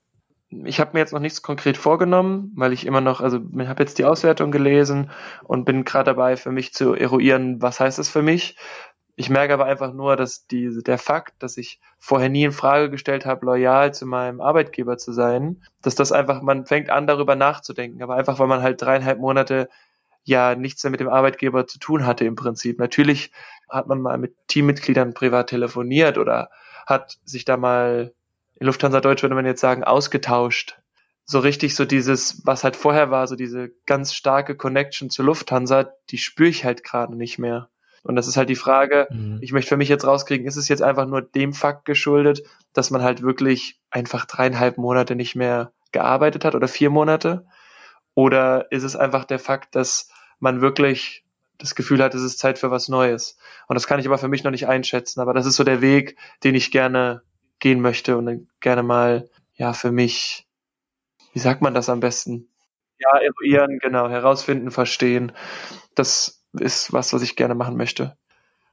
Ich 0.50 0.80
habe 0.80 0.90
mir 0.94 1.00
jetzt 1.00 1.12
noch 1.12 1.20
nichts 1.20 1.42
konkret 1.42 1.76
vorgenommen, 1.76 2.52
weil 2.56 2.72
ich 2.72 2.84
immer 2.84 3.00
noch, 3.00 3.20
also 3.20 3.38
ich 3.38 3.68
habe 3.68 3.82
jetzt 3.82 3.98
die 3.98 4.04
Auswertung 4.04 4.50
gelesen 4.50 5.10
und 5.44 5.64
bin 5.64 5.84
gerade 5.84 6.06
dabei, 6.06 6.36
für 6.36 6.50
mich 6.50 6.74
zu 6.74 6.94
eruieren, 6.94 7.62
was 7.62 7.78
heißt 7.78 7.98
das 7.98 8.08
für 8.08 8.22
mich. 8.22 8.56
Ich 9.14 9.30
merke 9.30 9.52
aber 9.54 9.66
einfach 9.66 9.92
nur, 9.92 10.16
dass 10.16 10.46
die, 10.46 10.82
der 10.82 10.98
Fakt, 10.98 11.42
dass 11.42 11.56
ich 11.56 11.78
vorher 11.98 12.28
nie 12.28 12.44
in 12.44 12.52
Frage 12.52 12.90
gestellt 12.90 13.26
habe, 13.26 13.46
loyal 13.46 13.94
zu 13.94 14.06
meinem 14.06 14.40
Arbeitgeber 14.40 14.96
zu 14.98 15.12
sein, 15.12 15.62
dass 15.82 15.94
das 15.94 16.10
einfach, 16.10 16.42
man 16.42 16.66
fängt 16.66 16.90
an, 16.90 17.06
darüber 17.06 17.36
nachzudenken, 17.36 18.02
aber 18.02 18.16
einfach, 18.16 18.38
weil 18.38 18.46
man 18.46 18.62
halt 18.62 18.80
dreieinhalb 18.82 19.20
Monate 19.20 19.68
ja 20.24 20.54
nichts 20.54 20.82
mehr 20.82 20.90
mit 20.90 21.00
dem 21.00 21.08
Arbeitgeber 21.08 21.66
zu 21.66 21.78
tun 21.78 22.06
hatte 22.06 22.24
im 22.24 22.34
Prinzip. 22.34 22.78
Natürlich 22.78 23.30
hat 23.68 23.86
man 23.86 24.00
mal 24.00 24.18
mit 24.18 24.34
Teammitgliedern 24.48 25.14
privat 25.14 25.48
telefoniert 25.48 26.18
oder 26.18 26.50
hat 26.86 27.18
sich 27.24 27.44
da 27.44 27.56
mal 27.56 28.12
in 28.60 28.66
Lufthansa 28.66 29.00
Deutsch 29.00 29.22
würde 29.22 29.34
man 29.34 29.46
jetzt 29.46 29.60
sagen, 29.60 29.82
ausgetauscht. 29.84 30.78
So 31.24 31.38
richtig 31.38 31.74
so 31.74 31.84
dieses, 31.84 32.44
was 32.44 32.62
halt 32.62 32.76
vorher 32.76 33.10
war, 33.10 33.26
so 33.26 33.34
diese 33.34 33.70
ganz 33.86 34.14
starke 34.14 34.54
Connection 34.56 35.10
zur 35.10 35.24
Lufthansa, 35.24 35.90
die 36.10 36.18
spüre 36.18 36.50
ich 36.50 36.64
halt 36.64 36.84
gerade 36.84 37.16
nicht 37.16 37.38
mehr. 37.38 37.70
Und 38.02 38.16
das 38.16 38.26
ist 38.26 38.36
halt 38.36 38.48
die 38.48 38.56
Frage, 38.56 39.08
mhm. 39.10 39.38
ich 39.40 39.52
möchte 39.52 39.70
für 39.70 39.76
mich 39.76 39.88
jetzt 39.88 40.06
rauskriegen, 40.06 40.46
ist 40.46 40.56
es 40.56 40.68
jetzt 40.68 40.82
einfach 40.82 41.06
nur 41.06 41.22
dem 41.22 41.52
Fakt 41.52 41.84
geschuldet, 41.84 42.42
dass 42.72 42.90
man 42.90 43.02
halt 43.02 43.22
wirklich 43.22 43.80
einfach 43.90 44.24
dreieinhalb 44.26 44.76
Monate 44.78 45.16
nicht 45.16 45.36
mehr 45.36 45.72
gearbeitet 45.92 46.44
hat 46.44 46.54
oder 46.54 46.68
vier 46.68 46.90
Monate? 46.90 47.46
Oder 48.14 48.70
ist 48.70 48.82
es 48.82 48.96
einfach 48.96 49.24
der 49.24 49.38
Fakt, 49.38 49.74
dass 49.74 50.10
man 50.38 50.60
wirklich 50.60 51.24
das 51.58 51.74
Gefühl 51.74 52.02
hat, 52.02 52.14
es 52.14 52.22
ist 52.22 52.38
Zeit 52.38 52.58
für 52.58 52.70
was 52.70 52.88
Neues? 52.88 53.38
Und 53.68 53.74
das 53.74 53.86
kann 53.86 54.00
ich 54.00 54.06
aber 54.06 54.18
für 54.18 54.28
mich 54.28 54.44
noch 54.44 54.50
nicht 54.50 54.66
einschätzen. 54.66 55.20
Aber 55.20 55.32
das 55.32 55.46
ist 55.46 55.56
so 55.56 55.64
der 55.64 55.80
Weg, 55.80 56.18
den 56.42 56.54
ich 56.54 56.70
gerne 56.70 57.22
gehen 57.60 57.80
möchte 57.80 58.16
und 58.16 58.48
gerne 58.60 58.82
mal, 58.82 59.28
ja, 59.54 59.72
für 59.72 59.92
mich, 59.92 60.46
wie 61.32 61.38
sagt 61.38 61.62
man 61.62 61.74
das 61.74 61.88
am 61.88 62.00
besten? 62.00 62.48
Ja, 62.98 63.18
eruieren, 63.18 63.78
genau, 63.78 64.08
herausfinden, 64.08 64.70
verstehen. 64.70 65.32
Das 65.94 66.44
ist 66.52 66.92
was, 66.92 67.12
was 67.12 67.22
ich 67.22 67.36
gerne 67.36 67.54
machen 67.54 67.76
möchte. 67.76 68.16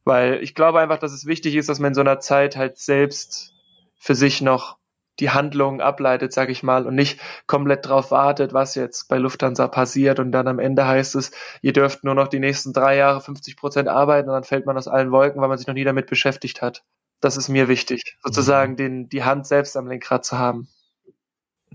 Weil 0.04 0.42
ich 0.42 0.56
glaube 0.56 0.80
einfach, 0.80 1.00
dass 1.00 1.12
es 1.12 1.26
wichtig 1.26 1.56
ist, 1.56 1.70
dass 1.70 1.80
man 1.80 1.90
in 1.90 1.96
so 1.96 2.02
einer 2.02 2.20
Zeit 2.20 2.56
halt 2.56 2.78
selbst 2.78 3.54
für 3.98 4.16
sich 4.16 4.42
noch 4.42 4.78
die 5.20 5.32
Handlungen 5.32 5.82
ableitet, 5.82 6.32
sag 6.32 6.50
ich 6.50 6.64
mal, 6.64 6.86
und 6.86 6.96
nicht 6.96 7.20
komplett 7.48 7.88
drauf 7.88 8.12
wartet, 8.12 8.54
was 8.54 8.76
jetzt 8.76 9.08
bei 9.10 9.18
Lufthansa 9.18 9.68
passiert 9.68 10.20
und 10.20 10.32
dann 10.32 10.48
am 10.48 10.60
Ende 10.60 10.88
heißt 10.88 11.16
es, 11.16 11.32
ihr 11.62 11.74
dürft 11.74 12.04
nur 12.04 12.14
noch 12.14 12.28
die 12.28 12.40
nächsten 12.40 12.72
drei 12.72 12.98
Jahre 12.98 13.22
50 13.22 13.58
Prozent 13.58 13.90
arbeiten 13.90 14.30
und 14.30 14.36
dann 14.36 14.44
fällt 14.44 14.66
man 14.66 14.78
aus 14.78 14.88
allen 14.88 15.12
Wolken, 15.12 15.42
weil 15.42 15.50
man 15.50 15.58
sich 15.58 15.68
noch 15.68 15.74
nie 15.74 15.84
damit 15.84 16.08
beschäftigt 16.08 16.62
hat. 16.62 16.84
Das 17.20 17.38
ist 17.38 17.49
mir 17.49 17.68
wichtig, 17.68 18.18
sozusagen 18.24 18.74
mhm. 18.74 18.78
den, 18.78 19.09
die 19.09 19.24
Hand 19.24 19.47
selbst 19.47 19.76
am 19.76 19.88
Lenkrad 19.88 20.26
zu 20.26 20.38
haben. 20.38 20.68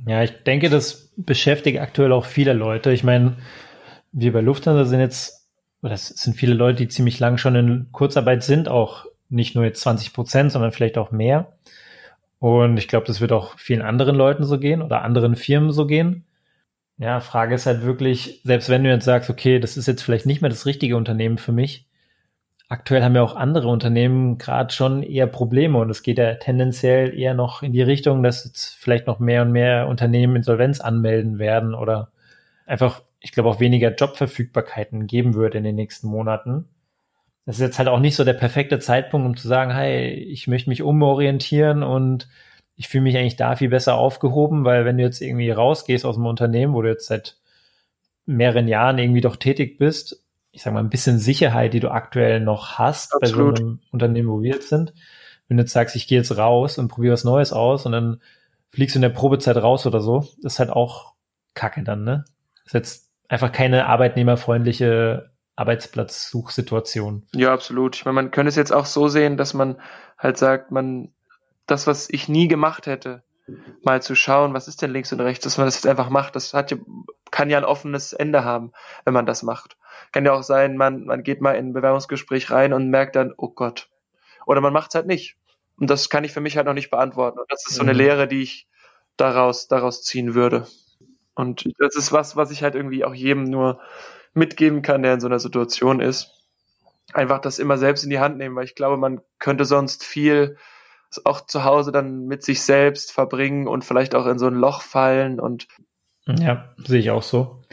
Ja, 0.07 0.22
ich 0.22 0.43
denke, 0.45 0.70
das 0.70 1.12
beschäftigt 1.16 1.78
aktuell 1.78 2.12
auch 2.12 2.24
viele 2.24 2.53
Leute. 2.53 2.93
Ich 2.93 3.05
meine, 3.05 3.36
wir 4.12 4.32
bei 4.32 4.40
Lufthansa 4.40 4.84
sind 4.84 5.01
jetzt, 5.01 5.49
oder 5.82 5.93
es 5.93 6.09
sind 6.09 6.36
viele 6.36 6.55
Leute, 6.55 6.78
die 6.78 6.88
ziemlich 6.88 7.18
lang 7.18 7.38
schon 7.38 7.55
in 7.55 7.88
Kurzarbeit 7.93 8.43
sind, 8.43 8.68
auch 8.68 9.07
nicht 9.28 9.55
nur 9.55 9.64
jetzt 9.64 9.80
20 9.82 10.12
Prozent, 10.12 10.53
sondern 10.53 10.72
vielleicht 10.72 10.99
auch 10.99 11.11
mehr. 11.11 11.53
Und 12.38 12.76
ich 12.76 12.88
glaube, 12.88 13.07
das 13.07 13.20
wird 13.20 13.32
auch 13.32 13.59
vielen 13.59 13.82
anderen 13.82 14.16
Leuten 14.16 14.45
so 14.45 14.59
gehen 14.59 14.82
oder 14.82 15.03
anderen 15.03 15.36
Firmen 15.36 15.72
so 15.72 15.86
gehen. 15.86 16.24
Ja, 16.99 17.20
Frage 17.20 17.55
ist 17.55 17.66
halt 17.66 17.82
wirklich, 17.82 18.40
selbst 18.45 18.68
wenn 18.68 18.84
du 18.84 18.90
jetzt 18.90 19.05
sagst, 19.05 19.30
okay, 19.30 19.59
das 19.59 19.76
ist 19.76 19.86
jetzt 19.86 20.03
vielleicht 20.03 20.26
nicht 20.26 20.40
mehr 20.40 20.51
das 20.51 20.66
richtige 20.66 20.97
Unternehmen 20.97 21.38
für 21.38 21.53
mich, 21.53 21.86
aktuell 22.73 23.05
haben 23.05 23.14
ja 23.14 23.23
auch 23.23 23.37
andere 23.37 23.68
Unternehmen 23.68 24.39
gerade 24.39 24.73
schon 24.73 25.03
eher 25.03 25.27
Probleme 25.27 25.77
und 25.79 25.91
es 25.91 26.03
geht 26.03 26.16
ja 26.16 26.35
tendenziell 26.37 27.14
eher 27.14 27.35
noch 27.35 27.62
in 27.62 27.73
die 27.75 27.83
Richtung, 27.83 28.23
dass 28.23 28.47
jetzt 28.47 28.77
vielleicht 28.77 29.07
noch 29.07 29.18
mehr 29.18 29.43
und 29.43 29.53
mehr 29.53 29.89
Unternehmen 29.89 30.37
Insolvenz 30.37 30.81
anmelden 30.81 31.39
werden 31.39 31.75
oder 31.75 32.12
einfach, 32.64 33.03
ich 33.20 33.33
glaube, 33.33 33.51
auch 33.51 33.61
weniger 33.61 33.95
Jobverfügbarkeiten 33.95 35.07
geben 35.07 35.35
wird 35.35 35.55
in 35.55 35.64
den 35.64 35.75
nächsten 35.75 36.09
Monaten. 36.09 36.66
Das 37.45 37.57
ist 37.57 37.61
jetzt 37.61 37.79
halt 37.79 37.89
auch 37.89 38.01
nicht 38.01 38.16
so 38.16 38.25
der 38.25 38.33
perfekte 38.33 38.79
Zeitpunkt, 38.79 39.27
um 39.27 39.37
zu 39.37 39.49
sagen, 39.49 39.75
hey, 39.75 40.09
ich 40.09 40.49
möchte 40.49 40.70
mich 40.70 40.81
umorientieren 40.83 41.83
und 41.83 42.27
ich 42.77 42.89
fühle 42.89 43.03
mich 43.03 43.18
eigentlich 43.18 43.37
da 43.37 43.55
viel 43.55 43.68
besser 43.68 43.97
aufgehoben, 43.97 44.64
weil 44.64 44.87
wenn 44.87 44.97
du 44.97 45.03
jetzt 45.03 45.20
irgendwie 45.20 45.51
rausgehst 45.51 46.07
aus 46.07 46.14
dem 46.14 46.25
Unternehmen, 46.25 46.73
wo 46.73 46.81
du 46.81 46.89
jetzt 46.89 47.07
seit 47.07 47.37
mehreren 48.25 48.66
Jahren 48.66 48.99
irgendwie 48.99 49.20
doch 49.20 49.37
tätig 49.37 49.77
bist, 49.77 50.22
ich 50.53 50.62
sag 50.62 50.72
mal, 50.72 50.80
ein 50.80 50.90
bisschen 50.90 51.18
Sicherheit, 51.18 51.72
die 51.74 51.80
du 51.80 51.90
aktuell 51.90 52.40
noch 52.40 52.78
hast 52.78 53.14
Absolut. 53.14 53.55
bei 53.55 53.61
so 53.61 53.66
einem 53.66 53.80
Unternehmen, 53.90 54.28
wo 54.28 54.42
wir 54.42 54.53
jetzt 54.53 54.68
sind. 54.68 54.92
Wenn 55.48 55.57
du 55.57 55.62
jetzt 55.62 55.72
sagst, 55.72 55.96
ich 55.96 56.07
gehe 56.07 56.18
jetzt 56.18 56.36
raus 56.36 56.78
und 56.78 56.88
probiere 56.88 57.14
was 57.14 57.24
Neues 57.24 57.53
aus 57.53 57.86
und 57.86 57.92
dann 57.92 58.20
fliegst 58.70 58.94
du 58.94 58.98
in 58.98 59.03
der 59.03 59.09
Probezeit 59.09 59.57
raus 59.57 59.86
oder 59.86 60.00
so, 60.00 60.20
das 60.42 60.55
ist 60.55 60.59
halt 60.59 60.70
auch 60.70 61.14
Kacke 61.55 61.82
dann, 61.82 62.05
ne? 62.05 62.24
Das 62.64 62.66
ist 62.66 62.74
jetzt 62.74 63.11
einfach 63.28 63.50
keine 63.50 63.86
arbeitnehmerfreundliche 63.86 65.30
Arbeitsplatzsuchsituation. 65.57 67.26
Ja, 67.34 67.53
absolut. 67.53 67.96
Ich 67.96 68.05
meine, 68.05 68.14
man 68.14 68.30
könnte 68.30 68.48
es 68.48 68.57
jetzt 68.57 68.72
auch 68.72 68.86
so 68.86 69.09
sehen, 69.09 69.36
dass 69.36 69.55
man 69.55 69.80
halt 70.18 70.38
sagt, 70.38 70.70
man, 70.70 71.12
das, 71.66 71.86
was 71.86 72.09
ich 72.11 72.28
nie 72.28 72.48
gemacht 72.48 72.86
hätte, 72.86 73.22
mal 73.82 74.00
zu 74.03 74.14
schauen, 74.14 74.55
was 74.55 74.68
ist 74.68 74.82
denn 74.82 74.92
links 74.92 75.12
und 75.12 75.20
rechts, 75.20 75.44
dass 75.44 75.59
man 75.59 75.66
das 75.66 75.74
jetzt 75.74 75.86
einfach 75.86 76.11
macht, 76.11 76.36
das 76.36 76.55
hat 76.55 76.70
ja, 76.70 76.76
kann 77.30 77.50
ja 77.50 77.59
ein 77.59 77.64
offenes 77.64 78.12
Ende 78.12 78.44
haben, 78.44 78.72
wenn 79.05 79.14
man 79.14 79.26
das 79.26 79.42
macht. 79.42 79.76
Kann 80.13 80.25
ja 80.25 80.33
auch 80.33 80.43
sein, 80.43 80.77
man, 80.77 81.05
man 81.05 81.23
geht 81.23 81.41
mal 81.41 81.53
in 81.53 81.69
ein 81.69 81.73
Bewerbungsgespräch 81.73 82.51
rein 82.51 82.73
und 82.73 82.91
merkt 82.91 83.17
dann, 83.17 83.33
oh 83.37 83.49
Gott. 83.49 83.89
Oder 84.47 84.61
man 84.61 84.73
macht 84.73 84.91
es 84.91 84.95
halt 84.95 85.07
nicht. 85.07 85.37
Und 85.77 85.91
das 85.91 86.11
kann 86.11 86.25
ich 86.25 86.33
für 86.33 86.41
mich 86.41 86.57
halt 86.57 86.67
noch 86.67 86.75
nicht 86.75 86.91
beantworten. 86.91 87.39
Und 87.39 87.51
das 87.51 87.67
ist 87.67 87.77
so 87.77 87.83
eine 87.83 87.93
mhm. 87.93 87.99
Lehre, 87.99 88.29
die 88.29 88.43
ich 88.43 88.69
daraus, 89.17 89.69
daraus 89.69 90.03
ziehen 90.03 90.35
würde. 90.35 90.67
Und 91.35 91.65
das 91.79 91.97
ist 91.97 92.13
was, 92.13 92.37
was 92.37 92.51
ich 92.51 92.63
halt 92.63 92.75
irgendwie 92.75 93.05
auch 93.05 93.15
jedem 93.15 93.45
nur 93.45 93.81
mitgeben 94.35 94.83
kann, 94.83 95.03
der 95.03 95.15
in 95.15 95.21
so 95.21 95.27
einer 95.27 95.41
Situation 95.41 96.01
ist. 96.01 96.31
Einfach 97.15 97.41
das 97.41 97.59
immer 97.59 97.79
selbst 97.79 98.05
in 98.05 98.11
die 98.11 98.21
Hand 98.21 98.39
nehmen, 98.39 98.57
weil 98.57 98.65
ich 98.65 98.75
glaube, 98.75 98.97
man 98.97 99.21
könnte 99.39 99.65
sonst 99.65 100.05
viel 100.05 100.57
auch 101.25 101.43
zu 101.43 101.65
Hause 101.65 101.93
dann 101.93 102.27
mit 102.27 102.43
sich 102.43 102.63
selbst 102.63 103.13
verbringen 103.13 103.69
und 103.69 103.85
vielleicht 103.85 104.15
auch 104.15 104.27
in 104.27 104.39
so 104.39 104.47
ein 104.47 104.55
Loch 104.55 104.81
fallen 104.83 105.41
und 105.41 105.69
ja, 106.27 106.73
sehe 106.79 107.01
ich 107.01 107.11
auch 107.11 107.23
so. 107.23 107.65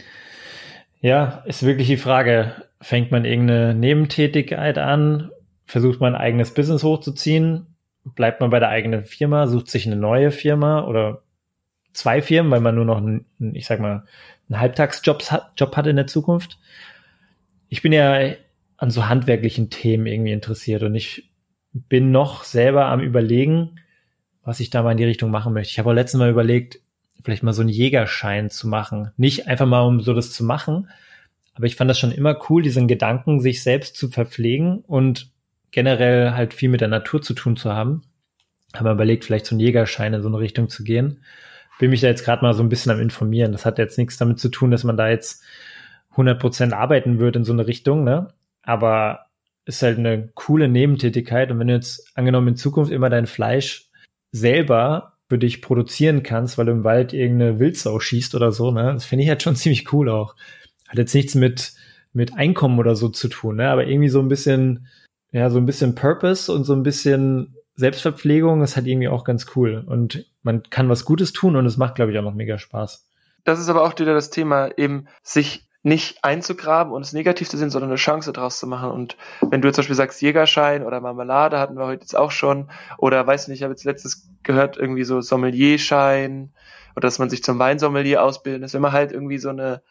Ja, 1.00 1.42
ist 1.46 1.64
wirklich 1.64 1.88
die 1.88 1.96
Frage, 1.96 2.54
fängt 2.80 3.10
man 3.10 3.24
irgendeine 3.24 3.74
Nebentätigkeit 3.74 4.76
an, 4.78 5.30
versucht 5.64 6.00
man 6.00 6.14
ein 6.14 6.20
eigenes 6.20 6.52
Business 6.52 6.82
hochzuziehen, 6.82 7.66
bleibt 8.04 8.40
man 8.40 8.50
bei 8.50 8.58
der 8.58 8.68
eigenen 8.68 9.04
Firma, 9.04 9.46
sucht 9.46 9.68
sich 9.68 9.86
eine 9.86 9.96
neue 9.96 10.30
Firma 10.30 10.84
oder 10.84 11.22
zwei 11.92 12.20
Firmen, 12.20 12.52
weil 12.52 12.60
man 12.60 12.74
nur 12.74 12.84
noch, 12.84 12.98
einen, 12.98 13.24
ich 13.54 13.66
sag 13.66 13.80
mal, 13.80 14.04
einen 14.48 14.60
Halbtagsjob 14.60 15.22
hat, 15.30 15.52
Job 15.56 15.76
hat 15.76 15.86
in 15.86 15.96
der 15.96 16.06
Zukunft. 16.06 16.58
Ich 17.68 17.82
bin 17.82 17.92
ja 17.92 18.34
an 18.76 18.90
so 18.90 19.08
handwerklichen 19.08 19.70
Themen 19.70 20.06
irgendwie 20.06 20.32
interessiert 20.32 20.82
und 20.82 20.94
ich 20.94 21.30
bin 21.72 22.10
noch 22.10 22.44
selber 22.44 22.86
am 22.86 23.00
überlegen, 23.00 23.80
was 24.42 24.60
ich 24.60 24.70
da 24.70 24.82
mal 24.82 24.92
in 24.92 24.98
die 24.98 25.04
Richtung 25.04 25.30
machen 25.30 25.52
möchte. 25.52 25.70
Ich 25.70 25.78
habe 25.78 25.90
auch 25.90 25.94
letztes 25.94 26.18
Mal 26.18 26.30
überlegt, 26.30 26.80
vielleicht 27.24 27.42
mal 27.42 27.52
so 27.52 27.62
einen 27.62 27.70
Jägerschein 27.70 28.50
zu 28.50 28.68
machen. 28.68 29.10
Nicht 29.16 29.46
einfach 29.46 29.66
mal, 29.66 29.80
um 29.80 30.00
so 30.00 30.14
das 30.14 30.32
zu 30.32 30.44
machen, 30.44 30.88
aber 31.54 31.66
ich 31.66 31.76
fand 31.76 31.90
das 31.90 31.98
schon 31.98 32.12
immer 32.12 32.38
cool, 32.48 32.62
diesen 32.62 32.88
Gedanken, 32.88 33.40
sich 33.40 33.62
selbst 33.62 33.96
zu 33.96 34.08
verpflegen 34.08 34.78
und 34.78 35.30
generell 35.70 36.32
halt 36.32 36.54
viel 36.54 36.68
mit 36.68 36.80
der 36.80 36.88
Natur 36.88 37.22
zu 37.22 37.34
tun 37.34 37.56
zu 37.56 37.72
haben. 37.72 38.02
Haben 38.74 38.86
wir 38.86 38.92
überlegt, 38.92 39.24
vielleicht 39.24 39.46
so 39.46 39.54
einen 39.54 39.60
Jägerschein 39.60 40.14
in 40.14 40.22
so 40.22 40.28
eine 40.28 40.38
Richtung 40.38 40.68
zu 40.68 40.84
gehen. 40.84 41.22
Bin 41.78 41.90
mich 41.90 42.00
da 42.00 42.06
jetzt 42.06 42.24
gerade 42.24 42.42
mal 42.42 42.54
so 42.54 42.62
ein 42.62 42.68
bisschen 42.68 42.92
am 42.92 43.00
informieren. 43.00 43.52
Das 43.52 43.66
hat 43.66 43.78
jetzt 43.78 43.98
nichts 43.98 44.16
damit 44.16 44.38
zu 44.38 44.48
tun, 44.48 44.70
dass 44.70 44.84
man 44.84 44.96
da 44.96 45.08
jetzt 45.08 45.42
100 46.12 46.38
Prozent 46.38 46.72
arbeiten 46.72 47.18
wird 47.18 47.36
in 47.36 47.44
so 47.44 47.52
eine 47.52 47.66
Richtung, 47.66 48.04
ne? 48.04 48.28
Aber 48.62 49.26
ist 49.64 49.82
halt 49.82 49.98
eine 49.98 50.28
coole 50.34 50.68
Nebentätigkeit. 50.68 51.50
Und 51.50 51.58
wenn 51.58 51.68
du 51.68 51.74
jetzt 51.74 52.16
angenommen 52.16 52.48
in 52.48 52.56
Zukunft 52.56 52.92
immer 52.92 53.10
dein 53.10 53.26
Fleisch 53.26 53.88
selber 54.32 55.14
für 55.30 55.38
dich 55.38 55.62
produzieren 55.62 56.24
kannst, 56.24 56.58
weil 56.58 56.66
du 56.66 56.72
im 56.72 56.82
Wald 56.82 57.12
irgendeine 57.12 57.60
Wildsau 57.60 58.00
schießt 58.00 58.34
oder 58.34 58.50
so, 58.50 58.72
ne? 58.72 58.92
Das 58.92 59.04
finde 59.04 59.22
ich 59.22 59.30
halt 59.30 59.42
schon 59.42 59.54
ziemlich 59.56 59.92
cool 59.92 60.08
auch. 60.10 60.34
Hat 60.88 60.98
jetzt 60.98 61.14
nichts 61.14 61.36
mit, 61.36 61.72
mit 62.12 62.34
Einkommen 62.34 62.80
oder 62.80 62.96
so 62.96 63.08
zu 63.08 63.28
tun, 63.28 63.56
ne? 63.56 63.70
Aber 63.70 63.86
irgendwie 63.86 64.08
so 64.08 64.18
ein 64.18 64.28
bisschen, 64.28 64.88
ja, 65.30 65.48
so 65.48 65.58
ein 65.58 65.66
bisschen 65.66 65.94
Purpose 65.94 66.52
und 66.52 66.64
so 66.64 66.74
ein 66.74 66.82
bisschen 66.82 67.54
Selbstverpflegung 67.76 68.62
ist 68.62 68.74
halt 68.74 68.88
irgendwie 68.88 69.06
auch 69.06 69.22
ganz 69.22 69.46
cool. 69.54 69.84
Und 69.86 70.26
man 70.42 70.64
kann 70.64 70.88
was 70.88 71.04
Gutes 71.04 71.32
tun 71.32 71.54
und 71.54 71.64
es 71.64 71.76
macht, 71.76 71.94
glaube 71.94 72.10
ich, 72.10 72.18
auch 72.18 72.24
noch 72.24 72.34
mega 72.34 72.58
Spaß. 72.58 73.08
Das 73.44 73.60
ist 73.60 73.68
aber 73.68 73.84
auch 73.84 73.96
wieder 73.96 74.14
das 74.14 74.30
Thema, 74.30 74.76
eben 74.76 75.06
sich 75.22 75.69
nicht 75.82 76.22
einzugraben 76.24 76.92
und 76.92 77.02
es 77.02 77.12
negativ 77.12 77.48
zu 77.48 77.56
sehen, 77.56 77.70
sondern 77.70 77.90
eine 77.90 77.96
Chance 77.96 78.32
daraus 78.32 78.58
zu 78.58 78.66
machen. 78.66 78.90
Und 78.90 79.16
wenn 79.40 79.62
du 79.62 79.68
jetzt 79.68 79.76
zum 79.76 79.82
Beispiel 79.82 79.96
sagst 79.96 80.20
Jägerschein 80.20 80.84
oder 80.84 81.00
Marmelade 81.00 81.58
hatten 81.58 81.76
wir 81.76 81.86
heute 81.86 82.02
jetzt 82.02 82.16
auch 82.16 82.30
schon, 82.30 82.70
oder 82.98 83.26
weiß 83.26 83.48
nicht, 83.48 83.58
ich 83.58 83.62
habe 83.62 83.72
jetzt 83.72 83.84
letztes 83.84 84.28
gehört, 84.42 84.76
irgendwie 84.76 85.04
so 85.04 85.20
Sommelierschein 85.22 86.52
oder 86.96 87.06
dass 87.06 87.18
man 87.18 87.30
sich 87.30 87.42
zum 87.42 87.58
Weinsommelier 87.58 88.22
ausbilden 88.22 88.62
ist, 88.62 88.74
wenn 88.74 88.82
man 88.82 88.92
halt 88.92 89.12
irgendwie 89.12 89.38
so 89.38 89.48
eine 89.48 89.82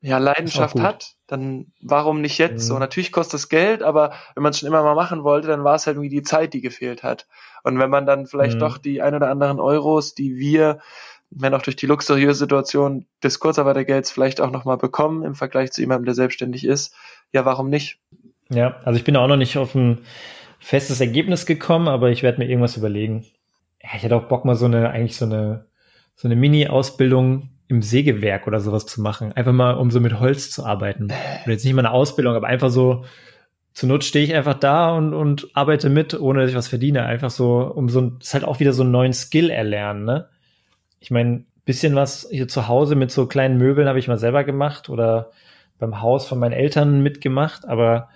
ja, 0.00 0.18
Leidenschaft 0.18 0.78
hat, 0.80 1.14
dann 1.26 1.72
warum 1.80 2.20
nicht 2.20 2.36
jetzt? 2.36 2.64
Mhm. 2.64 2.68
So, 2.68 2.78
natürlich 2.78 3.10
kostet 3.10 3.40
es 3.40 3.48
Geld, 3.48 3.82
aber 3.82 4.12
wenn 4.34 4.42
man 4.42 4.50
es 4.50 4.58
schon 4.58 4.66
immer 4.66 4.82
mal 4.82 4.94
machen 4.94 5.24
wollte, 5.24 5.48
dann 5.48 5.64
war 5.64 5.76
es 5.76 5.86
halt 5.86 5.96
irgendwie 5.96 6.14
die 6.14 6.22
Zeit, 6.22 6.52
die 6.52 6.60
gefehlt 6.60 7.02
hat. 7.02 7.26
Und 7.62 7.78
wenn 7.78 7.88
man 7.88 8.04
dann 8.04 8.26
vielleicht 8.26 8.56
mhm. 8.56 8.60
doch 8.60 8.76
die 8.76 9.00
ein 9.00 9.14
oder 9.14 9.30
anderen 9.30 9.60
Euros, 9.60 10.14
die 10.14 10.36
wir 10.36 10.80
wenn 11.30 11.54
auch 11.54 11.62
durch 11.62 11.76
die 11.76 11.86
luxuriöse 11.86 12.38
Situation 12.38 13.06
des 13.22 13.40
Kurzarbeitergelds 13.40 14.10
vielleicht 14.10 14.40
auch 14.40 14.50
nochmal 14.50 14.76
bekommen 14.76 15.24
im 15.24 15.34
Vergleich 15.34 15.72
zu 15.72 15.80
jemandem, 15.80 16.06
der 16.06 16.14
selbstständig 16.14 16.64
ist. 16.64 16.94
Ja, 17.32 17.44
warum 17.44 17.68
nicht? 17.70 17.98
Ja, 18.50 18.76
also 18.84 18.98
ich 18.98 19.04
bin 19.04 19.16
auch 19.16 19.26
noch 19.26 19.36
nicht 19.36 19.56
auf 19.56 19.74
ein 19.74 19.98
festes 20.58 21.00
Ergebnis 21.00 21.46
gekommen, 21.46 21.88
aber 21.88 22.10
ich 22.10 22.22
werde 22.22 22.38
mir 22.38 22.48
irgendwas 22.48 22.76
überlegen. 22.76 23.24
Ich 23.80 24.02
hätte 24.02 24.16
auch 24.16 24.28
Bock 24.28 24.44
mal 24.44 24.54
so 24.54 24.66
eine, 24.66 24.90
eigentlich 24.90 25.16
so 25.16 25.24
eine, 25.24 25.66
so 26.14 26.28
eine 26.28 26.36
Mini-Ausbildung 26.36 27.50
im 27.68 27.82
Sägewerk 27.82 28.46
oder 28.46 28.60
sowas 28.60 28.86
zu 28.86 29.00
machen. 29.00 29.32
Einfach 29.32 29.52
mal, 29.52 29.72
um 29.72 29.90
so 29.90 30.00
mit 30.00 30.20
Holz 30.20 30.50
zu 30.50 30.64
arbeiten. 30.64 31.06
Oder 31.44 31.52
jetzt 31.52 31.64
nicht 31.64 31.74
mal 31.74 31.84
eine 31.84 31.92
Ausbildung, 31.92 32.34
aber 32.34 32.46
einfach 32.46 32.70
so, 32.70 33.04
zur 33.72 33.88
Not 33.88 34.04
stehe 34.04 34.24
ich 34.24 34.34
einfach 34.34 34.54
da 34.54 34.94
und, 34.96 35.12
und 35.14 35.48
arbeite 35.54 35.90
mit, 35.90 36.18
ohne 36.18 36.40
dass 36.40 36.50
ich 36.50 36.56
was 36.56 36.68
verdiene. 36.68 37.04
Einfach 37.04 37.30
so, 37.30 37.60
um 37.60 37.88
so 37.88 38.00
ein, 38.00 38.18
ist 38.20 38.32
halt 38.32 38.44
auch 38.44 38.60
wieder 38.60 38.72
so 38.72 38.84
einen 38.84 38.92
neuen 38.92 39.12
Skill 39.12 39.50
erlernen, 39.50 40.04
ne? 40.04 40.28
Ich 41.04 41.10
meine, 41.10 41.44
bisschen 41.66 41.94
was 41.94 42.26
hier 42.30 42.48
zu 42.48 42.66
Hause 42.66 42.94
mit 42.94 43.10
so 43.10 43.26
kleinen 43.26 43.58
Möbeln 43.58 43.88
habe 43.88 43.98
ich 43.98 44.08
mal 44.08 44.16
selber 44.16 44.42
gemacht 44.42 44.88
oder 44.88 45.32
beim 45.78 46.00
Haus 46.00 46.26
von 46.26 46.38
meinen 46.38 46.52
Eltern 46.52 47.02
mitgemacht, 47.02 47.68
aber 47.68 48.08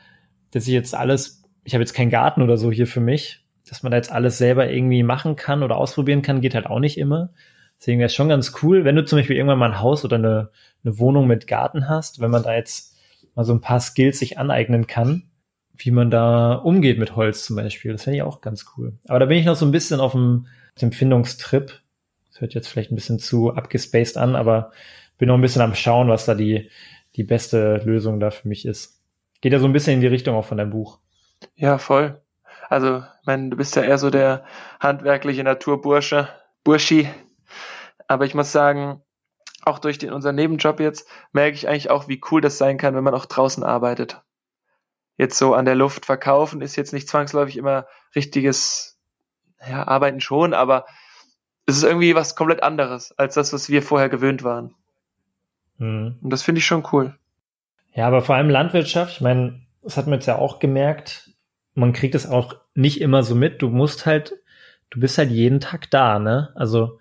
dass 0.53 0.67
ich 0.67 0.73
jetzt 0.73 0.95
alles, 0.95 1.43
ich 1.65 1.75
habe 1.75 1.83
jetzt 1.83 1.93
keinen 1.93 2.09
Garten 2.09 2.41
oder 2.41 2.57
so 2.57 2.73
hier 2.73 2.87
für 2.87 3.01
mich, 3.01 3.45
dass 3.69 3.83
man 3.83 3.91
da 3.91 3.99
jetzt 3.99 4.11
alles 4.11 4.39
selber 4.39 4.71
irgendwie 4.71 5.03
machen 5.03 5.37
kann 5.37 5.63
oder 5.63 5.77
ausprobieren 5.77 6.23
kann, 6.23 6.41
geht 6.41 6.55
halt 6.55 6.65
auch 6.65 6.79
nicht 6.79 6.97
immer. 6.97 7.29
Deswegen 7.79 7.99
wäre 7.99 8.07
es 8.07 8.15
schon 8.15 8.31
ganz 8.31 8.55
cool, 8.63 8.87
wenn 8.87 8.97
du 8.97 9.05
zum 9.05 9.19
Beispiel 9.19 9.37
irgendwann 9.37 9.59
mal 9.59 9.73
ein 9.73 9.81
Haus 9.81 10.03
oder 10.07 10.17
eine, 10.17 10.49
eine 10.83 10.99
Wohnung 10.99 11.27
mit 11.27 11.47
Garten 11.47 11.91
hast, 11.91 12.23
wenn 12.23 12.31
man 12.31 12.43
da 12.43 12.55
jetzt 12.55 12.97
mal 13.35 13.45
so 13.45 13.53
ein 13.53 13.61
paar 13.61 13.81
Skills 13.81 14.19
sich 14.19 14.39
aneignen 14.39 14.87
kann, 14.87 15.25
wie 15.77 15.91
man 15.91 16.11
da 16.11 16.55
umgeht 16.55 16.99
mit 16.99 17.17
Holz 17.17 17.45
zum 17.45 17.57
Beispiel. 17.57 17.93
Das 17.93 18.05
fände 18.05 18.17
ich 18.17 18.23
auch 18.23 18.41
ganz 18.41 18.65
cool. 18.77 18.95
Aber 19.09 19.19
da 19.19 19.27
bin 19.27 19.37
ich 19.37 19.45
noch 19.45 19.57
so 19.57 19.67
ein 19.67 19.73
bisschen 19.73 20.01
auf 20.01 20.13
dem, 20.13 20.47
dem 20.81 20.91
Findungstrip. 20.91 21.83
Hört 22.41 22.55
jetzt 22.55 22.69
vielleicht 22.69 22.91
ein 22.91 22.97
bisschen 22.97 23.19
zu 23.19 23.55
abgespaced 23.55 24.17
an, 24.17 24.37
aber 24.37 24.73
bin 25.19 25.29
noch 25.29 25.35
ein 25.35 25.41
bisschen 25.41 25.63
am 25.63 25.75
Schauen, 25.75 26.09
was 26.09 26.27
da 26.27 26.35
die, 26.35 26.71
die 27.17 27.25
beste 27.25 27.79
Lösung 27.85 28.21
da 28.21 28.31
für 28.31 28.49
mich 28.49 28.65
ist. 28.65 29.03
Geht 29.41 29.53
ja 29.53 29.59
so 29.59 29.67
ein 29.67 29.73
bisschen 29.73 29.95
in 29.95 30.01
die 30.01 30.07
Richtung 30.07 30.37
auch 30.37 30.45
von 30.45 30.59
deinem 30.59 30.71
Buch. 30.71 30.99
Ja, 31.55 31.79
voll. 31.79 32.21
Also, 32.69 32.99
ich 32.99 33.27
meine, 33.27 33.51
du 33.51 33.57
bist 33.57 33.77
ja 33.77 33.83
eher 33.83 33.99
so 33.99 34.11
der 34.11 34.45
handwerkliche 34.81 35.43
Naturbursche, 35.43 36.29
Burschi. 36.65 37.09
Aber 38.07 38.25
ich 38.25 38.35
muss 38.35 38.53
sagen, 38.53 39.03
auch 39.65 39.79
durch 39.79 39.99
den, 39.99 40.13
unseren 40.13 40.35
Nebenjob 40.35 40.81
jetzt 40.81 41.09
merke 41.33 41.55
ich 41.55 41.69
eigentlich 41.69 41.91
auch, 41.91 42.09
wie 42.09 42.21
cool 42.31 42.41
das 42.41 42.59
sein 42.59 42.79
kann, 42.79 42.95
wenn 42.95 43.05
man 43.05 43.15
auch 43.15 43.27
draußen 43.27 43.63
arbeitet. 43.63 44.23
Jetzt 45.17 45.39
so 45.39 45.55
an 45.55 45.65
der 45.65 45.75
Luft 45.75 46.07
verkaufen 46.07 46.61
ist 46.63 46.77
jetzt 46.77 46.93
nicht 46.93 47.09
zwangsläufig 47.09 47.57
immer 47.57 47.87
richtiges, 48.15 49.01
ja, 49.69 49.87
Arbeiten 49.87 50.21
schon, 50.21 50.55
aber 50.55 50.87
es 51.69 51.77
ist 51.77 51.85
irgendwie 51.85 52.15
was 52.15 52.35
komplett 52.35 52.63
anderes 52.63 53.13
als 53.19 53.35
das, 53.35 53.53
was 53.53 53.69
wir 53.69 53.83
vorher 53.83 54.09
gewöhnt 54.09 54.43
waren. 54.43 54.75
Mhm. 55.77 56.17
Und 56.23 56.31
das 56.31 56.43
finde 56.43 56.61
ich 56.61 56.67
schon 56.67 56.87
cool. 56.93 57.15
Ja, 57.93 58.07
aber 58.07 58.23
vor 58.23 58.37
allem 58.37 58.49
Landwirtschaft, 58.49 59.17
ich 59.17 59.21
meine, 59.21 59.61
das 59.83 59.99
hat 59.99 60.07
man 60.07 60.15
jetzt 60.15 60.27
ja 60.27 60.37
auch 60.37 60.61
gemerkt, 60.61 61.31
man 61.75 61.93
kriegt 61.93 62.15
es 62.15 62.27
auch 62.27 62.57
nicht 62.75 63.03
immer 63.03 63.23
so 63.23 63.35
mit. 63.35 63.61
Du 63.61 63.69
musst 63.69 64.07
halt, 64.07 64.35
du 64.89 64.99
bist 64.99 65.19
halt 65.19 65.31
jeden 65.31 65.61
Tag 65.61 65.91
da, 65.91 66.19
ne? 66.19 66.53
Also 66.55 67.01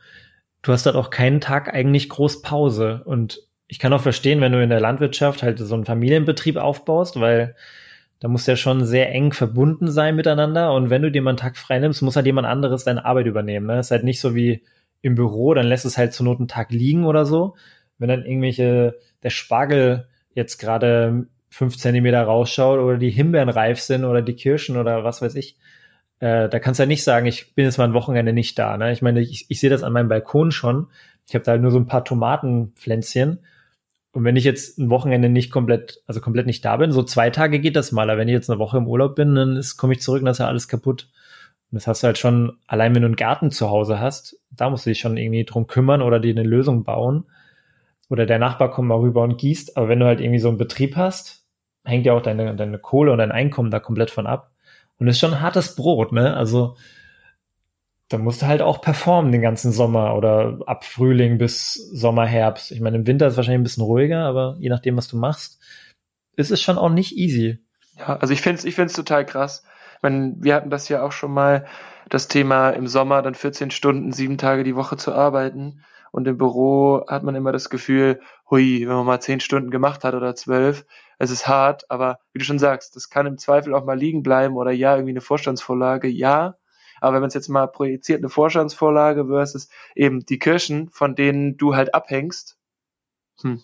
du 0.63 0.73
hast 0.73 0.85
halt 0.85 0.97
auch 0.97 1.11
keinen 1.11 1.39
Tag 1.39 1.73
eigentlich 1.73 2.09
groß 2.09 2.41
Pause. 2.41 3.03
Und 3.05 3.39
ich 3.67 3.79
kann 3.79 3.93
auch 3.93 4.01
verstehen, 4.01 4.41
wenn 4.41 4.51
du 4.51 4.61
in 4.61 4.69
der 4.69 4.81
Landwirtschaft 4.81 5.43
halt 5.43 5.59
so 5.59 5.75
einen 5.75 5.85
Familienbetrieb 5.85 6.57
aufbaust, 6.57 7.21
weil 7.21 7.55
da 8.19 8.27
muss 8.27 8.47
ja 8.47 8.55
schon 8.55 8.85
sehr 8.85 9.11
eng 9.11 9.31
verbunden 9.31 9.91
sein 9.91 10.15
miteinander. 10.15 10.73
Und 10.73 10.89
wenn 10.89 11.01
du 11.01 11.11
dir 11.11 11.21
mal 11.21 11.31
einen 11.31 11.37
Tag 11.37 11.57
frei 11.57 11.79
nimmst, 11.79 12.01
muss 12.01 12.15
halt 12.15 12.25
jemand 12.25 12.47
anderes 12.47 12.83
deine 12.83 13.05
Arbeit 13.05 13.27
übernehmen. 13.27 13.67
Ne? 13.67 13.79
ist 13.79 13.91
halt 13.91 14.03
nicht 14.03 14.19
so 14.19 14.35
wie 14.35 14.63
im 15.01 15.15
Büro, 15.15 15.53
dann 15.53 15.67
lässt 15.67 15.85
es 15.85 15.97
halt 15.97 16.13
zur 16.13 16.25
Not 16.25 16.39
einen 16.39 16.47
Tag 16.47 16.71
liegen 16.71 17.05
oder 17.05 17.25
so. 17.25 17.55
Wenn 17.99 18.09
dann 18.09 18.25
irgendwelche, 18.25 18.95
der 19.23 19.29
Spargel 19.29 20.07
jetzt 20.33 20.57
gerade 20.57 21.27
fünf 21.49 21.77
Zentimeter 21.77 22.23
rausschaut 22.23 22.79
oder 22.79 22.97
die 22.97 23.09
Himbeeren 23.09 23.49
reif 23.49 23.79
sind 23.79 24.05
oder 24.05 24.21
die 24.21 24.35
Kirschen 24.35 24.77
oder 24.77 25.03
was 25.03 25.21
weiß 25.21 25.35
ich, 25.35 25.57
äh, 26.19 26.49
da 26.49 26.59
kannst 26.59 26.79
du 26.79 26.83
ja 26.83 26.87
nicht 26.87 27.03
sagen, 27.03 27.27
ich 27.27 27.53
bin 27.53 27.65
jetzt 27.65 27.77
mal 27.77 27.85
ein 27.85 27.93
Wochenende 27.93 28.33
nicht 28.33 28.57
da. 28.57 28.77
Ne? 28.77 28.91
Ich 28.91 29.01
meine, 29.01 29.21
ich, 29.21 29.45
ich 29.49 29.59
sehe 29.59 29.69
das 29.69 29.83
an 29.83 29.93
meinem 29.93 30.09
Balkon 30.09 30.51
schon. 30.51 30.87
Ich 31.27 31.35
habe 31.35 31.43
da 31.43 31.51
halt 31.51 31.61
nur 31.61 31.71
so 31.71 31.77
ein 31.77 31.87
paar 31.87 32.03
Tomatenpflänzchen. 32.03 33.39
Und 34.17 34.23
wenn 34.23 34.35
ich 34.35 34.45
jetzt 34.45 34.79
ein 34.79 34.89
Wochenende 34.89 35.29
nicht 35.29 35.51
komplett, 35.51 36.01
also 36.07 36.21
komplett 36.21 36.47
nicht 36.47 36.65
da 36.65 36.77
bin, 36.77 36.91
so 36.91 37.03
zwei 37.03 37.29
Tage 37.29 37.59
geht 37.59 37.75
das 37.75 37.91
mal. 37.91 38.09
Aber 38.09 38.17
wenn 38.17 38.27
ich 38.27 38.33
jetzt 38.33 38.49
eine 38.49 38.57
Woche 38.57 38.77
im 38.77 38.87
Urlaub 38.87 39.13
bin, 39.13 39.35
dann 39.35 39.63
komme 39.77 39.93
ich 39.93 40.01
zurück 40.01 40.21
und 40.21 40.25
das 40.25 40.37
ist 40.37 40.39
ja 40.39 40.47
alles 40.47 40.67
kaputt. 40.67 41.07
Und 41.69 41.75
das 41.75 41.85
hast 41.85 42.01
du 42.01 42.07
halt 42.07 42.17
schon, 42.17 42.57
allein 42.65 42.95
wenn 42.95 43.03
du 43.03 43.09
einen 43.09 43.15
Garten 43.15 43.51
zu 43.51 43.69
Hause 43.69 43.99
hast, 43.99 44.35
da 44.49 44.71
musst 44.71 44.87
du 44.87 44.89
dich 44.89 44.99
schon 44.99 45.17
irgendwie 45.17 45.45
drum 45.45 45.67
kümmern 45.67 46.01
oder 46.01 46.19
dir 46.19 46.31
eine 46.31 46.41
Lösung 46.41 46.83
bauen. 46.83 47.25
Oder 48.09 48.25
der 48.25 48.39
Nachbar 48.39 48.71
kommt 48.71 48.87
mal 48.87 48.97
rüber 48.97 49.21
und 49.21 49.37
gießt. 49.37 49.77
Aber 49.77 49.87
wenn 49.87 49.99
du 49.99 50.07
halt 50.07 50.19
irgendwie 50.19 50.39
so 50.39 50.49
einen 50.49 50.57
Betrieb 50.57 50.95
hast, 50.95 51.45
hängt 51.85 52.07
ja 52.07 52.13
auch 52.13 52.23
deine, 52.23 52.55
deine 52.55 52.79
Kohle 52.79 53.11
und 53.11 53.19
dein 53.19 53.31
Einkommen 53.31 53.69
da 53.69 53.79
komplett 53.79 54.09
von 54.09 54.25
ab. 54.25 54.49
Und 54.97 55.07
ist 55.07 55.19
schon 55.19 55.41
hartes 55.41 55.75
Brot, 55.75 56.11
ne? 56.11 56.35
Also 56.35 56.75
da 58.09 58.17
musst 58.17 58.41
du 58.41 58.47
halt 58.47 58.61
auch 58.61 58.81
performen 58.81 59.31
den 59.31 59.41
ganzen 59.41 59.71
Sommer 59.71 60.15
oder 60.15 60.59
ab 60.65 60.85
Frühling 60.85 61.37
bis 61.37 61.73
Sommer, 61.73 62.25
Herbst. 62.25 62.71
Ich 62.71 62.79
meine, 62.79 62.97
im 62.97 63.07
Winter 63.07 63.27
ist 63.27 63.33
es 63.33 63.37
wahrscheinlich 63.37 63.59
ein 63.59 63.63
bisschen 63.63 63.83
ruhiger, 63.83 64.23
aber 64.25 64.55
je 64.59 64.69
nachdem, 64.69 64.95
was 64.95 65.07
du 65.07 65.17
machst, 65.17 65.61
ist 66.35 66.51
es 66.51 66.61
schon 66.61 66.77
auch 66.77 66.89
nicht 66.89 67.17
easy. 67.17 67.59
Ja, 67.97 68.17
also 68.17 68.33
ich 68.33 68.41
finde 68.41 68.59
es 68.59 68.65
ich 68.65 68.75
find's 68.75 68.93
total 68.93 69.25
krass. 69.25 69.63
Ich 69.95 70.03
meine, 70.03 70.35
wir 70.39 70.55
hatten 70.55 70.69
das 70.69 70.87
ja 70.89 71.03
auch 71.03 71.11
schon 71.11 71.33
mal, 71.33 71.65
das 72.09 72.27
Thema 72.27 72.69
im 72.69 72.87
Sommer 72.87 73.21
dann 73.21 73.35
14 73.35 73.71
Stunden, 73.71 74.11
sieben 74.11 74.37
Tage 74.37 74.63
die 74.63 74.75
Woche 74.75 74.97
zu 74.97 75.13
arbeiten. 75.13 75.83
Und 76.11 76.27
im 76.27 76.37
Büro 76.37 77.05
hat 77.07 77.23
man 77.23 77.35
immer 77.35 77.51
das 77.51 77.69
Gefühl, 77.69 78.21
hui, 78.49 78.87
wenn 78.87 78.95
man 78.95 79.05
mal 79.05 79.19
zehn 79.19 79.39
Stunden 79.39 79.71
gemacht 79.71 80.03
hat 80.03 80.13
oder 80.13 80.35
zwölf, 80.35 80.85
es 81.19 81.31
ist 81.31 81.47
hart, 81.47 81.89
aber 81.91 82.19
wie 82.31 82.39
du 82.39 82.45
schon 82.45 82.59
sagst, 82.59 82.95
das 82.95 83.09
kann 83.09 83.25
im 83.25 83.37
Zweifel 83.37 83.73
auch 83.73 83.83
mal 83.83 83.97
liegen 83.97 84.23
bleiben 84.23 84.55
oder 84.55 84.71
ja, 84.71 84.95
irgendwie 84.95 85.11
eine 85.11 85.21
Vorstandsvorlage, 85.21 86.07
ja. 86.07 86.55
Aber 87.01 87.13
wenn 87.13 87.21
man 87.21 87.29
es 87.29 87.33
jetzt 87.33 87.49
mal 87.49 87.67
projiziert, 87.67 88.19
eine 88.19 88.29
Vorstandsvorlage 88.29 89.27
versus 89.27 89.69
eben 89.95 90.25
die 90.25 90.39
Kirchen, 90.39 90.89
von 90.89 91.15
denen 91.15 91.57
du 91.57 91.75
halt 91.75 91.93
abhängst, 91.93 92.57
hm. 93.41 93.61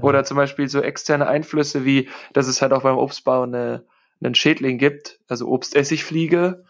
Oder 0.00 0.24
zum 0.24 0.38
Beispiel 0.38 0.68
so 0.70 0.80
externe 0.80 1.26
Einflüsse 1.26 1.84
wie, 1.84 2.08
dass 2.32 2.46
es 2.46 2.62
halt 2.62 2.72
auch 2.72 2.82
beim 2.82 2.96
Obstbau 2.96 3.42
eine, 3.42 3.84
einen 4.22 4.34
Schädling 4.34 4.78
gibt, 4.78 5.20
also 5.28 5.48
Obstessigfliege, 5.48 6.64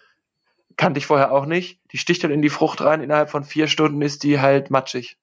kannte 0.77 0.99
ich 0.99 1.07
vorher 1.07 1.31
auch 1.31 1.47
nicht. 1.47 1.81
Die 1.93 1.99
sticht 1.99 2.25
dann 2.25 2.33
in 2.33 2.43
die 2.43 2.49
Frucht 2.49 2.81
rein, 2.81 3.01
innerhalb 3.01 3.31
von 3.31 3.45
vier 3.45 3.69
Stunden 3.69 4.03
ist 4.03 4.25
die 4.25 4.41
halt 4.41 4.71
matschig. 4.71 5.19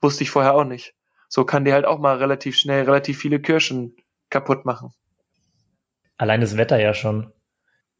Wusste 0.00 0.24
ich 0.24 0.30
vorher 0.30 0.54
auch 0.54 0.64
nicht 0.64 0.94
so 1.30 1.44
kann 1.44 1.64
die 1.64 1.72
halt 1.72 1.86
auch 1.86 1.98
mal 1.98 2.16
relativ 2.16 2.58
schnell 2.58 2.84
relativ 2.84 3.18
viele 3.18 3.40
Kirschen 3.40 3.96
kaputt 4.28 4.66
machen. 4.66 4.92
Allein 6.18 6.42
das 6.42 6.56
Wetter 6.56 6.78
ja 6.78 6.92
schon. 6.92 7.32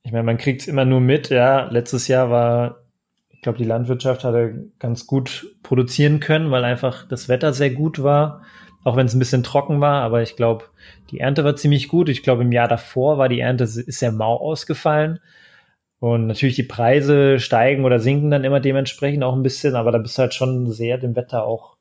Ich 0.03 0.13
meine, 0.13 0.25
man 0.25 0.39
kriegt 0.39 0.63
es 0.63 0.69
immer 0.69 0.85
nur 0.85 1.01
mit, 1.01 1.29
ja. 1.31 1.69
Letztes 1.71 2.09
Jahr 2.09 2.31
war, 2.31 2.85
ich 3.29 3.43
glaube, 3.43 3.59
die 3.59 3.65
Landwirtschaft 3.65 4.25
hatte 4.25 4.71
ganz 4.79 5.07
gut 5.07 5.57
produzieren 5.63 6.21
können, 6.21 6.51
weil 6.51 6.65
einfach 6.65 7.07
das 7.07 7.29
Wetter 7.29 7.53
sehr 7.53 7.71
gut 7.71 8.03
war, 8.03 8.43
auch 8.85 8.97
wenn 8.97 9.07
es 9.07 9.15
ein 9.15 9.19
bisschen 9.19 9.43
trocken 9.43 9.81
war, 9.81 10.03
aber 10.03 10.23
ich 10.23 10.37
glaube, 10.37 10.65
die 11.11 11.21
Ernte 11.21 11.45
war 11.45 11.57
ziemlich 11.57 11.89
gut. 11.89 12.09
Ich 12.09 12.23
glaube, 12.23 12.43
im 12.43 12.53
Jahr 12.53 12.69
davor 12.69 13.19
war 13.19 13.29
die 13.29 13.41
Ernte 13.41 13.67
sehr 13.67 14.13
mau 14.13 14.37
ausgefallen. 14.37 15.21
Und 15.99 16.27
natürlich 16.27 16.57
die 16.57 16.63
Preise 16.63 17.39
steigen 17.39 17.85
oder 17.85 18.01
sinken 18.01 18.31
dann 18.31 18.45
immer 18.45 18.61
dementsprechend 18.61 19.23
auch 19.23 19.35
ein 19.35 19.43
bisschen, 19.43 19.77
aber 19.77 19.93
da 19.93 19.99
bist 19.99 20.17
du 20.17 20.23
halt 20.23 20.33
schon 20.33 20.71
sehr 20.71 20.97
dem 20.97 21.15
Wetter 21.15 21.45
auch 21.45 21.77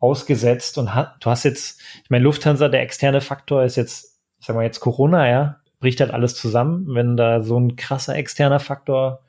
ausgesetzt 0.00 0.78
und 0.78 0.94
hat, 0.94 1.16
du 1.20 1.30
hast 1.30 1.44
jetzt, 1.44 1.80
ich 2.02 2.10
meine, 2.10 2.24
Lufthansa, 2.24 2.68
der 2.68 2.82
externe 2.82 3.20
Faktor 3.20 3.62
ist 3.62 3.76
jetzt, 3.76 4.20
sagen 4.40 4.58
wir 4.58 4.64
jetzt 4.64 4.80
Corona, 4.80 5.28
ja, 5.28 5.60
bricht 5.78 6.00
halt 6.00 6.12
alles 6.12 6.34
zusammen, 6.34 6.86
wenn 6.94 7.16
da 7.16 7.42
so 7.42 7.58
ein 7.58 7.76
krasser 7.76 8.16
externer 8.16 8.60
Faktor 8.60 9.20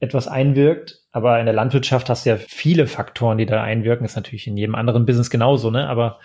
etwas 0.00 0.28
einwirkt. 0.28 1.02
Aber 1.12 1.38
in 1.40 1.46
der 1.46 1.54
Landwirtschaft 1.54 2.08
hast 2.10 2.26
du 2.26 2.30
ja 2.30 2.36
viele 2.36 2.86
Faktoren, 2.86 3.38
die 3.38 3.46
da 3.46 3.62
einwirken. 3.62 4.04
Das 4.04 4.12
ist 4.12 4.16
natürlich 4.16 4.46
in 4.46 4.56
jedem 4.56 4.74
anderen 4.74 5.06
Business 5.06 5.30
genauso, 5.30 5.70
ne? 5.70 5.88
Aber 5.88 6.18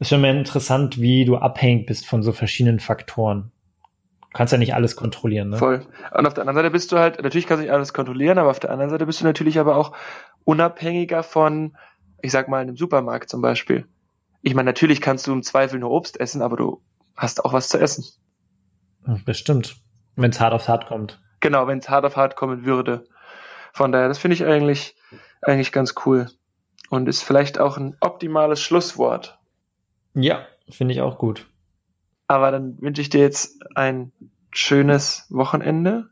ist 0.00 0.10
schon 0.10 0.20
mal 0.20 0.36
interessant, 0.36 1.00
wie 1.00 1.24
du 1.24 1.36
abhängig 1.36 1.86
bist 1.86 2.06
von 2.06 2.22
so 2.22 2.32
verschiedenen 2.32 2.78
Faktoren. 2.78 3.50
Du 4.20 4.28
kannst 4.34 4.52
ja 4.52 4.58
nicht 4.58 4.74
alles 4.74 4.94
kontrollieren, 4.96 5.50
ne? 5.50 5.56
Voll. 5.56 5.86
Und 6.16 6.26
auf 6.26 6.34
der 6.34 6.42
anderen 6.42 6.56
Seite 6.56 6.70
bist 6.70 6.92
du 6.92 6.98
halt, 6.98 7.22
natürlich 7.22 7.46
kannst 7.46 7.60
du 7.60 7.64
nicht 7.64 7.72
alles 7.72 7.92
kontrollieren, 7.92 8.38
aber 8.38 8.50
auf 8.50 8.60
der 8.60 8.70
anderen 8.70 8.90
Seite 8.90 9.06
bist 9.06 9.20
du 9.20 9.24
natürlich 9.24 9.58
aber 9.58 9.76
auch 9.76 9.92
unabhängiger 10.44 11.22
von 11.22 11.76
ich 12.22 12.32
sag 12.32 12.48
mal 12.48 12.62
in 12.62 12.68
einem 12.68 12.76
Supermarkt 12.76 13.30
zum 13.30 13.40
Beispiel. 13.40 13.86
Ich 14.42 14.54
meine, 14.54 14.66
natürlich 14.66 15.00
kannst 15.00 15.26
du 15.26 15.32
im 15.32 15.42
Zweifel 15.42 15.78
nur 15.78 15.90
Obst 15.90 16.18
essen, 16.20 16.42
aber 16.42 16.56
du 16.56 16.80
hast 17.16 17.44
auch 17.44 17.52
was 17.52 17.68
zu 17.68 17.78
essen. 17.78 18.04
Bestimmt. 19.24 19.76
Wenn 20.16 20.30
es 20.30 20.40
hart 20.40 20.52
auf 20.52 20.68
hart 20.68 20.86
kommt. 20.86 21.20
Genau, 21.40 21.66
wenn 21.66 21.78
es 21.78 21.88
hart 21.88 22.04
auf 22.04 22.16
hart 22.16 22.36
kommen 22.36 22.64
würde. 22.64 23.06
Von 23.72 23.92
daher, 23.92 24.08
das 24.08 24.18
finde 24.18 24.34
ich 24.34 24.44
eigentlich, 24.44 24.96
eigentlich 25.42 25.72
ganz 25.72 25.94
cool. 26.04 26.28
Und 26.90 27.08
ist 27.08 27.22
vielleicht 27.22 27.58
auch 27.58 27.76
ein 27.76 27.96
optimales 28.00 28.60
Schlusswort. 28.60 29.38
Ja, 30.14 30.46
finde 30.68 30.94
ich 30.94 31.00
auch 31.00 31.18
gut. 31.18 31.46
Aber 32.26 32.50
dann 32.50 32.80
wünsche 32.80 33.00
ich 33.00 33.08
dir 33.08 33.20
jetzt 33.20 33.62
ein 33.74 34.12
schönes 34.50 35.26
Wochenende. 35.30 36.08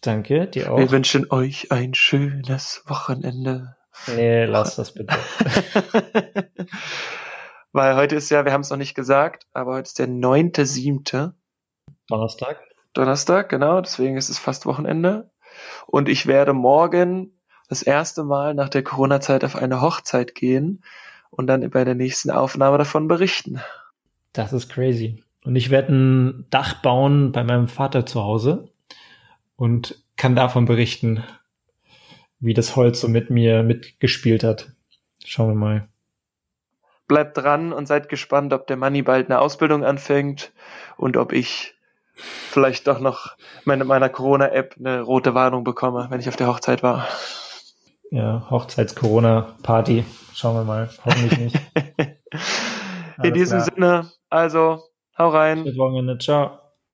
Danke, 0.00 0.46
dir 0.46 0.72
auch. 0.72 0.78
Wir 0.78 0.90
wünschen 0.90 1.30
euch 1.30 1.70
ein 1.72 1.94
schönes 1.94 2.82
Wochenende. 2.86 3.76
Nee, 4.06 4.44
lass 4.44 4.76
das 4.76 4.94
bitte. 4.94 5.14
Weil 7.72 7.96
heute 7.96 8.16
ist 8.16 8.30
ja, 8.30 8.44
wir 8.44 8.52
haben 8.52 8.62
es 8.62 8.70
noch 8.70 8.76
nicht 8.76 8.94
gesagt, 8.94 9.46
aber 9.52 9.74
heute 9.74 9.86
ist 9.88 9.98
der 9.98 10.06
neunte, 10.06 10.66
siebte. 10.66 11.34
Donnerstag. 12.08 12.60
Donnerstag, 12.92 13.48
genau, 13.48 13.80
deswegen 13.80 14.16
ist 14.16 14.28
es 14.28 14.38
fast 14.38 14.66
Wochenende. 14.66 15.30
Und 15.86 16.08
ich 16.08 16.26
werde 16.26 16.52
morgen 16.52 17.32
das 17.68 17.82
erste 17.82 18.24
Mal 18.24 18.54
nach 18.54 18.68
der 18.68 18.82
Corona-Zeit 18.82 19.44
auf 19.44 19.56
eine 19.56 19.80
Hochzeit 19.80 20.34
gehen 20.34 20.82
und 21.30 21.46
dann 21.46 21.68
bei 21.70 21.84
der 21.84 21.94
nächsten 21.94 22.30
Aufnahme 22.30 22.78
davon 22.78 23.08
berichten. 23.08 23.60
Das 24.32 24.52
ist 24.52 24.68
crazy. 24.68 25.22
Und 25.44 25.56
ich 25.56 25.70
werde 25.70 25.92
ein 25.92 26.46
Dach 26.50 26.82
bauen 26.82 27.32
bei 27.32 27.42
meinem 27.44 27.68
Vater 27.68 28.06
zu 28.06 28.22
Hause 28.22 28.68
und 29.56 30.02
kann 30.16 30.36
davon 30.36 30.66
berichten, 30.66 31.24
wie 32.38 32.54
das 32.54 32.76
Holz 32.76 33.00
so 33.00 33.08
mit 33.08 33.30
mir 33.30 33.62
mitgespielt 33.62 34.44
hat. 34.44 34.72
Schauen 35.24 35.48
wir 35.48 35.54
mal. 35.54 35.88
Bleibt 37.08 37.36
dran 37.36 37.72
und 37.72 37.86
seid 37.86 38.08
gespannt, 38.08 38.52
ob 38.52 38.66
der 38.66 38.76
Manni 38.76 39.02
bald 39.02 39.28
eine 39.28 39.40
Ausbildung 39.40 39.84
anfängt 39.84 40.52
und 40.96 41.16
ob 41.16 41.32
ich 41.32 41.74
vielleicht 42.14 42.86
doch 42.86 43.00
noch 43.00 43.36
mit 43.64 43.84
meiner 43.84 44.08
Corona-App 44.08 44.76
eine 44.78 45.02
rote 45.02 45.34
Warnung 45.34 45.64
bekomme, 45.64 46.06
wenn 46.10 46.20
ich 46.20 46.28
auf 46.28 46.36
der 46.36 46.46
Hochzeit 46.46 46.82
war. 46.82 47.06
Ja, 48.10 48.46
Hochzeits-Corona-Party. 48.50 50.04
Schauen 50.34 50.56
wir 50.56 50.64
mal. 50.64 50.90
Hoffentlich 51.04 51.38
nicht. 51.38 51.56
In 53.22 53.32
diesem 53.32 53.60
klar. 53.60 53.70
Sinne, 53.74 54.10
also, 54.28 54.82
hau 55.16 55.28
rein. 55.28 55.64
Bis 55.64 55.76
Wochenende. 55.78 56.18
Ciao. 56.18 56.58